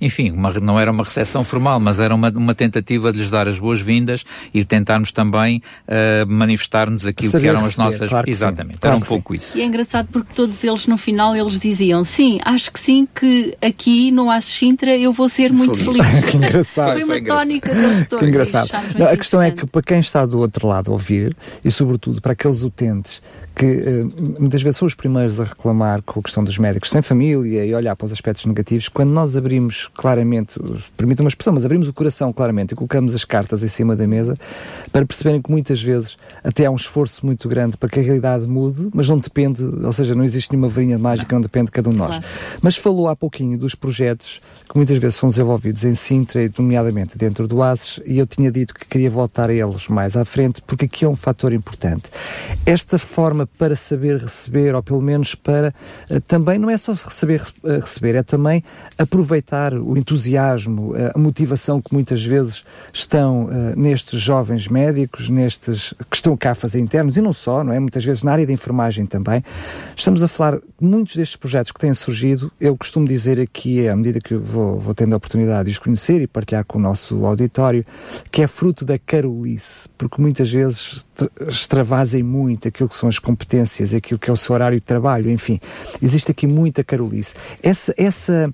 enfim, 0.00 0.30
uma, 0.30 0.52
não 0.54 0.78
era 0.78 0.90
uma 0.90 1.04
recepção 1.04 1.44
formal, 1.44 1.78
mas 1.78 2.00
era 2.00 2.14
uma, 2.14 2.30
uma 2.30 2.54
tentativa 2.54 3.12
de 3.12 3.18
lhes 3.18 3.30
dar 3.30 3.48
as 3.48 3.58
boas-vindas 3.58 4.24
e 4.52 4.64
tentarmos 4.64 5.12
também 5.12 5.62
uh, 5.86 6.26
manifestar-nos 6.26 7.06
aquilo 7.06 7.30
Saber 7.30 7.42
que 7.42 7.48
eram 7.48 7.60
receber, 7.62 7.82
as 7.82 7.92
nossas. 7.92 8.10
Claro 8.10 8.30
Exatamente, 8.30 8.78
claro 8.78 8.96
era 8.96 9.04
um 9.04 9.06
pouco 9.06 9.32
sim. 9.32 9.36
isso. 9.36 9.58
E 9.58 9.62
é 9.62 9.64
engraçado 9.64 10.08
porque 10.12 10.32
todos 10.34 10.62
eles 10.64 10.86
no 10.86 10.96
final 10.96 11.36
eles 11.36 11.60
diziam: 11.60 12.02
sim, 12.04 12.38
acho 12.44 12.70
que 12.72 12.80
sim, 12.80 13.06
que 13.14 13.56
aqui 13.60 14.10
no 14.10 14.30
Aço 14.30 14.50
Sintra 14.50 14.96
eu 14.96 15.12
vou 15.12 15.28
ser 15.28 15.52
muito 15.52 15.76
feliz. 15.76 16.00
que 16.30 16.36
engraçado. 16.36 16.92
Foi 16.92 17.04
uma 17.04 17.14
Foi 17.14 17.24
tónica 17.24 17.74
deles 17.74 18.06
todos. 18.08 18.20
Que 18.20 18.26
engraçado. 18.26 18.70
Não, 18.98 19.06
a 19.06 19.16
questão 19.16 19.40
é 19.40 19.50
que 19.50 19.66
para 19.66 19.82
quem 19.82 19.98
está 19.98 20.26
do 20.26 20.38
outro 20.38 20.66
lado 20.66 20.90
a 20.90 20.92
ouvir, 20.92 21.36
e 21.64 21.70
sobretudo 21.70 22.20
para 22.20 22.32
aqueles 22.32 22.62
utentes 22.62 23.22
que 23.54 23.66
uh, 23.66 24.40
muitas 24.40 24.62
vezes 24.62 24.78
são 24.78 24.86
os 24.86 24.94
primeiros 24.94 25.40
a 25.40 25.44
reclamar 25.44 26.02
com 26.02 26.20
a 26.20 26.22
questão 26.22 26.42
dos 26.42 26.56
médicos 26.58 26.90
sem 26.90 27.02
família 27.02 27.64
e 27.64 27.74
olhar 27.74 27.94
para 27.96 28.06
os 28.06 28.12
aspectos 28.12 28.44
negativos, 28.46 28.88
quando 28.88 29.10
nós 29.10 29.36
abrimos 29.36 29.88
claramente, 29.94 30.58
permitam 30.96 31.24
uma 31.24 31.28
expressão, 31.28 31.52
mas 31.52 31.64
abrimos 31.64 31.88
o 31.88 31.92
coração 31.92 32.32
claramente 32.32 32.72
e 32.72 32.74
colocamos 32.74 33.14
as 33.14 33.24
cartas 33.24 33.62
em 33.62 33.68
cima 33.68 33.94
da 33.94 34.06
mesa 34.06 34.36
para 34.92 35.04
perceberem 35.04 35.42
que 35.42 35.50
muitas 35.50 35.82
vezes 35.82 36.16
até 36.42 36.66
há 36.66 36.70
um 36.70 36.76
esforço 36.76 37.24
muito 37.26 37.48
grande 37.48 37.76
para 37.76 37.88
que 37.88 38.00
a 38.00 38.02
realidade 38.02 38.46
mude, 38.46 38.88
mas 38.94 39.08
não 39.08 39.18
depende, 39.18 39.62
ou 39.62 39.92
seja, 39.92 40.14
não 40.14 40.24
existe 40.24 40.52
nenhuma 40.52 40.68
varinha 40.68 40.98
mágica, 40.98 41.34
não 41.34 41.42
depende 41.42 41.66
de 41.66 41.72
cada 41.72 41.88
um 41.88 41.92
de 41.92 41.98
nós. 41.98 42.16
Claro. 42.16 42.24
Mas 42.62 42.76
falou 42.76 43.08
há 43.08 43.16
pouquinho 43.16 43.58
dos 43.58 43.74
projetos 43.74 44.40
que 44.68 44.76
muitas 44.76 44.98
vezes 44.98 45.16
são 45.16 45.28
desenvolvidos 45.28 45.84
em 45.84 45.94
Sintra, 45.94 46.42
e 46.42 46.50
nomeadamente 46.58 47.18
dentro 47.18 47.46
do 47.46 47.62
ASES, 47.62 48.00
e 48.06 48.18
eu 48.18 48.26
tinha 48.26 48.50
dito 48.50 48.74
que 48.74 48.84
queria 48.86 49.10
voltar 49.10 49.50
a 49.50 49.54
eles 49.54 49.88
mais 49.88 50.16
à 50.16 50.24
frente, 50.24 50.62
porque 50.62 50.84
aqui 50.84 51.04
é 51.04 51.08
um 51.08 51.16
fator 51.16 51.52
importante. 51.52 52.04
Esta 52.64 52.98
forma 52.98 53.39
para 53.46 53.76
saber 53.76 54.18
receber, 54.18 54.74
ou 54.74 54.82
pelo 54.82 55.00
menos 55.00 55.34
para 55.34 55.74
uh, 56.10 56.20
também, 56.22 56.58
não 56.58 56.70
é 56.70 56.76
só 56.76 56.94
saber 56.94 57.42
uh, 57.62 57.80
receber, 57.80 58.14
é 58.16 58.22
também 58.22 58.62
aproveitar 58.98 59.74
o 59.74 59.96
entusiasmo, 59.96 60.92
uh, 60.92 61.12
a 61.14 61.18
motivação 61.18 61.80
que 61.80 61.92
muitas 61.92 62.24
vezes 62.24 62.64
estão 62.92 63.48
nestes 63.76 64.20
jovens 64.20 64.68
médicos, 64.68 65.28
nestes 65.28 65.94
que 66.10 66.16
estão 66.16 66.36
cá 66.36 66.52
a 66.52 66.54
fazer 66.54 66.80
internos, 66.80 67.16
e 67.16 67.20
não 67.20 67.32
só, 67.32 67.64
não 67.64 67.72
é? 67.72 67.80
Muitas 67.80 68.04
vezes 68.04 68.22
na 68.22 68.32
área 68.32 68.46
da 68.46 68.52
enfermagem 68.52 69.06
também. 69.06 69.42
Estamos 69.96 70.22
a 70.22 70.28
falar, 70.28 70.58
muitos 70.80 71.16
destes 71.16 71.36
projetos 71.36 71.72
que 71.72 71.80
têm 71.80 71.92
surgido, 71.94 72.50
eu 72.60 72.76
costumo 72.76 73.06
dizer 73.06 73.40
aqui, 73.40 73.88
à 73.88 73.96
medida 73.96 74.20
que 74.20 74.34
vou, 74.34 74.78
vou 74.78 74.94
tendo 74.94 75.14
a 75.14 75.16
oportunidade 75.16 75.66
de 75.66 75.70
os 75.70 75.78
conhecer 75.78 76.20
e 76.20 76.26
partilhar 76.26 76.64
com 76.64 76.78
o 76.78 76.82
nosso 76.82 77.24
auditório, 77.24 77.84
que 78.30 78.42
é 78.42 78.46
fruto 78.46 78.84
da 78.84 78.98
carolice, 78.98 79.88
porque 79.96 80.20
muitas 80.20 80.50
vezes 80.50 81.06
extravasem 81.48 82.22
muito 82.22 82.68
aquilo 82.68 82.88
que 82.88 82.96
são 82.96 83.08
as 83.08 83.18
competências, 83.18 83.94
aquilo 83.94 84.18
que 84.18 84.30
é 84.30 84.32
o 84.32 84.36
seu 84.36 84.54
horário 84.54 84.78
de 84.78 84.84
trabalho, 84.84 85.30
enfim. 85.30 85.60
Existe 86.00 86.30
aqui 86.30 86.46
muita 86.46 86.84
carolice. 86.84 87.34
Essa, 87.62 87.94
essa, 87.96 88.52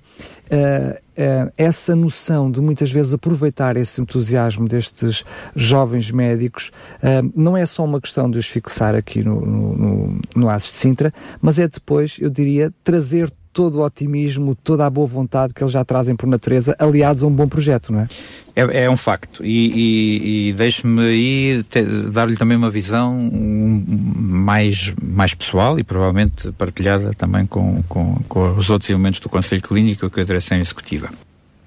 uh, 0.51 0.91
uh, 0.91 1.51
essa 1.57 1.95
noção 1.95 2.49
de 2.49 2.59
muitas 2.61 2.91
vezes 2.91 3.13
aproveitar 3.13 3.77
esse 3.77 4.01
entusiasmo 4.01 4.67
destes 4.67 5.23
jovens 5.55 6.11
médicos 6.11 6.71
uh, 6.97 7.31
não 7.35 7.55
é 7.55 7.65
só 7.65 7.85
uma 7.85 8.01
questão 8.01 8.29
de 8.29 8.37
os 8.37 8.47
fixar 8.47 8.95
aqui 8.95 9.23
no, 9.23 9.39
no, 9.41 9.75
no, 9.75 10.21
no 10.35 10.57
de 10.57 10.63
Sintra, 10.63 11.13
mas 11.41 11.59
é 11.59 11.67
depois, 11.67 12.17
eu 12.19 12.29
diria, 12.29 12.73
trazer 12.83 13.31
todo 13.57 13.79
o 13.79 13.83
otimismo, 13.83 14.53
toda 14.53 14.85
a 14.85 14.89
boa 14.89 15.07
vontade 15.07 15.51
que 15.51 15.63
eles 15.63 15.73
já 15.73 15.83
trazem 15.83 16.15
por 16.15 16.27
natureza, 16.27 16.75
aliados 16.77 17.23
a 17.23 17.27
um 17.27 17.31
bom 17.31 17.47
projeto, 17.47 17.91
não 17.91 18.01
é? 18.01 18.07
É, 18.55 18.83
é 18.83 18.89
um 18.89 18.95
facto. 18.95 19.43
E, 19.43 19.71
e, 19.73 20.49
e 20.49 20.53
deixe-me 20.53 21.01
aí 21.01 21.65
dar-lhe 22.11 22.37
também 22.37 22.55
uma 22.55 22.69
visão 22.69 23.17
um, 23.17 23.83
mais, 24.15 24.93
mais 25.03 25.33
pessoal 25.33 25.79
e 25.79 25.83
provavelmente 25.83 26.51
partilhada 26.51 27.15
também 27.15 27.47
com, 27.47 27.81
com, 27.89 28.17
com 28.29 28.51
os 28.55 28.69
outros 28.69 28.91
elementos 28.91 29.19
do 29.19 29.27
Conselho 29.27 29.63
Clínico 29.63 30.07
que 30.07 30.21
a 30.21 30.23
direção 30.23 30.59
executiva. 30.59 31.09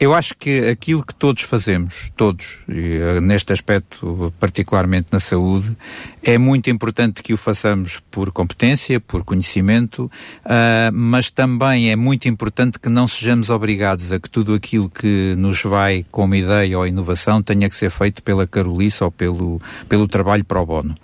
Eu 0.01 0.15
acho 0.15 0.35
que 0.35 0.67
aquilo 0.71 1.05
que 1.05 1.15
todos 1.15 1.43
fazemos, 1.43 2.11
todos, 2.17 2.61
e, 2.67 2.99
uh, 2.99 3.21
neste 3.21 3.53
aspecto, 3.53 4.33
particularmente 4.41 5.09
na 5.13 5.21
saúde, 5.21 5.77
é 6.23 6.39
muito 6.39 6.71
importante 6.71 7.23
que 7.23 7.35
o 7.35 7.37
façamos 7.37 8.01
por 8.11 8.33
competência, 8.33 8.99
por 8.99 9.23
conhecimento, 9.23 10.11
uh, 10.47 10.91
mas 10.91 11.31
também 11.31 11.91
é 11.91 11.97
muito 11.97 12.31
importante 12.31 12.79
que 12.79 12.89
não 12.89 13.07
sejamos 13.07 13.51
obrigados 13.51 14.11
a 14.11 14.19
que 14.19 14.31
tudo 14.31 14.55
aquilo 14.55 14.89
que 14.89 15.35
nos 15.37 15.63
vai 15.63 16.07
como 16.11 16.35
ideia 16.35 16.79
ou 16.79 16.87
inovação 16.87 17.43
tenha 17.43 17.69
que 17.69 17.77
ser 17.77 17.91
feito 17.91 18.23
pela 18.23 18.47
carolice 18.47 19.05
ou 19.05 19.11
pelo, 19.11 19.61
pelo 19.87 20.09
trabalho 20.09 20.47
pro 20.47 20.65
bono. 20.65 20.95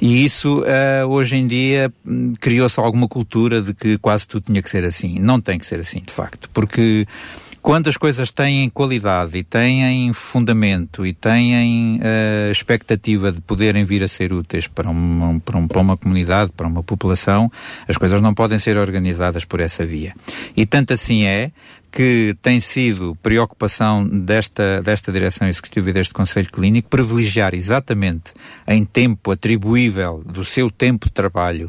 E 0.00 0.24
isso, 0.24 0.60
uh, 0.60 1.06
hoje 1.08 1.34
em 1.34 1.48
dia, 1.48 1.92
hum, 2.06 2.32
criou-se 2.40 2.78
alguma 2.78 3.08
cultura 3.08 3.60
de 3.60 3.74
que 3.74 3.98
quase 3.98 4.28
tudo 4.28 4.44
tinha 4.44 4.62
que 4.62 4.70
ser 4.70 4.84
assim. 4.84 5.18
Não 5.18 5.40
tem 5.40 5.58
que 5.58 5.66
ser 5.66 5.80
assim, 5.80 5.98
de 5.98 6.12
facto, 6.12 6.48
porque 6.54 7.08
quando 7.66 7.88
as 7.88 7.96
coisas 7.96 8.30
têm 8.30 8.70
qualidade 8.70 9.36
e 9.36 9.42
têm 9.42 10.12
fundamento 10.12 11.04
e 11.04 11.12
têm 11.12 11.96
uh, 11.96 12.48
expectativa 12.48 13.32
de 13.32 13.40
poderem 13.40 13.84
vir 13.84 14.04
a 14.04 14.08
ser 14.08 14.32
úteis 14.32 14.68
para 14.68 14.88
uma, 14.88 15.40
para, 15.40 15.58
um, 15.58 15.66
para 15.66 15.80
uma 15.80 15.96
comunidade, 15.96 16.52
para 16.56 16.68
uma 16.68 16.84
população, 16.84 17.50
as 17.88 17.96
coisas 17.96 18.20
não 18.20 18.32
podem 18.32 18.56
ser 18.60 18.78
organizadas 18.78 19.44
por 19.44 19.58
essa 19.58 19.84
via. 19.84 20.14
E 20.56 20.64
tanto 20.64 20.92
assim 20.92 21.24
é 21.24 21.50
que 21.90 22.36
tem 22.40 22.60
sido 22.60 23.18
preocupação 23.20 24.06
desta, 24.06 24.80
desta 24.80 25.10
direção 25.10 25.48
executiva 25.48 25.90
e 25.90 25.92
deste 25.92 26.14
Conselho 26.14 26.52
Clínico 26.52 26.88
privilegiar 26.88 27.52
exatamente 27.52 28.32
em 28.68 28.84
tempo 28.84 29.32
atribuível 29.32 30.22
do 30.24 30.44
seu 30.44 30.70
tempo 30.70 31.06
de 31.06 31.12
trabalho 31.12 31.68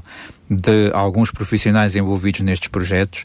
de 0.50 0.92
alguns 0.94 1.32
profissionais 1.32 1.96
envolvidos 1.96 2.42
nestes 2.42 2.70
projetos 2.70 3.24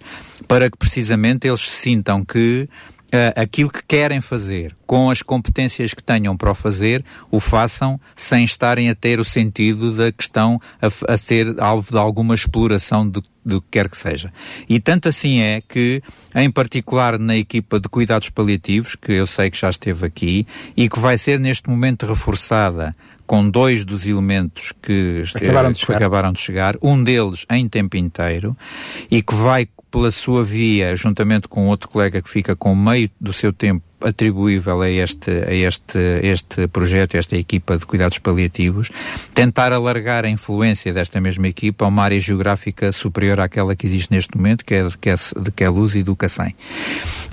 para 0.49 0.71
que 0.71 0.77
precisamente 0.77 1.47
eles 1.47 1.71
sintam 1.71 2.25
que 2.25 2.69
uh, 3.13 3.41
aquilo 3.41 3.71
que 3.71 3.83
querem 3.87 4.21
fazer, 4.21 4.75
com 4.87 5.11
as 5.11 5.23
competências 5.23 5.95
que 5.95 6.03
tenham 6.03 6.37
para 6.37 6.51
o 6.51 6.55
fazer, 6.55 7.05
o 7.31 7.39
façam 7.39 8.01
sem 8.17 8.45
estarem 8.45 8.89
a 8.91 8.95
ter 8.95 9.21
o 9.21 9.25
sentido 9.25 9.93
da 9.93 10.11
questão 10.11 10.61
a, 10.81 11.13
a 11.13 11.17
ser 11.17 11.55
alvo 11.61 11.93
de 11.93 11.99
alguma 11.99 12.35
exploração 12.35 13.07
do, 13.07 13.23
do 13.45 13.61
que 13.61 13.69
quer 13.73 13.89
que 13.89 13.97
seja. 13.97 14.33
E 14.69 14.81
tanto 14.81 15.09
assim 15.09 15.41
é 15.41 15.61
que, 15.61 16.03
em 16.35 16.51
particular 16.51 17.19
na 17.19 17.37
equipa 17.37 17.79
de 17.79 17.89
cuidados 17.89 18.31
paliativos, 18.31 18.97
que 18.97 19.13
eu 19.13 19.27
sei 19.27 19.51
que 19.51 19.59
já 19.59 19.71
esteve 19.71 20.07
aqui 20.07 20.47
e 20.77 20.89
que 20.89 20.99
vai 20.99 21.19
ser 21.19 21.39
neste 21.39 21.69
momento 21.69 22.07
reforçada 22.07 22.95
com 23.33 23.49
dois 23.49 23.83
dos 23.83 24.07
elementos 24.07 24.75
que 24.83 25.23
acabaram 25.35 25.73
de, 25.73 25.87
que 25.87 25.91
acabaram 25.91 26.33
de 26.33 26.39
chegar, 26.39 26.77
um 26.83 27.03
deles 27.03 27.47
em 27.51 27.67
tempo 27.67 27.97
inteiro, 27.97 28.55
e 29.11 29.23
que 29.23 29.35
vai 29.35 29.67
pela 29.91 30.11
sua 30.11 30.45
via, 30.45 30.95
juntamente 30.95 31.49
com 31.49 31.67
outro 31.67 31.89
colega 31.89 32.21
que 32.21 32.29
fica 32.29 32.55
com 32.55 32.75
meio 32.75 33.09
do 33.19 33.33
seu 33.33 33.51
tempo 33.51 33.83
atribuível 34.05 34.81
a 34.81 34.89
este, 34.89 35.31
a 35.31 35.53
este, 35.53 35.99
este 36.23 36.69
projeto, 36.69 37.17
esta 37.17 37.37
equipa 37.37 37.77
de 37.77 37.87
cuidados 37.87 38.19
paliativos, 38.19 38.91
tentar 39.35 39.73
alargar 39.73 40.25
a 40.25 40.29
influência 40.29 40.93
desta 40.93 41.21
mesma 41.21 41.49
equipa 41.49 41.85
a 41.85 41.89
uma 41.89 42.03
área 42.03 42.21
geográfica 42.21 42.93
superior 42.93 43.41
àquela 43.41 43.75
que 43.75 43.87
existe 43.87 44.11
neste 44.11 44.37
momento, 44.37 44.65
que 44.65 44.75
é 44.75 44.89
que 45.01 45.11
é, 45.11 45.15
que 45.55 45.65
é 45.65 45.69
Luz 45.69 45.95
e 45.95 46.05
Cacém. 46.17 46.55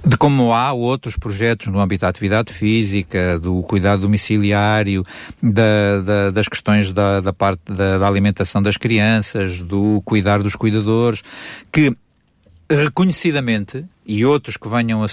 De 0.06 0.18
como 0.18 0.54
há 0.54 0.72
outros 0.72 1.18
projetos 1.18 1.68
no 1.68 1.80
âmbito 1.80 2.02
da 2.02 2.10
atividade 2.10 2.54
física, 2.54 3.38
do 3.40 3.62
cuidado 3.64 4.02
domiciliário, 4.02 5.04
da, 5.42 6.02
da, 6.02 6.32
das 6.32 6.48
questões 6.48 6.94
da, 6.94 7.20
da 7.20 7.34
parte 7.34 7.62
da 7.72 8.08
alimentação 8.08 8.62
das 8.62 8.78
crianças, 8.78 9.60
do 9.60 10.02
cuidar 10.06 10.42
dos 10.42 10.56
cuidadores, 10.56 11.24
que 11.72 11.94
reconhecidamente, 12.70 13.84
e 14.10 14.26
outros 14.26 14.58
que 14.58 14.68
venham 14.68 15.04
a, 15.04 15.08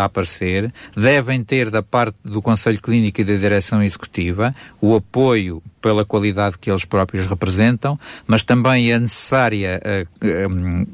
a, 0.00 0.04
aparecer, 0.06 0.72
devem 0.96 1.44
ter 1.44 1.68
da 1.68 1.82
parte 1.82 2.16
do 2.24 2.40
Conselho 2.40 2.80
Clínico 2.80 3.20
e 3.20 3.24
da 3.24 3.34
Direção 3.34 3.82
Executiva 3.82 4.54
o 4.80 4.94
apoio 4.94 5.62
pela 5.82 6.06
qualidade 6.06 6.56
que 6.56 6.70
eles 6.70 6.86
próprios 6.86 7.26
representam, 7.26 8.00
mas 8.26 8.42
também 8.42 8.90
a 8.94 8.98
necessária 8.98 9.78
uh, 9.84 10.88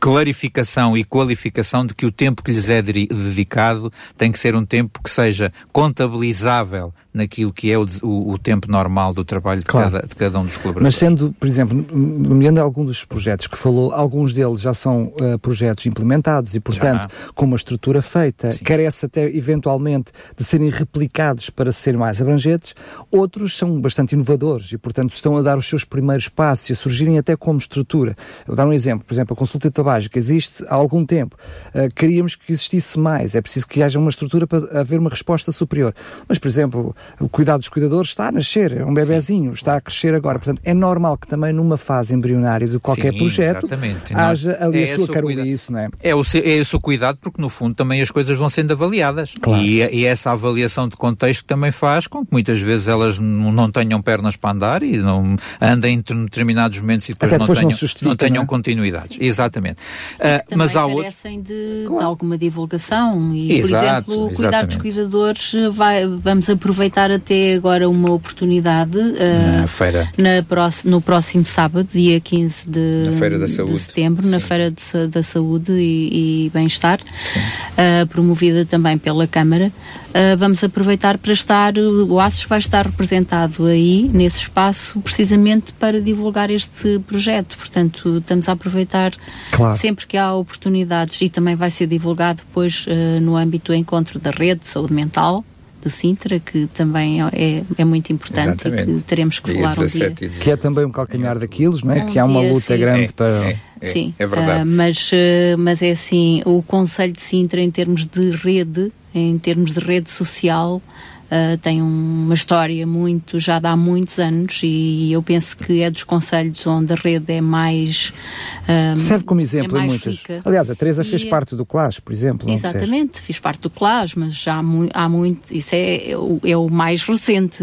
clarificação 0.00 0.96
e 0.96 1.04
qualificação 1.04 1.86
de 1.86 1.94
que 1.94 2.06
o 2.06 2.12
tempo 2.12 2.42
que 2.42 2.52
lhes 2.52 2.68
é 2.68 2.80
dedicado 2.82 3.92
tem 4.16 4.30
que 4.30 4.38
ser 4.38 4.54
um 4.54 4.64
tempo 4.64 5.02
que 5.02 5.10
seja 5.10 5.52
contabilizável 5.72 6.92
naquilo 7.18 7.52
que 7.52 7.70
é 7.70 7.76
o, 7.76 7.84
o, 8.02 8.32
o 8.32 8.38
tempo 8.38 8.70
normal 8.70 9.12
do 9.12 9.24
trabalho 9.24 9.58
de, 9.58 9.66
claro. 9.66 9.90
cada, 9.90 10.06
de, 10.06 10.14
cada, 10.14 10.38
um 10.38 10.44
dos 10.44 10.56
colaboradores. 10.56 10.94
Mas 10.94 10.96
sendo, 10.96 11.34
por 11.38 11.48
exemplo, 11.48 11.84
nomeando 11.92 12.60
algum 12.60 12.84
dos 12.84 13.04
projetos 13.04 13.48
que 13.48 13.58
falou, 13.58 13.92
alguns 13.92 14.32
deles 14.32 14.60
já 14.60 14.72
são 14.72 15.12
uh, 15.20 15.38
projetos 15.40 15.84
implementados 15.86 16.54
e, 16.54 16.60
portanto, 16.60 17.10
já. 17.10 17.32
com 17.34 17.46
uma 17.46 17.56
estrutura 17.56 18.00
feita, 18.00 18.52
Sim. 18.52 18.62
carece 18.62 19.06
até 19.06 19.24
eventualmente 19.24 20.12
de 20.36 20.44
serem 20.44 20.70
replicados 20.70 21.50
para 21.50 21.72
serem 21.72 21.98
mais 21.98 22.20
abrangentes, 22.20 22.74
outros 23.10 23.56
são 23.56 23.80
bastante 23.80 24.12
inovadores 24.12 24.70
e, 24.70 24.78
portanto, 24.78 25.12
estão 25.12 25.36
a 25.36 25.42
dar 25.42 25.58
os 25.58 25.68
seus 25.68 25.84
primeiros 25.84 26.28
passos 26.28 26.70
e 26.70 26.72
a 26.72 26.76
surgirem 26.76 27.18
até 27.18 27.36
como 27.36 27.58
estrutura. 27.58 28.12
Eu 28.40 28.48
vou 28.48 28.56
dar 28.56 28.66
um 28.66 28.72
exemplo, 28.72 29.04
por 29.04 29.12
exemplo, 29.12 29.34
a 29.34 29.36
consulta 29.36 29.68
existe 30.18 30.64
há 30.68 30.74
algum 30.74 31.04
tempo. 31.04 31.36
Uh, 31.74 31.92
queríamos 31.94 32.34
que 32.34 32.52
existisse 32.52 32.98
mais, 32.98 33.34
é 33.34 33.40
preciso 33.40 33.66
que 33.66 33.82
haja 33.82 33.98
uma 33.98 34.10
estrutura 34.10 34.46
para 34.46 34.80
haver 34.80 34.98
uma 34.98 35.10
resposta 35.10 35.52
superior. 35.52 35.94
Mas, 36.28 36.38
por 36.38 36.48
exemplo, 36.48 36.96
o 37.20 37.28
cuidado 37.28 37.60
dos 37.60 37.68
cuidadores 37.68 38.10
está 38.10 38.28
a 38.28 38.32
nascer, 38.32 38.76
é 38.76 38.84
um 38.84 38.94
bebezinho, 38.94 39.52
está 39.52 39.76
a 39.76 39.80
crescer 39.80 40.14
agora. 40.14 40.38
Portanto, 40.38 40.60
é 40.64 40.74
normal 40.74 41.16
que 41.16 41.26
também 41.26 41.52
numa 41.52 41.76
fase 41.76 42.14
embrionária 42.14 42.66
de 42.66 42.78
qualquer 42.78 43.12
Sim, 43.12 43.18
projeto 43.18 43.66
exatamente. 43.66 44.14
haja 44.14 44.56
ali 44.60 44.82
é 44.82 44.92
a 44.92 44.96
sua 44.96 45.08
carolice, 45.08 45.72
não 45.72 45.78
é? 45.78 45.88
É, 46.00 46.14
o, 46.14 46.22
é 46.22 46.48
esse 46.48 46.76
o 46.76 46.80
cuidado 46.80 47.18
porque 47.20 47.40
no 47.40 47.48
fundo 47.48 47.74
também 47.74 48.00
as 48.00 48.10
coisas 48.10 48.36
vão 48.36 48.48
sendo 48.48 48.72
avaliadas. 48.72 49.32
Claro. 49.40 49.62
E, 49.62 49.82
e, 49.82 50.04
essa 50.04 50.30
avaliação 50.30 50.88
de 50.88 50.96
contexto 50.96 51.44
também 51.44 51.70
faz 51.70 52.06
com 52.06 52.24
que 52.24 52.32
muitas 52.32 52.60
vezes 52.60 52.88
elas 52.88 53.18
não 53.18 53.70
tenham 53.70 54.00
pernas 54.00 54.36
para 54.36 54.50
andar 54.50 54.82
e 54.82 54.96
não 54.96 55.36
andem 55.60 55.94
em 55.94 56.24
determinados 56.24 56.78
momentos 56.80 57.08
e 57.08 57.12
depois, 57.12 57.32
depois 57.32 57.48
não, 57.48 57.68
tenham, 57.68 57.78
não, 58.02 58.08
não 58.08 58.16
tenham 58.16 58.34
não 58.36 58.42
é? 58.42 58.46
continuidades. 58.46 59.16
Sim. 59.16 59.24
Exatamente. 59.24 59.77
Uh, 60.18 60.56
mas 60.56 60.76
há 60.76 60.86
carecem 60.86 61.40
de, 61.40 61.84
claro. 61.86 62.00
de, 62.00 62.04
alguma 62.04 62.38
divulgação 62.38 63.34
e, 63.34 63.58
Exato, 63.58 63.68
por 63.68 64.12
exemplo, 64.12 64.26
o 64.26 64.34
cuidar 64.34 64.66
dos 64.66 64.76
cuidadores 64.76 65.52
vai, 65.72 66.06
vamos 66.06 66.50
aproveitar 66.50 67.10
até 67.10 67.54
agora 67.54 67.88
uma 67.88 68.10
oportunidade 68.10 68.98
uh, 68.98 69.60
na 69.60 69.66
feira. 69.66 70.12
Na 70.16 70.38
no 70.84 71.00
próximo 71.00 71.44
sábado, 71.44 71.88
dia 71.92 72.20
15 72.20 72.68
de, 72.68 73.04
de 73.04 73.78
setembro, 73.78 74.24
Sim. 74.24 74.30
na 74.30 74.40
Feira 74.40 74.70
de, 74.70 75.06
da 75.08 75.22
Saúde 75.22 75.72
e, 75.72 76.46
e 76.46 76.50
Bem-Estar, 76.50 77.00
uh, 77.00 78.06
promovida 78.08 78.64
também 78.64 78.98
pela 78.98 79.26
Câmara. 79.26 79.72
Uh, 80.08 80.36
vamos 80.38 80.64
aproveitar 80.64 81.18
para 81.18 81.32
estar, 81.32 81.78
o 81.78 82.18
ASES 82.18 82.44
vai 82.44 82.58
estar 82.58 82.86
representado 82.86 83.66
aí, 83.66 84.08
nesse 84.12 84.40
espaço, 84.40 85.00
precisamente 85.00 85.72
para 85.74 86.00
divulgar 86.00 86.50
este 86.50 86.98
projeto. 87.00 87.56
Portanto, 87.58 88.18
estamos 88.18 88.48
a 88.48 88.52
aproveitar 88.52 89.12
claro. 89.52 89.74
sempre 89.74 90.06
que 90.06 90.16
há 90.16 90.34
oportunidades 90.34 91.20
e 91.20 91.28
também 91.28 91.54
vai 91.54 91.70
ser 91.70 91.86
divulgado 91.86 92.42
depois 92.46 92.86
uh, 92.86 93.20
no 93.20 93.36
âmbito 93.36 93.72
do 93.72 93.76
encontro 93.76 94.18
da 94.18 94.30
rede 94.30 94.60
de 94.60 94.68
saúde 94.68 94.94
mental, 94.94 95.44
de 95.88 95.94
Sintra, 95.94 96.38
que 96.38 96.66
também 96.66 97.20
é, 97.22 97.62
é 97.76 97.84
muito 97.84 98.12
importante 98.12 98.68
Exatamente. 98.68 98.90
e 98.90 98.94
que 98.94 99.00
teremos 99.02 99.38
que 99.38 99.54
falar 99.54 99.78
um 99.78 99.86
dia. 99.86 100.10
Que 100.10 100.50
é 100.50 100.56
também 100.56 100.84
um 100.84 100.90
calcanhar 100.90 101.38
daqueles, 101.38 101.82
não 101.82 101.92
é? 101.92 102.04
Um 102.04 102.06
que 102.06 102.18
há 102.18 102.24
uma 102.24 102.40
luta 102.40 102.74
sim. 102.74 102.80
grande 102.80 103.04
é, 103.04 103.12
para... 103.12 103.44
É, 103.44 103.58
é, 103.80 103.92
sim, 103.92 104.14
é 104.18 104.26
verdade. 104.26 104.62
Uh, 104.62 104.66
mas, 104.66 105.10
uh, 105.12 105.58
mas 105.58 105.82
é 105.82 105.90
assim, 105.90 106.42
o 106.44 106.62
Conselho 106.62 107.12
de 107.12 107.20
Sintra 107.20 107.60
em 107.60 107.70
termos 107.70 108.06
de 108.06 108.30
rede, 108.30 108.92
em 109.14 109.38
termos 109.38 109.72
de 109.72 109.80
rede 109.80 110.10
social, 110.10 110.82
Uh, 111.28 111.58
tem 111.58 111.82
uma 111.82 112.32
história 112.32 112.86
muito, 112.86 113.38
já 113.38 113.58
dá 113.58 113.76
muitos 113.76 114.18
anos 114.18 114.60
e 114.62 115.12
eu 115.12 115.22
penso 115.22 115.54
que 115.58 115.82
é 115.82 115.90
dos 115.90 116.02
conselhos 116.02 116.66
onde 116.66 116.90
a 116.94 116.96
rede 116.96 117.30
é 117.34 117.40
mais 117.42 118.14
uh, 118.62 118.98
Serve 118.98 119.24
como 119.24 119.38
exemplo 119.42 119.76
é 119.76 119.84
em 119.84 119.86
muitas. 119.88 120.14
Rica. 120.14 120.40
Aliás, 120.42 120.70
a 120.70 120.74
Teresa 120.74 121.04
fez 121.04 121.22
e, 121.22 121.26
parte 121.26 121.54
do 121.54 121.66
CLAS, 121.66 122.00
por 122.00 122.14
exemplo. 122.14 122.50
Exatamente, 122.50 123.20
fiz 123.20 123.38
parte 123.38 123.60
do 123.60 123.68
CLAS, 123.68 124.14
mas 124.14 124.34
já 124.34 124.54
há, 124.54 124.62
mu 124.62 124.88
há 124.94 125.06
muito, 125.06 125.54
isso 125.54 125.74
é, 125.74 126.12
é, 126.12 126.16
o, 126.16 126.40
é 126.42 126.56
o 126.56 126.68
mais 126.70 127.02
recente. 127.02 127.62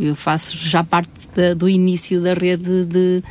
Eu 0.00 0.16
faço 0.16 0.58
já 0.58 0.82
parte 0.82 1.10
da, 1.36 1.54
do 1.54 1.68
início 1.68 2.20
da 2.20 2.34
rede 2.34 2.84
de, 2.84 3.22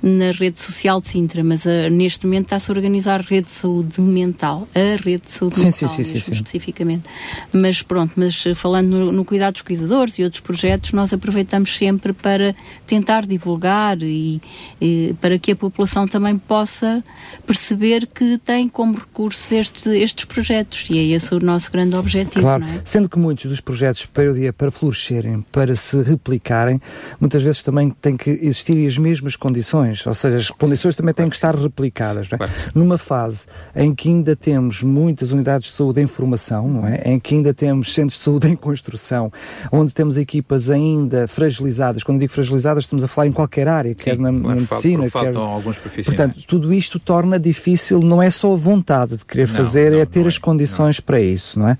na 0.00 0.30
rede 0.30 0.60
social 0.60 1.00
de 1.00 1.08
Sintra, 1.08 1.42
mas 1.42 1.64
uh, 1.64 1.90
neste 1.90 2.26
momento 2.26 2.44
está-se 2.44 2.70
a 2.70 2.74
organizar 2.74 3.18
a 3.18 3.24
rede 3.24 3.48
de 3.48 3.54
saúde 3.54 4.00
mental, 4.00 4.68
a 4.72 5.02
rede 5.02 5.22
de 5.24 5.32
saúde 5.32 5.56
sim, 5.56 5.64
mental, 5.64 5.88
sim, 5.88 6.04
sim, 6.04 6.18
sim, 6.18 6.32
especificamente. 6.32 7.08
Mas 7.52 7.82
pronto, 7.82 8.12
mas 8.14 8.44
falando 8.54 8.88
no, 8.88 9.10
no 9.10 9.24
cuidar 9.32 9.50
dos 9.50 9.62
cuidadores 9.62 10.18
e 10.18 10.24
outros 10.24 10.40
projetos, 10.40 10.92
nós 10.92 11.10
aproveitamos 11.10 11.74
sempre 11.74 12.12
para 12.12 12.54
tentar 12.86 13.24
divulgar 13.24 13.96
e, 14.02 14.42
e 14.78 15.14
para 15.22 15.38
que 15.38 15.52
a 15.52 15.56
população 15.56 16.06
também 16.06 16.36
possa 16.36 17.02
perceber 17.46 18.06
que 18.06 18.36
tem 18.36 18.68
como 18.68 18.94
recursos 18.94 19.50
este, 19.50 19.88
estes 19.88 20.26
projetos 20.26 20.86
e 20.90 20.98
é 20.98 21.02
esse 21.16 21.34
o 21.34 21.40
nosso 21.40 21.72
grande 21.72 21.96
objetivo. 21.96 22.44
Claro, 22.44 22.62
é? 22.64 22.82
sendo 22.84 23.08
que 23.08 23.18
muitos 23.18 23.46
dos 23.46 23.58
projetos 23.58 24.04
para 24.04 24.30
o 24.30 24.34
dia, 24.34 24.52
para 24.52 24.70
florescerem, 24.70 25.42
para 25.50 25.74
se 25.74 26.02
replicarem, 26.02 26.78
muitas 27.18 27.42
vezes 27.42 27.62
também 27.62 27.88
têm 27.88 28.18
que 28.18 28.28
existir 28.28 28.86
as 28.86 28.98
mesmas 28.98 29.34
condições, 29.34 30.06
ou 30.06 30.12
seja, 30.12 30.36
as 30.36 30.50
condições 30.50 30.94
também 30.94 31.14
têm 31.14 31.30
que 31.30 31.36
estar 31.36 31.54
replicadas. 31.54 32.28
É? 32.30 32.36
Numa 32.74 32.98
fase 32.98 33.46
em 33.74 33.94
que 33.94 34.10
ainda 34.10 34.36
temos 34.36 34.82
muitas 34.82 35.32
unidades 35.32 35.70
de 35.70 35.74
saúde 35.74 36.02
em 36.02 36.06
formação, 36.06 36.68
não 36.68 36.86
é? 36.86 37.00
em 37.06 37.18
que 37.18 37.34
ainda 37.34 37.54
temos 37.54 37.94
centros 37.94 38.18
de 38.18 38.24
saúde 38.24 38.48
em 38.48 38.56
construção, 38.56 39.21
onde 39.70 39.92
temos 39.92 40.16
equipas 40.16 40.70
ainda 40.70 41.28
fragilizadas, 41.28 42.02
quando 42.02 42.18
digo 42.18 42.32
fragilizadas 42.32 42.84
estamos 42.84 43.04
a 43.04 43.08
falar 43.08 43.26
em 43.28 43.32
qualquer 43.32 43.68
área, 43.68 43.90
Sim, 43.90 44.04
quer 44.04 44.18
na, 44.18 44.32
na 44.32 44.54
medicina, 44.54 45.08
quer... 45.10 45.36
alguns 45.36 45.78
profissionais. 45.78 46.06
Portanto, 46.06 46.46
tudo 46.46 46.72
isto 46.72 46.98
torna 46.98 47.38
difícil, 47.38 48.00
não 48.00 48.22
é 48.22 48.30
só 48.30 48.52
a 48.52 48.56
vontade 48.56 49.18
de 49.18 49.24
querer 49.24 49.48
não, 49.48 49.54
fazer, 49.54 49.92
não, 49.92 49.98
é 49.98 50.06
ter 50.06 50.26
as 50.26 50.36
é, 50.36 50.40
condições 50.40 51.00
para 51.00 51.20
isso, 51.20 51.58
não 51.58 51.68
é? 51.68 51.76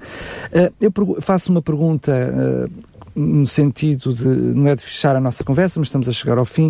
Uh, 0.53 0.73
eu 0.81 1.21
faço 1.21 1.51
uma 1.51 1.63
pergunta 1.63 2.13
uh, 2.13 2.93
no 3.15 3.47
sentido 3.47 4.13
de, 4.15 4.25
não 4.25 4.69
é 4.69 4.75
de 4.75 4.83
fechar 4.83 5.17
a 5.17 5.21
nossa 5.21 5.45
conversa, 5.45 5.79
mas 5.79 5.89
estamos 5.89 6.09
a 6.09 6.13
chegar 6.13 6.39
ao 6.39 6.45
fim, 6.45 6.69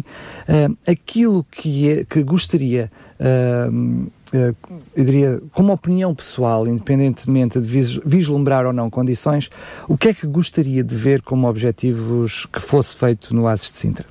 uh, 0.49 0.77
aquilo 0.87 1.45
que, 1.51 1.91
é, 1.91 2.05
que 2.05 2.23
gostaria, 2.23 2.91
uh, 3.20 4.11
eu 4.33 5.05
diria, 5.05 5.43
como 5.53 5.72
opinião 5.72 6.14
pessoal, 6.14 6.66
independentemente 6.66 7.61
de 7.61 7.66
vis, 7.66 8.01
vislumbrar 8.05 8.66
ou 8.66 8.72
não 8.72 8.89
condições, 8.89 9.51
o 9.87 9.97
que 9.97 10.09
é 10.09 10.14
que 10.14 10.26
gostaria 10.26 10.83
de 10.83 10.97
ver 10.97 11.22
como 11.22 11.47
objetivos 11.49 12.47
que 12.47 12.61
fosse 12.61 12.97
feito 12.97 13.35
no 13.35 13.47
ASIS 13.47 13.72
de 13.72 13.78
Sintra? 13.78 14.07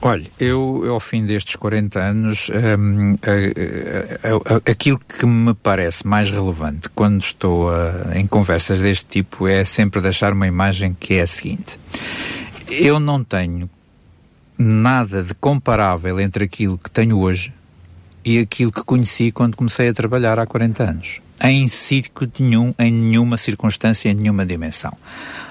Olha, 0.00 0.26
eu, 0.38 0.84
ao 0.92 1.00
fim 1.00 1.24
destes 1.24 1.56
40 1.56 1.98
anos, 1.98 2.50
um, 2.50 3.14
a, 3.22 4.52
a, 4.52 4.56
a, 4.56 4.70
aquilo 4.70 4.98
que 4.98 5.24
me 5.24 5.54
parece 5.54 6.06
mais 6.06 6.30
relevante 6.30 6.90
quando 6.90 7.22
estou 7.22 7.70
em 8.14 8.26
conversas 8.26 8.82
deste 8.82 9.06
tipo 9.06 9.48
é 9.48 9.64
sempre 9.64 10.02
deixar 10.02 10.34
uma 10.34 10.46
imagem 10.46 10.94
que 10.98 11.14
é 11.14 11.22
a 11.22 11.26
seguinte. 11.26 11.78
Eu 12.68 13.00
não 13.00 13.24
tenho 13.24 13.68
nada 14.58 15.22
de 15.22 15.34
comparável 15.34 16.20
entre 16.20 16.44
aquilo 16.44 16.76
que 16.76 16.90
tenho 16.90 17.18
hoje 17.18 17.50
e 18.24 18.38
aquilo 18.38 18.72
que 18.72 18.82
conheci 18.82 19.30
quando 19.30 19.56
comecei 19.56 19.88
a 19.88 19.92
trabalhar 19.92 20.38
há 20.38 20.46
40 20.46 20.82
anos. 20.82 21.20
Em 21.42 21.68
sítio 21.68 22.12
nenhum, 22.38 22.72
em 22.78 22.90
nenhuma 22.90 23.36
circunstância, 23.36 24.08
em 24.08 24.14
nenhuma 24.14 24.46
dimensão. 24.46 24.96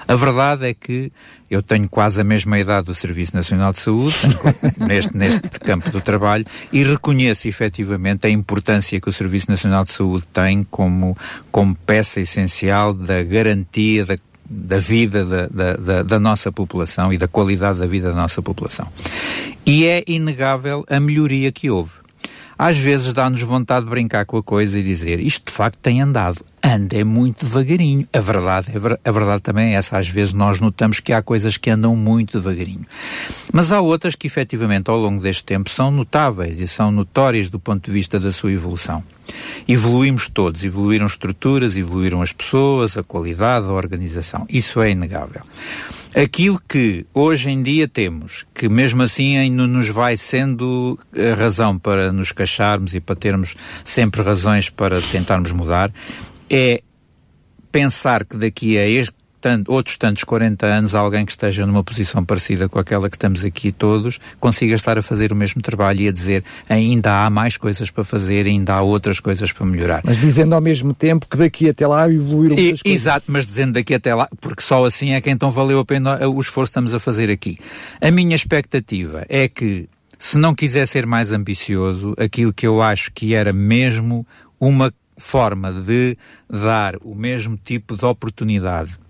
A 0.08 0.14
verdade 0.16 0.66
é 0.66 0.74
que 0.74 1.12
eu 1.50 1.62
tenho 1.62 1.88
quase 1.88 2.20
a 2.20 2.24
mesma 2.24 2.58
idade 2.58 2.86
do 2.86 2.94
Serviço 2.94 3.36
Nacional 3.36 3.72
de 3.72 3.78
Saúde, 3.78 4.16
neste, 4.76 5.16
neste 5.16 5.40
campo 5.60 5.90
do 5.90 6.00
trabalho, 6.00 6.44
e 6.72 6.82
reconheço 6.82 7.46
efetivamente 7.46 8.26
a 8.26 8.30
importância 8.30 9.00
que 9.00 9.08
o 9.08 9.12
Serviço 9.12 9.50
Nacional 9.50 9.84
de 9.84 9.92
Saúde 9.92 10.26
tem 10.32 10.64
como, 10.64 11.16
como 11.52 11.74
peça 11.74 12.20
essencial 12.20 12.92
da 12.92 13.22
garantia 13.22 14.04
da 14.04 14.16
da 14.46 14.78
vida 14.78 15.24
da, 15.24 15.46
da, 15.46 15.76
da, 15.76 16.02
da, 16.02 16.20
nossa 16.20 16.52
população 16.52 17.10
e 17.10 17.16
da 17.16 17.26
qualidade 17.26 17.78
da 17.78 17.86
vida 17.86 18.10
da 18.10 18.14
nossa 18.14 18.42
população. 18.42 18.86
E 19.64 19.86
é 19.86 20.04
inegável 20.06 20.84
a 20.86 21.00
melhoria 21.00 21.50
que 21.50 21.70
houve 21.70 22.03
às 22.66 22.78
vezes 22.78 23.12
dá-nos 23.12 23.42
vontade 23.42 23.84
de 23.84 23.90
brincar 23.90 24.24
com 24.24 24.38
a 24.38 24.42
coisa 24.42 24.78
e 24.78 24.82
dizer 24.82 25.20
isto 25.20 25.44
de 25.44 25.52
facto 25.52 25.78
tem 25.80 26.00
andado. 26.00 26.42
Anda 26.62 26.96
é 26.96 27.04
muito 27.04 27.44
devagarinho. 27.44 28.08
A 28.10 28.20
verdade, 28.20 28.68
é 28.70 29.08
a 29.08 29.12
verdade 29.12 29.42
também 29.42 29.74
é 29.74 29.76
essa. 29.76 29.98
Às 29.98 30.08
vezes 30.08 30.32
nós 30.32 30.60
notamos 30.60 30.98
que 30.98 31.12
há 31.12 31.20
coisas 31.20 31.58
que 31.58 31.68
andam 31.68 31.94
muito 31.94 32.38
devagarinho. 32.38 32.86
Mas 33.52 33.70
há 33.70 33.82
outras 33.82 34.14
que 34.14 34.26
efetivamente 34.26 34.88
ao 34.88 34.96
longo 34.96 35.20
deste 35.20 35.44
tempo 35.44 35.68
são 35.68 35.90
notáveis 35.90 36.58
e 36.58 36.66
são 36.66 36.90
notórias 36.90 37.50
do 37.50 37.60
ponto 37.60 37.84
de 37.84 37.92
vista 37.92 38.18
da 38.18 38.32
sua 38.32 38.52
evolução. 38.52 39.04
Evoluímos 39.66 40.28
todos, 40.28 40.64
evoluíram 40.64 41.06
estruturas, 41.06 41.76
evoluíram 41.76 42.22
as 42.22 42.32
pessoas, 42.32 42.96
a 42.96 43.02
qualidade, 43.02 43.66
a 43.66 43.72
organização. 43.72 44.46
Isso 44.48 44.80
é 44.80 44.90
inegável. 44.90 45.42
Aquilo 46.14 46.62
que 46.68 47.04
hoje 47.12 47.50
em 47.50 47.60
dia 47.60 47.88
temos, 47.88 48.46
que 48.54 48.68
mesmo 48.68 49.02
assim 49.02 49.36
ainda 49.36 49.66
nos 49.66 49.88
vai 49.88 50.16
sendo 50.16 50.96
a 51.12 51.34
razão 51.34 51.76
para 51.76 52.12
nos 52.12 52.30
queixarmos 52.30 52.94
e 52.94 53.00
para 53.00 53.16
termos 53.16 53.56
sempre 53.84 54.22
razões 54.22 54.70
para 54.70 55.00
tentarmos 55.00 55.50
mudar, 55.50 55.92
é 56.48 56.80
pensar 57.72 58.24
que 58.24 58.36
daqui 58.36 58.78
a 58.78 58.86
este 58.88 59.23
tanto, 59.44 59.70
outros 59.70 59.98
tantos 59.98 60.24
40 60.24 60.64
anos, 60.64 60.94
alguém 60.94 61.26
que 61.26 61.32
esteja 61.32 61.66
numa 61.66 61.84
posição 61.84 62.24
parecida 62.24 62.66
com 62.66 62.78
aquela 62.78 63.10
que 63.10 63.16
estamos 63.16 63.44
aqui 63.44 63.70
todos, 63.70 64.18
consiga 64.40 64.74
estar 64.74 64.96
a 64.96 65.02
fazer 65.02 65.32
o 65.32 65.36
mesmo 65.36 65.60
trabalho 65.60 66.00
e 66.00 66.08
a 66.08 66.12
dizer 66.12 66.42
ainda 66.66 67.26
há 67.26 67.28
mais 67.28 67.58
coisas 67.58 67.90
para 67.90 68.04
fazer, 68.04 68.46
ainda 68.46 68.72
há 68.72 68.80
outras 68.80 69.20
coisas 69.20 69.52
para 69.52 69.66
melhorar. 69.66 70.00
Mas 70.02 70.16
dizendo 70.16 70.54
ao 70.54 70.62
mesmo 70.62 70.94
tempo 70.94 71.26
que 71.28 71.36
daqui 71.36 71.68
até 71.68 71.86
lá 71.86 72.10
evoluíram 72.10 72.56
muitas 72.56 72.80
coisas. 72.80 73.02
Exato, 73.02 73.26
mas 73.28 73.46
dizendo 73.46 73.74
daqui 73.74 73.92
até 73.92 74.14
lá, 74.14 74.30
porque 74.40 74.62
só 74.62 74.82
assim 74.86 75.10
é 75.10 75.20
que 75.20 75.28
então 75.28 75.50
valeu 75.50 75.78
a 75.78 75.84
pena 75.84 76.26
o 76.26 76.40
esforço 76.40 76.70
que 76.70 76.78
estamos 76.78 76.94
a 76.94 76.98
fazer 76.98 77.30
aqui. 77.30 77.58
A 78.00 78.10
minha 78.10 78.34
expectativa 78.34 79.26
é 79.28 79.46
que 79.46 79.90
se 80.18 80.38
não 80.38 80.54
quiser 80.54 80.88
ser 80.88 81.04
mais 81.04 81.32
ambicioso, 81.32 82.14
aquilo 82.16 82.50
que 82.50 82.66
eu 82.66 82.80
acho 82.80 83.12
que 83.12 83.34
era 83.34 83.52
mesmo 83.52 84.26
uma 84.58 84.90
forma 85.18 85.70
de 85.70 86.16
dar 86.48 86.96
o 87.02 87.14
mesmo 87.14 87.58
tipo 87.62 87.94
de 87.94 88.06
oportunidade 88.06 89.03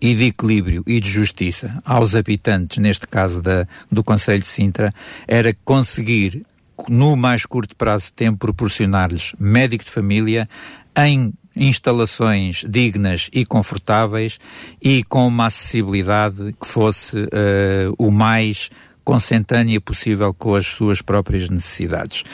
e 0.00 0.14
de 0.14 0.26
equilíbrio 0.26 0.82
e 0.86 0.98
de 0.98 1.08
justiça 1.08 1.80
aos 1.84 2.14
habitantes, 2.14 2.78
neste 2.78 3.06
caso 3.06 3.42
da, 3.42 3.66
do 3.90 4.02
Conselho 4.02 4.40
de 4.40 4.46
Sintra, 4.46 4.94
era 5.26 5.54
conseguir, 5.64 6.44
no 6.88 7.16
mais 7.16 7.44
curto 7.44 7.76
prazo 7.76 8.06
de 8.06 8.12
tempo, 8.14 8.38
proporcionar-lhes 8.38 9.34
médico 9.38 9.84
de 9.84 9.90
família 9.90 10.48
em 10.96 11.32
instalações 11.54 12.64
dignas 12.68 13.28
e 13.32 13.44
confortáveis 13.44 14.38
e 14.80 15.02
com 15.04 15.26
uma 15.26 15.46
acessibilidade 15.46 16.54
que 16.60 16.66
fosse 16.66 17.18
uh, 17.18 17.94
o 17.98 18.10
mais 18.10 18.70
consentânea 19.04 19.80
possível 19.80 20.32
com 20.32 20.54
as 20.54 20.66
suas 20.66 21.02
próprias 21.02 21.48
necessidades. 21.48 22.24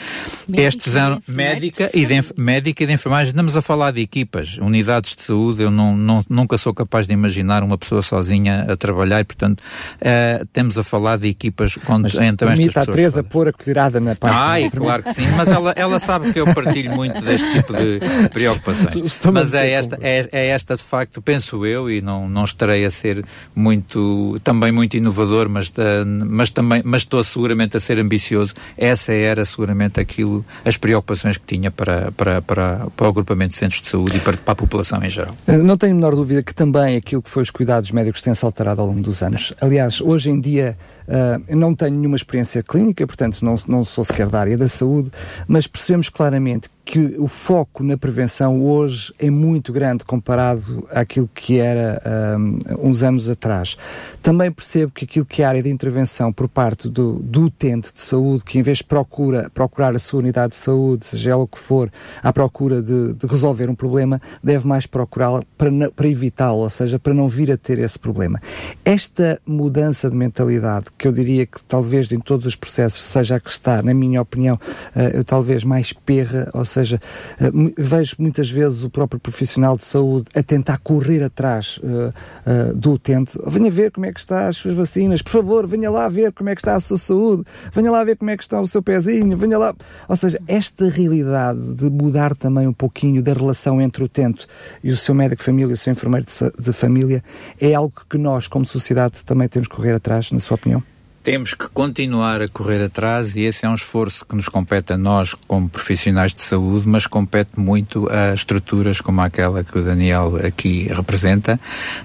Médica 0.47 0.67
Estes 0.67 0.95
anos, 0.95 1.19
médica 1.27 1.89
e, 1.93 2.05
de, 2.05 2.19
médica 2.37 2.83
e 2.83 2.87
de 2.87 2.93
enfermagem, 2.93 3.29
estamos 3.29 3.55
a 3.55 3.61
falar 3.61 3.91
de 3.91 4.01
equipas, 4.01 4.57
unidades 4.57 5.15
de 5.15 5.21
saúde, 5.21 5.63
eu 5.63 5.71
não, 5.71 5.95
não, 5.95 6.23
nunca 6.29 6.57
sou 6.57 6.73
capaz 6.73 7.07
de 7.07 7.13
imaginar 7.13 7.63
uma 7.63 7.77
pessoa 7.77 8.01
sozinha 8.01 8.65
a 8.69 8.77
trabalhar 8.77 9.19
e, 9.19 9.23
portanto, 9.23 9.59
uh, 9.59 10.45
temos 10.53 10.77
a 10.77 10.83
falar 10.83 11.17
de 11.17 11.27
equipas 11.27 11.75
com, 11.75 11.99
mas 11.99 12.15
entre 12.15 12.49
estas 12.49 12.67
pessoas. 12.67 12.89
a 12.89 12.91
Teresa 12.91 13.23
pôr 13.23 13.47
a 13.47 13.53
colherada 13.53 13.99
na 13.99 14.15
parte. 14.15 14.35
Ai, 14.35 14.69
claro 14.69 15.03
que 15.03 15.13
sim, 15.13 15.27
mas 15.35 15.47
ela, 15.47 15.73
ela 15.75 15.99
sabe 15.99 16.33
que 16.33 16.39
eu 16.39 16.53
partilho 16.53 16.93
muito 16.93 17.21
deste 17.21 17.51
tipo 17.53 17.73
de 17.73 17.99
preocupações. 18.29 19.19
mas 19.31 19.53
é 19.53 19.71
esta, 19.71 19.97
é, 20.01 20.27
é 20.31 20.47
esta, 20.47 20.75
de 20.75 20.83
facto, 20.83 21.21
penso 21.21 21.65
eu, 21.65 21.89
e 21.89 22.01
não, 22.01 22.27
não 22.27 22.43
estarei 22.43 22.85
a 22.85 22.91
ser 22.91 23.25
muito, 23.55 24.39
também 24.43 24.71
muito 24.71 24.97
inovador, 24.97 25.49
mas, 25.49 25.69
uh, 25.69 25.73
mas 26.05 26.51
também, 26.51 26.66
mas 26.83 27.01
estou 27.01 27.23
seguramente 27.23 27.77
a 27.77 27.79
ser 27.79 27.99
ambicioso. 27.99 28.53
Essa 28.77 29.13
era 29.13 29.45
seguramente 29.45 29.99
aquilo, 29.99 30.45
as 30.65 30.77
preocupações 30.77 31.37
que 31.37 31.45
tinha 31.45 31.71
para, 31.71 32.11
para, 32.11 32.41
para, 32.41 32.87
para 32.95 33.05
o 33.05 33.09
agrupamento 33.09 33.53
de 33.53 33.59
centros 33.59 33.81
de 33.81 33.87
saúde 33.87 34.17
e 34.17 34.19
para, 34.19 34.37
para 34.37 34.51
a 34.51 34.55
população 34.55 35.03
em 35.03 35.09
geral. 35.09 35.35
Eh, 35.47 35.57
não 35.57 35.77
tenho 35.77 35.93
a 35.93 35.95
menor 35.95 36.15
dúvida 36.15 36.43
que 36.43 36.53
também 36.53 36.95
aquilo 36.97 37.21
que 37.21 37.29
foi 37.29 37.43
os 37.43 37.51
cuidados 37.51 37.91
médicos 37.91 38.21
tem-se 38.21 38.43
alterado 38.43 38.81
ao 38.81 38.87
longo 38.87 39.01
dos 39.01 39.21
anos. 39.23 39.53
Aliás, 39.61 40.01
hoje 40.01 40.29
em 40.29 40.39
dia 40.39 40.77
Uh, 41.07 41.55
não 41.55 41.73
tenho 41.73 41.95
nenhuma 41.95 42.17
experiência 42.17 42.61
clínica, 42.61 43.07
portanto 43.07 43.39
não, 43.41 43.55
não 43.65 43.85
sou 43.85 44.03
sequer 44.03 44.27
da 44.27 44.41
área 44.41 44.57
da 44.57 44.67
saúde, 44.67 45.09
mas 45.47 45.65
percebemos 45.65 46.09
claramente 46.09 46.69
que 46.87 47.15
o 47.19 47.27
foco 47.27 47.83
na 47.83 47.97
prevenção 47.97 48.63
hoje 48.63 49.13
é 49.19 49.29
muito 49.29 49.73
grande 49.73 50.05
comparado 50.05 50.87
àquilo 50.89 51.29
que 51.35 51.59
era 51.59 52.01
um, 52.39 52.59
uns 52.89 53.03
anos 53.03 53.29
atrás. 53.29 53.75
Também 54.23 54.49
percebo 54.49 54.93
que 54.93 55.03
aquilo 55.03 55.25
que 55.25 55.41
é 55.41 55.45
a 55.45 55.49
área 55.49 55.61
de 55.61 55.69
intervenção 55.69 56.31
por 56.31 56.47
parte 56.47 56.87
do, 56.87 57.15
do 57.19 57.43
utente 57.43 57.89
de 57.93 57.99
saúde, 57.99 58.45
que 58.45 58.57
em 58.57 58.61
vez 58.61 58.77
de 58.77 58.85
procura, 58.85 59.51
procurar 59.53 59.93
a 59.97 59.99
sua 59.99 60.21
unidade 60.21 60.51
de 60.51 60.55
saúde, 60.55 61.07
seja 61.07 61.31
ela 61.31 61.43
o 61.43 61.47
que 61.47 61.59
for, 61.59 61.91
à 62.23 62.31
procura 62.31 62.81
de, 62.81 63.11
de 63.13 63.27
resolver 63.27 63.69
um 63.69 63.75
problema, 63.75 64.21
deve 64.41 64.65
mais 64.65 64.85
procurá-la 64.85 65.43
para, 65.57 65.69
para 65.93 66.07
evitá-lo, 66.07 66.59
ou 66.59 66.69
seja, 66.69 66.97
para 66.97 67.13
não 67.13 67.27
vir 67.27 67.51
a 67.51 67.57
ter 67.57 67.79
esse 67.79 67.99
problema. 67.99 68.41
Esta 68.85 69.41
mudança 69.45 70.09
de 70.09 70.15
mentalidade 70.15 70.85
que 70.97 71.05
eu 71.05 71.11
diria 71.11 71.45
que 71.45 71.61
talvez 71.65 72.09
em 72.13 72.19
todos 72.21 72.45
os 72.45 72.55
processos 72.55 73.03
seja 73.03 73.35
a 73.35 73.39
que 73.41 73.49
está, 73.49 73.81
na 73.81 73.93
minha 73.93 74.21
opinião, 74.21 74.55
uh, 74.55 75.23
talvez 75.25 75.65
mais 75.65 75.91
perra, 75.91 76.49
ou 76.53 76.63
seja, 76.63 76.76
uh, 76.91 77.73
vejo 77.77 78.15
muitas 78.19 78.49
vezes 78.49 78.83
o 78.83 78.89
próprio 78.89 79.19
profissional 79.19 79.77
de 79.77 79.85
saúde 79.85 80.27
a 80.35 80.43
tentar 80.43 80.77
correr 80.79 81.23
atrás 81.23 81.79
uh, 81.79 82.73
do 82.75 82.93
utente. 82.93 83.37
Venha 83.47 83.69
ver 83.71 83.91
como 83.91 84.05
é 84.05 84.13
que 84.13 84.19
está 84.19 84.47
as 84.47 84.57
suas 84.57 84.73
vacinas, 84.73 85.21
por 85.21 85.31
favor, 85.31 85.67
venha 85.67 85.89
lá 85.89 86.07
ver 86.09 86.31
como 86.31 86.49
é 86.49 86.55
que 86.55 86.61
está 86.61 86.75
a 86.75 86.79
sua 86.79 86.97
saúde, 86.97 87.43
venha 87.73 87.91
lá 87.91 88.03
ver 88.03 88.15
como 88.15 88.31
é 88.31 88.37
que 88.37 88.43
está 88.43 88.59
o 88.61 88.67
seu 88.67 88.81
pezinho, 88.81 89.37
venha 89.37 89.57
lá. 89.57 89.73
Ou 90.07 90.15
seja, 90.15 90.39
esta 90.47 90.87
realidade 90.87 91.59
de 91.73 91.89
mudar 91.89 92.35
também 92.35 92.67
um 92.67 92.73
pouquinho 92.73 93.21
da 93.21 93.33
relação 93.33 93.81
entre 93.81 94.03
o 94.03 94.05
utente 94.05 94.47
e 94.83 94.91
o 94.91 94.97
seu 94.97 95.13
médico 95.13 95.41
de 95.41 95.45
família, 95.45 95.73
o 95.73 95.77
seu 95.77 95.91
enfermeiro 95.91 96.25
de, 96.25 96.63
de 96.63 96.73
família, 96.73 97.23
é 97.59 97.73
algo 97.73 97.93
que 98.09 98.17
nós, 98.17 98.47
como 98.47 98.65
sociedade, 98.65 99.23
também 99.25 99.47
temos 99.47 99.67
que 99.67 99.75
correr 99.75 99.93
atrás, 99.93 100.31
na 100.31 100.39
sua 100.39 100.55
opinião? 100.55 100.83
Temos 101.27 101.53
que 101.53 101.67
continuar 101.67 102.41
a 102.41 102.47
correr 102.47 102.81
atrás 102.81 103.35
e 103.35 103.41
esse 103.41 103.65
é 103.65 103.69
um 103.69 103.73
esforço 103.73 104.25
que 104.25 104.33
nos 104.33 104.47
compete 104.47 104.93
a 104.93 104.97
nós 104.97 105.33
como 105.33 105.67
profissionais 105.67 106.33
de 106.33 106.39
saúde, 106.39 106.87
mas 106.87 107.05
compete 107.05 107.59
muito 107.59 108.07
a 108.09 108.33
estruturas 108.33 109.01
como 109.01 109.19
aquela 109.19 109.61
que 109.61 109.77
o 109.77 109.83
Daniel 109.83 110.37
aqui 110.37 110.87
representa, 110.87 111.59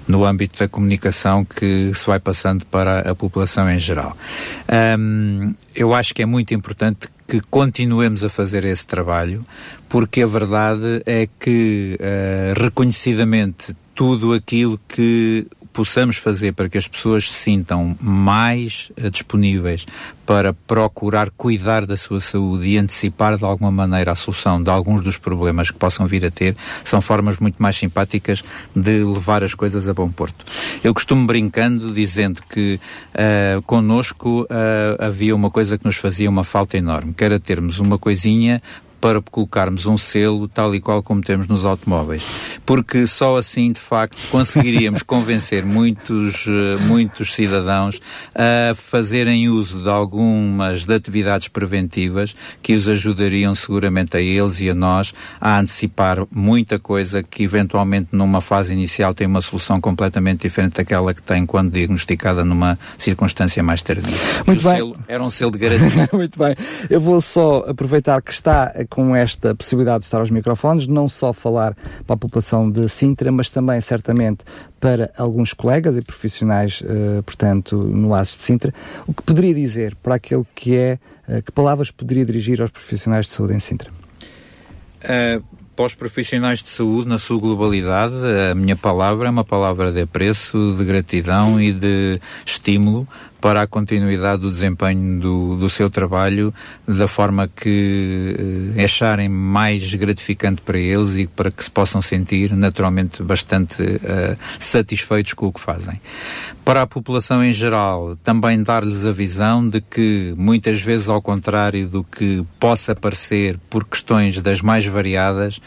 no 0.05 0.25
âmbito 0.25 0.59
da 0.59 0.67
comunicação 0.67 1.45
que 1.45 1.93
se 1.93 2.05
vai 2.05 2.19
passando 2.19 2.65
para 2.65 3.09
a 3.09 3.15
população 3.15 3.71
em 3.71 3.79
geral. 3.79 4.17
Um, 4.99 5.55
eu 5.73 5.93
acho 5.93 6.13
que 6.13 6.21
é 6.21 6.25
muito 6.25 6.53
importante 6.53 7.07
que 7.25 7.39
continuemos 7.49 8.25
a 8.25 8.29
fazer 8.29 8.65
esse 8.65 8.85
trabalho, 8.85 9.45
porque 9.87 10.21
a 10.21 10.27
verdade 10.27 11.01
é 11.05 11.29
que, 11.39 11.97
uh, 11.97 12.61
reconhecidamente, 12.61 13.73
tudo 13.95 14.33
aquilo 14.33 14.77
que 14.85 15.47
possamos 15.73 16.17
fazer 16.17 16.53
para 16.53 16.69
que 16.69 16.77
as 16.77 16.87
pessoas 16.87 17.29
se 17.29 17.39
sintam 17.39 17.97
mais 17.99 18.91
uh, 19.01 19.09
disponíveis 19.09 19.85
para 20.25 20.53
procurar 20.53 21.29
cuidar 21.31 21.85
da 21.85 21.97
sua 21.97 22.21
saúde 22.21 22.69
e 22.69 22.77
antecipar 22.77 23.37
de 23.37 23.43
alguma 23.43 23.71
maneira 23.71 24.11
a 24.11 24.15
solução 24.15 24.61
de 24.61 24.69
alguns 24.69 25.01
dos 25.01 25.17
problemas 25.17 25.69
que 25.69 25.77
possam 25.77 26.05
vir 26.07 26.25
a 26.25 26.31
ter, 26.31 26.55
são 26.83 27.01
formas 27.01 27.39
muito 27.39 27.55
mais 27.61 27.75
simpáticas 27.75 28.43
de 28.73 29.03
levar 29.03 29.43
as 29.43 29.53
coisas 29.53 29.89
a 29.89 29.93
bom 29.93 30.09
porto. 30.09 30.45
Eu 30.83 30.93
costumo 30.93 31.25
brincando 31.25 31.91
dizendo 31.91 32.41
que 32.49 32.79
uh, 33.09 33.61
connosco 33.63 34.43
uh, 34.43 35.03
havia 35.03 35.35
uma 35.35 35.49
coisa 35.49 35.77
que 35.77 35.85
nos 35.85 35.97
fazia 35.97 36.29
uma 36.29 36.43
falta 36.43 36.77
enorme, 36.77 37.13
que 37.13 37.23
era 37.23 37.39
termos 37.39 37.79
uma 37.79 37.97
coisinha 37.97 38.61
para 39.03 39.21
colocarmos 39.21 39.85
um 39.85 39.97
selo 39.97 40.47
tal 40.47 40.73
e 40.73 40.79
qual 40.79 41.03
como 41.03 41.19
temos 41.19 41.45
nos 41.45 41.65
automóveis. 41.65 42.25
Porque 42.65 43.05
só 43.05 43.35
assim, 43.35 43.69
de 43.69 43.79
facto, 43.81 44.17
conseguiríamos 44.31 45.03
convencer 45.03 45.65
muitos, 45.65 46.45
eh, 46.47 46.77
muitos 46.87 47.33
cidadãos 47.33 47.99
a 48.33 48.73
fazerem 48.73 49.49
uso 49.49 49.83
de 49.83 49.89
algumas 49.89 50.85
de 50.85 50.93
atividades 50.93 51.49
preventivas 51.49 52.33
que 52.61 52.75
os 52.75 52.87
ajudariam 52.87 53.53
seguramente 53.53 54.15
a 54.15 54.21
eles 54.21 54.61
e 54.61 54.69
a 54.69 54.73
nós 54.73 55.13
a 55.41 55.59
antecipar 55.59 56.25
muita 56.31 56.79
coisa 56.79 57.21
que 57.21 57.43
eventualmente 57.43 58.07
numa 58.13 58.39
fase 58.39 58.71
inicial 58.71 59.13
tem 59.13 59.27
uma 59.27 59.41
solução 59.41 59.81
completamente 59.81 60.43
diferente 60.43 60.75
daquela 60.75 61.13
que 61.13 61.21
tem 61.21 61.45
quando 61.45 61.73
diagnosticada 61.73 62.45
numa 62.45 62.79
circunstância 62.97 63.61
mais 63.61 63.81
tardia. 63.81 64.15
Muito 64.47 64.63
bem. 64.63 64.75
Selo 64.77 64.95
era 65.09 65.21
um 65.21 65.29
selo 65.29 65.51
de 65.51 65.57
garantia. 65.57 66.07
Muito 66.13 66.39
bem. 66.39 66.55
Eu 66.89 67.01
vou 67.01 67.19
só 67.19 67.65
aproveitar 67.67 68.21
que 68.21 68.31
está 68.31 68.71
com 68.93 69.15
esta 69.15 69.55
possibilidade 69.55 70.01
de 70.01 70.05
estar 70.05 70.19
aos 70.19 70.29
microfones, 70.29 70.85
não 70.85 71.09
só 71.09 71.33
falar 71.33 71.75
para 72.05 72.13
a 72.13 72.17
população 72.17 72.69
de 72.69 72.87
Sintra, 72.87 73.31
mas 73.31 73.49
também 73.49 73.81
certamente 73.81 74.45
para 74.79 75.11
alguns 75.17 75.51
colegas 75.51 75.97
e 75.97 76.01
profissionais, 76.03 76.81
uh, 76.81 77.23
portanto, 77.23 77.75
no 77.75 78.13
ASES 78.13 78.37
de 78.37 78.43
Sintra, 78.43 78.73
o 79.07 79.11
que 79.11 79.23
poderia 79.23 79.55
dizer 79.55 79.95
para 79.95 80.13
aquele 80.13 80.45
que 80.53 80.75
é, 80.75 80.99
uh, 81.27 81.41
que 81.41 81.51
palavras 81.51 81.89
poderia 81.89 82.23
dirigir 82.23 82.61
aos 82.61 82.69
profissionais 82.69 83.25
de 83.25 83.31
saúde 83.31 83.55
em 83.55 83.59
Sintra? 83.59 83.89
Uh, 85.01 85.43
para 85.75 85.85
os 85.85 85.95
profissionais 85.95 86.61
de 86.61 86.69
saúde, 86.69 87.09
na 87.09 87.17
sua 87.17 87.39
globalidade, 87.39 88.13
a 88.51 88.53
minha 88.53 88.75
palavra 88.75 89.25
é 89.27 89.31
uma 89.31 89.43
palavra 89.43 89.91
de 89.91 90.01
apreço, 90.01 90.75
de 90.77 90.85
gratidão 90.85 91.59
e 91.59 91.73
de 91.73 92.21
estímulo 92.45 93.07
para 93.43 93.63
a 93.63 93.67
continuidade 93.67 94.43
do 94.43 94.49
desempenho 94.49 95.19
do, 95.19 95.57
do 95.57 95.69
seu 95.69 95.89
trabalho 95.89 96.53
da 96.87 97.09
forma 97.09 97.45
que 97.45 98.73
eh, 98.77 98.81
acharem 98.85 99.27
mais 99.27 99.93
gratificante 99.95 100.61
para 100.61 100.79
eles 100.79 101.17
e 101.17 101.27
para 101.27 101.51
que 101.51 101.61
se 101.61 101.69
possam 101.69 102.01
sentir 102.01 102.53
naturalmente 102.53 103.21
bastante 103.21 103.83
uh, 103.83 104.37
satisfeitos 104.57 105.33
com 105.33 105.47
o 105.47 105.51
que 105.51 105.59
fazem. 105.59 105.99
Para 106.63 106.83
a 106.83 106.87
população 106.87 107.43
em 107.43 107.51
geral, 107.51 108.15
também 108.23 108.63
dar-lhes 108.63 109.05
a 109.05 109.11
visão 109.11 109.67
de 109.67 109.81
que 109.81 110.33
muitas 110.37 110.81
vezes 110.81 111.09
ao 111.09 111.21
contrário 111.21 111.89
do 111.89 112.01
que 112.01 112.45
possa 112.57 112.95
parecer 112.95 113.59
por 113.69 113.83
questões 113.83 114.41
das 114.41 114.61
mais 114.61 114.85
variadas, 114.85 115.59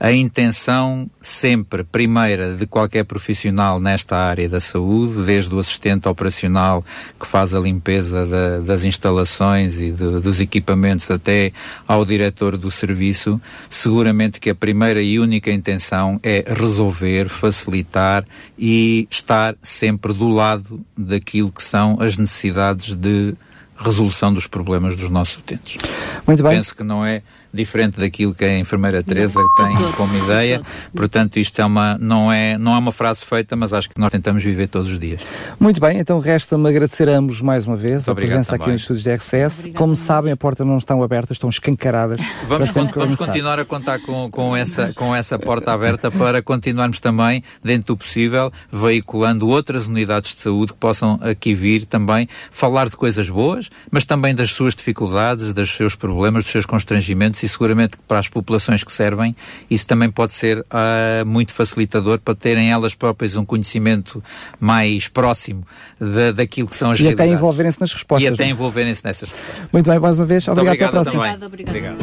a 0.00 0.12
intenção 0.12 1.10
sempre 1.20 1.82
primeira 1.82 2.54
de 2.54 2.66
qualquer 2.66 3.04
profissional 3.04 3.80
nesta 3.80 4.16
área 4.16 4.48
da 4.48 4.60
saúde, 4.60 5.24
desde 5.24 5.54
o 5.54 5.58
assistente 5.58 6.08
operacional 6.08 6.84
que 7.18 7.26
faz 7.26 7.54
a 7.54 7.60
limpeza 7.60 8.24
da, 8.24 8.60
das 8.60 8.84
instalações 8.84 9.80
e 9.80 9.90
de, 9.90 10.20
dos 10.20 10.40
equipamentos 10.40 11.10
até 11.10 11.52
ao 11.86 12.04
diretor 12.04 12.56
do 12.56 12.70
serviço, 12.70 13.40
seguramente 13.68 14.38
que 14.40 14.50
a 14.50 14.54
primeira 14.54 15.02
e 15.02 15.18
única 15.18 15.50
intenção 15.50 16.20
é 16.22 16.44
resolver, 16.46 17.28
facilitar 17.28 18.24
e 18.56 19.06
estar 19.10 19.56
sempre 19.60 20.12
do 20.12 20.28
lado 20.28 20.80
daquilo 20.96 21.50
que 21.50 21.62
são 21.62 21.98
as 22.00 22.16
necessidades 22.16 22.94
de 22.94 23.34
resolução 23.76 24.32
dos 24.32 24.46
problemas 24.46 24.96
dos 24.96 25.08
nossos 25.08 25.36
utentes. 25.36 25.78
Muito 26.26 26.42
bem. 26.42 26.56
Penso 26.56 26.74
que 26.74 26.82
não 26.82 27.04
é 27.04 27.22
diferente 27.52 27.98
daquilo 27.98 28.34
que 28.34 28.44
a 28.44 28.58
enfermeira 28.58 29.02
Teresa 29.02 29.40
tem 29.56 29.92
como 29.96 30.16
ideia. 30.24 30.62
Portanto, 30.94 31.38
isto 31.38 31.60
é 31.60 31.64
uma, 31.64 31.96
não, 31.98 32.32
é, 32.32 32.58
não 32.58 32.74
é 32.74 32.78
uma 32.78 32.92
frase 32.92 33.24
feita, 33.24 33.56
mas 33.56 33.72
acho 33.72 33.88
que 33.88 33.98
nós 33.98 34.10
tentamos 34.10 34.42
viver 34.42 34.68
todos 34.68 34.90
os 34.90 34.98
dias. 34.98 35.20
Muito 35.58 35.80
bem, 35.80 35.98
então 35.98 36.18
resta-me 36.18 36.68
agradecer 36.68 37.08
a 37.08 37.16
ambos 37.16 37.40
mais 37.40 37.66
uma 37.66 37.76
vez 37.76 38.06
Muito 38.06 38.10
a 38.10 38.14
presença 38.14 38.50
também. 38.52 38.62
aqui 38.62 38.72
nos 38.72 38.80
estúdios 38.82 39.04
da 39.04 39.14
RCS. 39.14 39.58
Obrigado 39.60 39.78
como 39.78 39.96
sabem, 39.96 40.32
a 40.32 40.36
porta 40.36 40.64
não 40.64 40.76
estão 40.76 41.02
abertas, 41.02 41.36
estão 41.36 41.48
escancaradas. 41.48 42.20
Vamos, 42.46 42.70
con 42.70 42.86
vamos 42.94 43.14
continuar 43.14 43.58
a 43.58 43.64
contar 43.64 44.00
com, 44.00 44.30
com, 44.30 44.56
essa, 44.56 44.92
com 44.92 45.14
essa 45.14 45.38
porta 45.38 45.72
aberta 45.72 46.10
para 46.10 46.42
continuarmos 46.42 47.00
também, 47.00 47.42
dentro 47.62 47.94
do 47.94 47.96
possível, 47.96 48.52
veiculando 48.70 49.48
outras 49.48 49.86
unidades 49.86 50.34
de 50.34 50.40
saúde 50.42 50.72
que 50.72 50.78
possam 50.78 51.18
aqui 51.22 51.54
vir 51.54 51.86
também 51.86 52.28
falar 52.50 52.88
de 52.88 52.96
coisas 52.96 53.30
boas, 53.30 53.70
mas 53.90 54.04
também 54.04 54.34
das 54.34 54.50
suas 54.50 54.74
dificuldades, 54.74 55.52
dos 55.52 55.70
seus 55.70 55.94
problemas, 55.94 56.44
dos 56.44 56.52
seus 56.52 56.66
constrangimentos 56.66 57.37
e 57.46 57.48
seguramente 57.48 57.96
para 58.06 58.18
as 58.18 58.28
populações 58.28 58.84
que 58.84 58.92
servem 58.92 59.34
isso 59.70 59.86
também 59.86 60.10
pode 60.10 60.34
ser 60.34 60.58
uh, 60.58 61.26
muito 61.26 61.52
facilitador 61.52 62.18
para 62.18 62.34
terem 62.34 62.70
elas 62.70 62.94
próprias 62.94 63.36
um 63.36 63.44
conhecimento 63.44 64.22
mais 64.58 65.08
próximo 65.08 65.64
de, 66.00 66.32
daquilo 66.32 66.68
que 66.68 66.76
são 66.76 66.90
as 66.90 66.98
e 66.98 67.02
realidades. 67.02 67.30
E 67.30 67.34
até 67.34 67.38
envolverem-se 67.38 67.80
nas 67.80 67.92
respostas. 67.92 68.30
E 68.30 68.32
até 68.32 68.44
é? 68.44 68.50
envolverem-se 68.50 69.04
nessas 69.04 69.30
respostas. 69.30 69.68
Muito 69.72 69.90
bem, 69.90 69.98
mais 69.98 70.18
uma 70.18 70.26
vez. 70.26 70.48
Obrigado, 70.48 70.74
até 70.74 70.84
a 70.84 70.88
próxima. 70.88 71.18
Obrigado, 71.18 71.46
obrigado. 71.46 71.98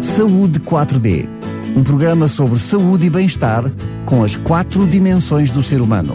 Saúde 0.00 0.60
4D. 0.60 1.26
Um 1.76 1.82
programa 1.82 2.28
sobre 2.28 2.58
saúde 2.58 3.06
e 3.06 3.10
bem-estar 3.10 3.64
com 4.04 4.22
as 4.22 4.36
quatro 4.36 4.86
dimensões 4.86 5.50
do 5.50 5.62
ser 5.62 5.80
humano: 5.80 6.14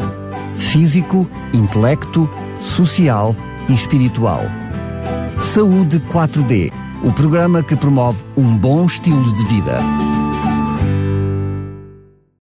físico, 0.57 1.27
intelecto, 1.53 2.29
social 2.61 3.35
e 3.67 3.73
espiritual. 3.73 4.43
Saúde 5.39 5.99
4D 6.11 6.71
o 7.03 7.11
programa 7.11 7.63
que 7.63 7.75
promove 7.75 8.23
um 8.35 8.57
bom 8.57 8.85
estilo 8.85 9.23
de 9.33 9.45
vida. 9.45 9.77